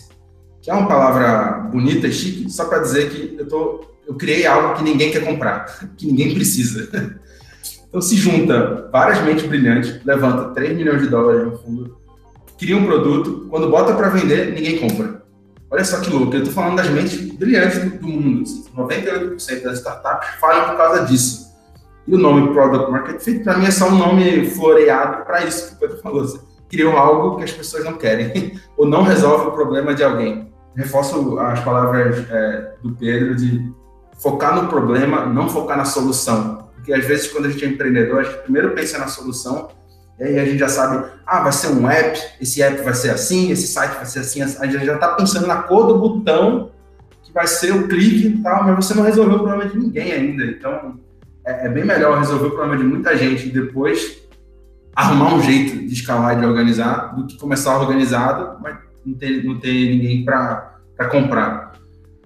que 0.60 0.70
é 0.70 0.74
uma 0.74 0.88
palavra 0.88 1.68
bonita 1.70 2.06
e 2.08 2.12
chique, 2.12 2.50
só 2.50 2.66
para 2.66 2.80
dizer 2.80 3.10
que 3.10 3.36
eu, 3.38 3.48
tô, 3.48 3.84
eu 4.06 4.14
criei 4.14 4.46
algo 4.46 4.74
que 4.74 4.82
ninguém 4.82 5.10
quer 5.10 5.24
comprar, 5.24 5.64
que 5.96 6.06
ninguém 6.06 6.34
precisa. 6.34 6.88
Então 7.90 8.00
se 8.00 8.14
junta 8.14 8.88
várias 8.92 9.20
mentes 9.24 9.44
brilhantes, 9.44 10.00
levanta 10.04 10.54
3 10.54 10.76
milhões 10.76 11.02
de 11.02 11.08
dólares 11.08 11.44
no 11.44 11.58
fundo, 11.58 11.98
cria 12.60 12.76
um 12.76 12.86
produto, 12.86 13.46
quando 13.50 13.68
bota 13.68 13.94
para 13.94 14.10
vender, 14.10 14.52
ninguém 14.52 14.78
compra. 14.78 15.22
Olha 15.68 15.84
só 15.84 15.98
que 16.00 16.10
louco, 16.10 16.34
eu 16.34 16.40
estou 16.40 16.54
falando 16.54 16.76
das 16.76 16.88
mentes 16.88 17.18
brilhantes 17.32 17.82
do, 17.82 17.98
do 17.98 18.08
mundo. 18.08 18.44
98% 18.76 19.34
assim, 19.34 19.60
das 19.62 19.78
startups 19.78 20.28
falham 20.40 20.68
por 20.68 20.76
causa 20.76 21.04
disso. 21.06 21.50
E 22.06 22.14
o 22.14 22.18
nome 22.18 22.52
Product 22.52 22.90
Market 22.90 23.20
Fit, 23.20 23.42
para 23.42 23.56
mim, 23.56 23.66
é 23.66 23.70
só 23.72 23.88
um 23.88 23.96
nome 23.96 24.48
floreado 24.50 25.24
para 25.24 25.44
isso 25.44 25.68
que 25.68 25.74
o 25.74 25.78
Pedro 25.78 25.98
falou. 25.98 26.22
Assim 26.22 26.50
criou 26.70 26.96
algo 26.96 27.36
que 27.36 27.44
as 27.44 27.52
pessoas 27.52 27.84
não 27.84 27.94
querem, 27.94 28.58
ou 28.78 28.86
não 28.86 29.02
resolve 29.02 29.48
o 29.48 29.52
problema 29.52 29.92
de 29.92 30.04
alguém. 30.04 30.50
Reforço 30.76 31.38
as 31.40 31.60
palavras 31.60 32.24
é, 32.30 32.74
do 32.80 32.94
Pedro 32.94 33.34
de 33.34 33.70
focar 34.18 34.54
no 34.54 34.68
problema, 34.68 35.26
não 35.26 35.48
focar 35.48 35.76
na 35.76 35.84
solução. 35.84 36.70
Porque 36.76 36.92
às 36.92 37.04
vezes, 37.04 37.26
quando 37.26 37.46
a 37.46 37.50
gente 37.50 37.64
é 37.64 37.68
empreendedor, 37.68 38.20
a 38.20 38.22
gente 38.22 38.42
primeiro 38.44 38.70
pensa 38.70 38.96
na 38.98 39.08
solução, 39.08 39.68
e 40.20 40.24
aí 40.24 40.38
a 40.38 40.44
gente 40.44 40.58
já 40.58 40.68
sabe, 40.68 41.06
ah, 41.26 41.40
vai 41.40 41.52
ser 41.52 41.68
um 41.68 41.88
app, 41.88 42.20
esse 42.38 42.62
app 42.62 42.82
vai 42.82 42.92
ser 42.92 43.10
assim, 43.10 43.50
esse 43.50 43.66
site 43.66 43.94
vai 43.94 44.04
ser 44.04 44.18
assim, 44.18 44.42
a 44.42 44.66
gente 44.66 44.84
já 44.84 44.94
está 44.94 45.14
pensando 45.14 45.46
na 45.46 45.62
cor 45.62 45.86
do 45.86 45.98
botão, 45.98 46.70
que 47.22 47.32
vai 47.32 47.46
ser 47.46 47.74
o 47.74 47.88
clique 47.88 48.26
e 48.26 48.42
tal, 48.42 48.64
mas 48.64 48.84
você 48.84 48.94
não 48.94 49.02
resolveu 49.02 49.36
o 49.36 49.42
problema 49.42 49.70
de 49.70 49.78
ninguém 49.78 50.12
ainda. 50.12 50.44
Então, 50.44 50.98
é, 51.46 51.66
é 51.66 51.68
bem 51.70 51.86
melhor 51.86 52.18
resolver 52.18 52.48
o 52.48 52.50
problema 52.50 52.76
de 52.76 52.84
muita 52.84 53.16
gente 53.16 53.48
e 53.48 53.50
depois 53.50 54.20
arrumar 54.94 55.34
um 55.34 55.42
jeito 55.42 55.78
de 55.78 55.92
escalar 55.94 56.36
e 56.36 56.40
de 56.40 56.46
organizar 56.46 57.16
do 57.16 57.26
que 57.26 57.38
começar 57.38 57.78
organizado, 57.78 58.58
mas 58.60 58.76
não 59.06 59.14
ter, 59.14 59.42
não 59.42 59.58
ter 59.58 59.72
ninguém 59.72 60.22
para 60.22 60.80
comprar. 61.10 61.72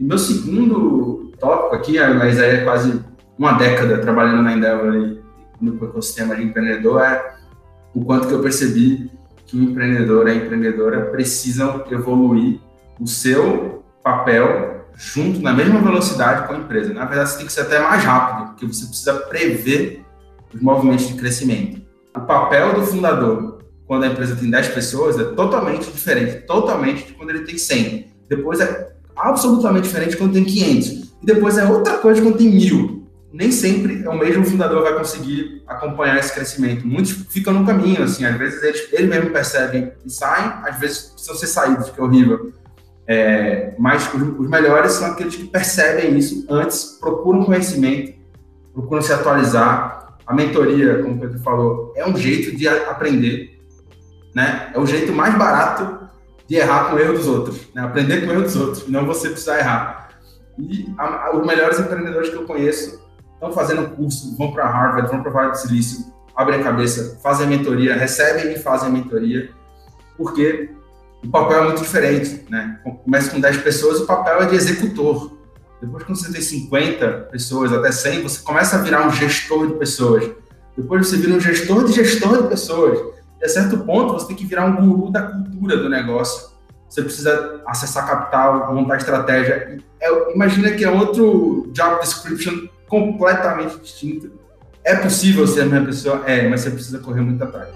E 0.00 0.02
meu 0.02 0.18
segundo 0.18 1.32
tópico 1.38 1.76
aqui, 1.76 2.00
mas 2.00 2.40
aí 2.40 2.56
é 2.56 2.64
quase 2.64 3.00
uma 3.38 3.52
década 3.52 3.98
trabalhando 3.98 4.42
na 4.42 4.52
Endeavor 4.52 4.94
e 4.94 5.22
no 5.60 5.84
ecossistema 5.84 6.34
de 6.34 6.42
empreendedor, 6.42 7.00
é 7.00 7.33
o 7.94 8.04
quanto 8.04 8.28
que 8.28 8.34
eu 8.34 8.40
percebi 8.40 9.10
que 9.46 9.56
o 9.56 9.62
empreendedor 9.62 10.26
e 10.26 10.32
a 10.32 10.34
empreendedora 10.34 11.06
precisam 11.06 11.84
evoluir 11.90 12.60
o 13.00 13.06
seu 13.06 13.84
papel 14.02 14.86
junto 14.96 15.40
na 15.40 15.52
mesma 15.52 15.80
velocidade 15.80 16.46
com 16.46 16.54
a 16.54 16.58
empresa. 16.58 16.92
Na 16.92 17.04
verdade, 17.04 17.30
você 17.30 17.36
tem 17.38 17.46
que 17.46 17.52
ser 17.52 17.62
até 17.62 17.80
mais 17.80 18.02
rápido, 18.02 18.48
porque 18.48 18.66
você 18.66 18.86
precisa 18.86 19.14
prever 19.14 20.04
os 20.52 20.60
movimentos 20.60 21.08
de 21.08 21.14
crescimento 21.14 21.84
o 22.16 22.20
papel 22.20 22.74
do 22.74 22.86
fundador 22.86 23.58
quando 23.86 24.04
a 24.04 24.06
empresa 24.06 24.36
tem 24.36 24.48
10 24.48 24.68
pessoas 24.68 25.18
é 25.18 25.24
totalmente 25.24 25.90
diferente, 25.90 26.46
totalmente 26.46 27.06
de 27.06 27.12
quando 27.12 27.30
ele 27.30 27.40
tem 27.40 27.58
100. 27.58 28.06
Depois 28.28 28.60
é 28.60 28.94
absolutamente 29.16 29.88
diferente 29.88 30.16
quando 30.16 30.32
tem 30.32 30.44
500. 30.44 30.88
E 30.90 31.26
depois 31.26 31.58
é 31.58 31.64
outra 31.66 31.98
coisa 31.98 32.22
quando 32.22 32.38
tem 32.38 32.50
mil. 32.50 33.03
Nem 33.34 33.50
sempre 33.50 34.04
é 34.04 34.08
o 34.08 34.16
mesmo 34.16 34.44
fundador 34.44 34.84
vai 34.84 34.96
conseguir 34.96 35.64
acompanhar 35.66 36.16
esse 36.20 36.32
crescimento. 36.32 36.86
Muitos 36.86 37.10
ficam 37.30 37.52
no 37.52 37.66
caminho, 37.66 38.04
assim, 38.04 38.24
às 38.24 38.36
vezes 38.36 38.62
eles, 38.62 38.92
eles 38.92 39.10
mesmos 39.10 39.32
percebem 39.32 39.92
e 40.06 40.08
saem, 40.08 40.52
às 40.62 40.78
vezes 40.78 41.10
precisam 41.10 41.34
ser 41.34 41.48
saídos, 41.48 41.90
que 41.90 42.00
é 42.00 42.04
horrível. 42.04 42.52
É, 43.08 43.74
mas 43.76 44.08
os, 44.14 44.22
os 44.38 44.48
melhores 44.48 44.92
são 44.92 45.10
aqueles 45.10 45.34
que 45.34 45.48
percebem 45.48 46.16
isso 46.16 46.46
antes, 46.48 46.96
procuram 47.00 47.42
conhecimento, 47.44 48.14
procuram 48.72 49.02
se 49.02 49.12
atualizar, 49.12 50.16
a 50.24 50.32
mentoria, 50.32 51.02
como 51.02 51.16
o 51.16 51.18
Pedro 51.18 51.40
falou, 51.40 51.92
é 51.96 52.06
um 52.06 52.16
jeito 52.16 52.56
de 52.56 52.68
aprender, 52.68 53.60
né? 54.32 54.70
É 54.72 54.78
o 54.78 54.86
jeito 54.86 55.12
mais 55.12 55.36
barato 55.36 56.08
de 56.46 56.54
errar 56.54 56.84
com 56.84 56.94
o 56.94 57.00
erro 57.00 57.14
dos 57.14 57.26
outros, 57.26 57.66
né? 57.74 57.82
Aprender 57.82 58.20
com 58.20 58.28
o 58.28 58.32
erro 58.32 58.42
dos 58.42 58.54
outros, 58.54 58.86
não 58.86 59.04
você 59.04 59.28
precisar 59.30 59.58
errar. 59.58 60.10
E 60.56 60.88
a, 60.96 61.26
a, 61.26 61.36
os 61.36 61.44
melhores 61.44 61.80
empreendedores 61.80 62.30
que 62.30 62.36
eu 62.36 62.44
conheço 62.44 63.02
estão 63.34 63.52
fazendo 63.52 63.90
curso, 63.90 64.36
vão 64.36 64.52
para 64.52 64.66
Harvard, 64.66 65.10
vão 65.10 65.22
para 65.22 65.30
Vale 65.30 65.50
do 65.50 65.58
Silício, 65.58 66.06
abrem 66.34 66.60
a 66.60 66.62
cabeça, 66.62 67.18
fazem 67.22 67.46
a 67.46 67.48
mentoria, 67.48 67.94
recebem 67.94 68.52
e 68.52 68.58
fazem 68.58 68.88
a 68.88 68.90
mentoria, 68.90 69.50
porque 70.16 70.70
o 71.24 71.28
papel 71.28 71.58
é 71.58 71.64
muito 71.64 71.82
diferente, 71.82 72.44
né? 72.50 72.80
Começa 73.04 73.30
com 73.30 73.40
10 73.40 73.58
pessoas, 73.58 74.00
o 74.00 74.06
papel 74.06 74.42
é 74.42 74.46
de 74.46 74.56
executor. 74.56 75.32
Depois, 75.80 76.04
quando 76.04 76.18
você 76.18 76.32
tem 76.32 76.40
50 76.40 77.10
pessoas, 77.30 77.72
até 77.72 77.90
100, 77.90 78.22
você 78.22 78.42
começa 78.42 78.76
a 78.76 78.82
virar 78.82 79.06
um 79.06 79.10
gestor 79.10 79.66
de 79.66 79.74
pessoas. 79.74 80.30
Depois 80.76 81.06
você 81.06 81.16
vira 81.16 81.34
um 81.34 81.40
gestor 81.40 81.84
de 81.84 81.92
gestor 81.92 82.42
de 82.42 82.48
pessoas. 82.48 82.98
E 83.40 83.44
a 83.44 83.48
certo 83.48 83.78
ponto, 83.78 84.14
você 84.14 84.26
tem 84.28 84.36
que 84.36 84.44
virar 84.44 84.66
um 84.66 84.76
guru 84.76 85.10
da 85.10 85.22
cultura 85.22 85.76
do 85.76 85.88
negócio. 85.88 86.54
Você 86.88 87.02
precisa 87.02 87.62
acessar 87.66 88.06
capital, 88.06 88.74
montar 88.74 88.96
estratégia. 88.96 89.78
É, 90.00 90.32
imagina 90.32 90.70
que 90.72 90.84
é 90.84 90.90
outro 90.90 91.68
job 91.72 92.00
description 92.00 92.68
completamente 92.86 93.78
distinto. 93.78 94.32
É 94.82 94.94
possível 94.96 95.46
ser 95.46 95.62
a 95.62 95.66
mesma 95.66 95.86
pessoa? 95.86 96.22
É, 96.26 96.48
mas 96.48 96.60
você 96.60 96.70
precisa 96.70 96.98
correr 96.98 97.22
muito 97.22 97.42
atrás. 97.42 97.70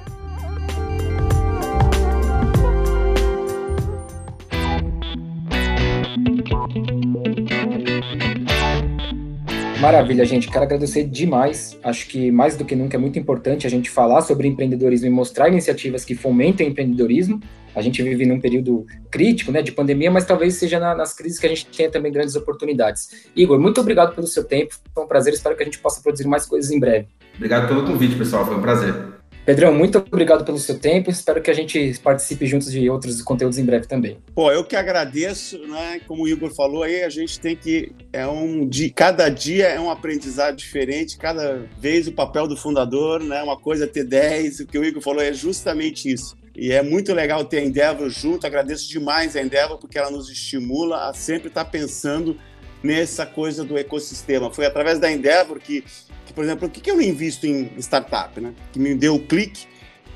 Maravilha, 9.81 10.25
gente. 10.25 10.51
Quero 10.51 10.65
agradecer 10.65 11.05
demais. 11.05 11.79
Acho 11.85 12.09
que 12.09 12.33
mais 12.33 12.57
do 12.57 12.65
que 12.65 12.75
nunca 12.75 12.97
é 12.97 13.01
muito 13.01 13.17
importante 13.17 13.65
a 13.65 13.71
gente 13.71 13.89
falar 13.89 14.23
sobre 14.23 14.49
empreendedorismo 14.49 15.07
e 15.07 15.11
mostrar 15.11 15.49
iniciativas 15.49 16.05
que 16.05 16.17
fomentem 16.17 16.67
o 16.67 16.71
empreendedorismo. 16.71 17.41
A 17.77 17.81
gente 17.81 18.03
vive 18.03 18.27
num 18.27 18.41
período 18.41 18.85
crítico, 19.09 19.53
né, 19.53 19.63
de 19.63 19.71
pandemia, 19.71 20.11
mas 20.11 20.25
talvez 20.25 20.55
seja 20.55 20.81
na, 20.81 20.97
nas 20.97 21.13
crises 21.15 21.39
que 21.39 21.47
a 21.47 21.49
gente 21.49 21.67
tenha 21.67 21.89
também 21.89 22.11
grandes 22.11 22.35
oportunidades. 22.35 23.29
Igor, 23.37 23.61
muito 23.61 23.81
obrigado 23.81 24.17
pelo 24.17 24.27
seu 24.27 24.43
tempo. 24.43 24.75
Foi 24.93 25.05
um 25.05 25.07
prazer. 25.07 25.33
Espero 25.33 25.57
que 25.57 25.63
a 25.63 25.67
gente 25.67 25.79
possa 25.79 26.03
produzir 26.03 26.27
mais 26.27 26.45
coisas 26.45 26.73
em 26.73 26.81
breve. 26.81 27.07
Obrigado 27.37 27.69
pelo 27.69 27.87
convite, 27.87 28.17
pessoal. 28.17 28.45
Foi 28.45 28.57
um 28.57 28.61
prazer. 28.61 29.18
Pedrão, 29.49 29.73
muito 29.73 29.97
obrigado 29.97 30.45
pelo 30.45 30.59
seu 30.59 30.79
tempo. 30.79 31.11
Espero 31.11 31.41
que 31.41 31.51
a 31.51 31.55
gente 31.55 31.99
participe 32.01 32.45
juntos 32.45 32.71
de 32.71 32.91
outros 32.91 33.23
conteúdos 33.23 33.57
em 33.57 33.65
breve 33.65 33.87
também. 33.87 34.19
Pô, 34.35 34.53
eu 34.53 34.63
que 34.63 34.77
agradeço, 34.77 35.59
né? 35.67 36.03
Como 36.07 36.25
o 36.25 36.29
Igor 36.29 36.55
falou 36.55 36.83
aí, 36.83 37.03
a 37.03 37.09
gente 37.09 37.41
tem 37.41 37.57
que 37.57 37.91
é 38.13 38.27
um 38.27 38.69
de 38.69 38.91
cada 38.91 39.31
dia 39.31 39.69
é 39.69 39.81
um 39.81 39.91
aprendizado 39.91 40.55
diferente, 40.55 41.17
cada 41.17 41.67
vez 41.79 42.07
o 42.07 42.13
papel 42.13 42.47
do 42.47 42.59
fundador, 42.59 43.25
né? 43.25 43.43
Uma 43.43 43.59
coisa 43.59 43.85
é 43.85 43.87
ter 43.87 44.05
10, 44.05 44.61
o 44.61 44.67
que 44.67 44.79
o 44.79 44.85
Igor 44.85 45.01
falou 45.01 45.23
é 45.23 45.33
justamente 45.33 46.13
isso. 46.13 46.37
E 46.55 46.71
é 46.71 46.83
muito 46.83 47.15
legal 47.15 47.43
ter 47.43 47.61
a 47.61 47.65
Endeavor 47.65 48.11
junto. 48.11 48.47
Agradeço 48.47 48.87
demais 48.87 49.35
a 49.35 49.41
Endeavor 49.41 49.79
porque 49.79 49.97
ela 49.97 50.11
nos 50.11 50.29
estimula 50.29 51.09
a 51.09 51.15
sempre 51.15 51.49
estar 51.49 51.65
pensando 51.65 52.37
nessa 52.83 53.25
coisa 53.25 53.65
do 53.65 53.79
ecossistema. 53.79 54.53
Foi 54.53 54.67
através 54.67 54.99
da 54.99 55.11
Endeavor 55.11 55.59
que, 55.59 55.83
que 56.27 56.28
por 56.39 56.45
exemplo, 56.45 56.69
o 56.69 56.71
que, 56.71 56.81
que 56.81 56.89
eu 56.89 57.03
invisto 57.03 57.49
em 57.49 57.69
startup, 57.79 58.41
né? 58.41 58.55
Que 58.73 58.79
me 58.79 58.95
deu 58.95 59.17
o 59.17 59.19
clique 59.19 59.67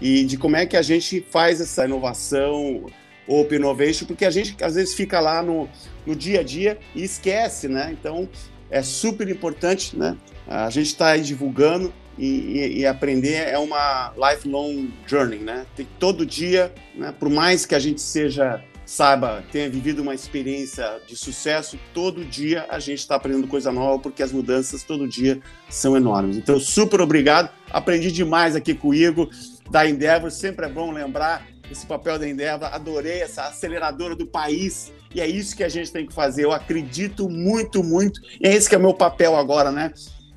e 0.00 0.22
de 0.22 0.36
como 0.36 0.54
é 0.54 0.64
que 0.64 0.76
a 0.76 0.82
gente 0.82 1.20
faz 1.20 1.60
essa 1.60 1.84
inovação, 1.84 2.86
Open 3.26 3.58
Innovation, 3.58 4.06
porque 4.06 4.24
a 4.24 4.30
gente 4.30 4.54
às 4.62 4.76
vezes 4.76 4.94
fica 4.94 5.18
lá 5.18 5.42
no, 5.42 5.68
no 6.06 6.14
dia 6.14 6.38
a 6.38 6.42
dia 6.44 6.78
e 6.94 7.02
esquece, 7.02 7.66
né? 7.66 7.88
Então 7.90 8.28
é 8.70 8.84
super 8.84 9.28
importante, 9.28 9.98
né? 9.98 10.16
A 10.46 10.70
gente 10.70 10.86
está 10.86 11.16
divulgando 11.16 11.92
e, 12.16 12.28
e, 12.28 12.78
e, 12.78 12.86
aprender 12.86 13.48
é 13.48 13.58
uma 13.58 14.14
lifelong 14.16 14.92
journey, 15.08 15.40
né? 15.40 15.66
Tem, 15.74 15.88
todo 15.98 16.24
dia, 16.24 16.72
né? 16.94 17.12
Por 17.18 17.28
mais 17.28 17.66
que 17.66 17.74
a 17.74 17.80
gente 17.80 18.00
seja 18.00 18.62
saiba, 18.92 19.42
tenha 19.50 19.70
vivido 19.70 20.02
uma 20.02 20.14
experiência 20.14 21.00
de 21.06 21.16
sucesso, 21.16 21.78
todo 21.94 22.26
dia 22.26 22.66
a 22.68 22.78
gente 22.78 22.98
está 22.98 23.14
aprendendo 23.14 23.48
coisa 23.48 23.72
nova, 23.72 23.98
porque 23.98 24.22
as 24.22 24.30
mudanças 24.30 24.82
todo 24.82 25.08
dia 25.08 25.40
são 25.70 25.96
enormes. 25.96 26.36
Então, 26.36 26.60
super 26.60 27.00
obrigado. 27.00 27.50
Aprendi 27.70 28.12
demais 28.12 28.54
aqui 28.54 28.74
com 28.74 28.88
o 28.88 28.94
Igor, 28.94 29.30
da 29.70 29.88
Endeavor. 29.88 30.30
Sempre 30.30 30.66
é 30.66 30.68
bom 30.68 30.92
lembrar 30.92 31.48
esse 31.70 31.86
papel 31.86 32.18
da 32.18 32.28
Endeavor. 32.28 32.68
Adorei 32.68 33.22
essa 33.22 33.44
aceleradora 33.44 34.14
do 34.14 34.26
país. 34.26 34.92
E 35.14 35.22
é 35.22 35.26
isso 35.26 35.56
que 35.56 35.64
a 35.64 35.70
gente 35.70 35.90
tem 35.90 36.06
que 36.06 36.12
fazer. 36.12 36.44
Eu 36.44 36.52
acredito 36.52 37.30
muito, 37.30 37.82
muito. 37.82 38.20
E 38.38 38.46
é 38.46 38.52
esse 38.52 38.68
que 38.68 38.74
é 38.74 38.78
o 38.78 38.82
meu 38.82 38.92
papel 38.92 39.34
agora, 39.34 39.72
né? 39.72 39.90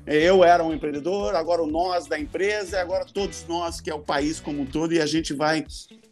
Eu 0.06 0.42
era 0.42 0.64
um 0.64 0.72
empreendedor, 0.72 1.34
agora 1.34 1.62
o 1.62 1.66
nós 1.66 2.06
da 2.06 2.18
empresa, 2.18 2.80
agora 2.80 3.04
todos 3.04 3.44
nós, 3.46 3.82
que 3.82 3.90
é 3.90 3.94
o 3.94 4.00
país 4.00 4.40
como 4.40 4.62
um 4.62 4.64
todo, 4.64 4.94
e 4.94 5.00
a 5.00 5.04
gente 5.04 5.34
vai 5.34 5.66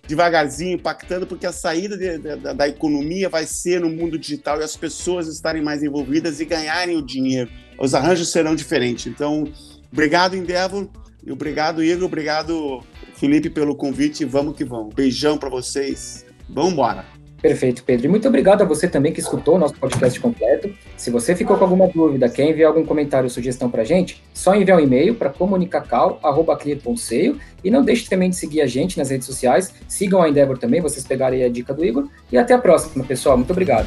devagarzinho 0.07 0.74
impactando, 0.74 1.26
porque 1.26 1.46
a 1.46 1.52
saída 1.52 1.96
de, 1.96 2.18
de, 2.18 2.36
da 2.55 2.68
economia 2.68 3.28
vai 3.28 3.46
ser 3.46 3.80
no 3.80 3.88
mundo 3.88 4.18
digital 4.18 4.61
e 4.61 4.64
as 4.64 4.76
pessoas 4.76 5.28
estarem 5.28 5.62
mais 5.62 5.82
envolvidas 5.82 6.40
e 6.40 6.44
ganharem 6.44 6.96
o 6.96 7.02
dinheiro. 7.02 7.50
Os 7.78 7.94
arranjos 7.94 8.30
serão 8.30 8.55
diferentes. 8.55 9.07
Então, 9.07 9.44
obrigado, 9.92 10.36
Endeavor, 10.36 10.88
obrigado, 11.28 11.82
Igor, 11.82 12.07
obrigado, 12.07 12.82
Felipe, 13.14 13.48
pelo 13.50 13.74
convite. 13.74 14.24
Vamos 14.24 14.57
que 14.57 14.64
vamos. 14.64 14.94
Beijão 14.94 15.38
para 15.38 15.48
vocês. 15.48 16.24
Vamos 16.48 16.72
embora. 16.72 17.13
Perfeito, 17.45 17.84
Pedro. 17.84 18.07
E 18.07 18.09
muito 18.09 18.26
obrigado 18.26 18.62
a 18.62 18.64
você 18.64 18.88
também 18.88 19.12
que 19.12 19.20
escutou 19.20 19.57
o 19.57 19.59
nosso 19.59 19.74
podcast 19.74 20.18
completo. 20.18 20.74
Se 20.97 21.11
você 21.11 21.36
ficou 21.36 21.59
com 21.59 21.64
alguma 21.64 21.86
dúvida, 21.86 22.26
quer 22.26 22.49
enviar 22.49 22.68
algum 22.68 22.86
comentário 22.86 23.26
ou 23.26 23.30
sugestão 23.30 23.70
para 23.70 23.82
a 23.82 23.84
gente, 23.84 24.24
só 24.32 24.55
enviar 24.55 24.78
um 24.78 24.80
e-mail 24.80 25.14
para 25.14 25.28
comunicacal.clear.seio 25.28 27.38
e 27.62 27.70
não 27.70 27.84
deixe 27.84 28.09
também 28.09 28.30
de 28.30 28.36
seguir 28.36 28.62
a 28.62 28.66
gente 28.66 28.97
nas 28.97 29.11
redes 29.11 29.26
sociais. 29.26 29.74
Sigam 29.86 30.22
a 30.22 30.28
Endeavor 30.30 30.57
também, 30.57 30.80
vocês 30.80 31.07
pegarem 31.07 31.45
a 31.45 31.49
dica 31.51 31.74
do 31.74 31.84
Igor. 31.84 32.09
E 32.32 32.38
até 32.38 32.55
a 32.55 32.59
próxima, 32.59 33.05
pessoal. 33.05 33.36
Muito 33.36 33.51
obrigado. 33.51 33.86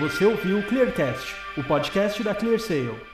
Você 0.00 0.24
ouviu 0.24 0.60
o 0.60 0.62
Clearcast, 0.62 1.34
o 1.58 1.64
podcast 1.64 2.22
da 2.22 2.34
ClearSale. 2.34 3.13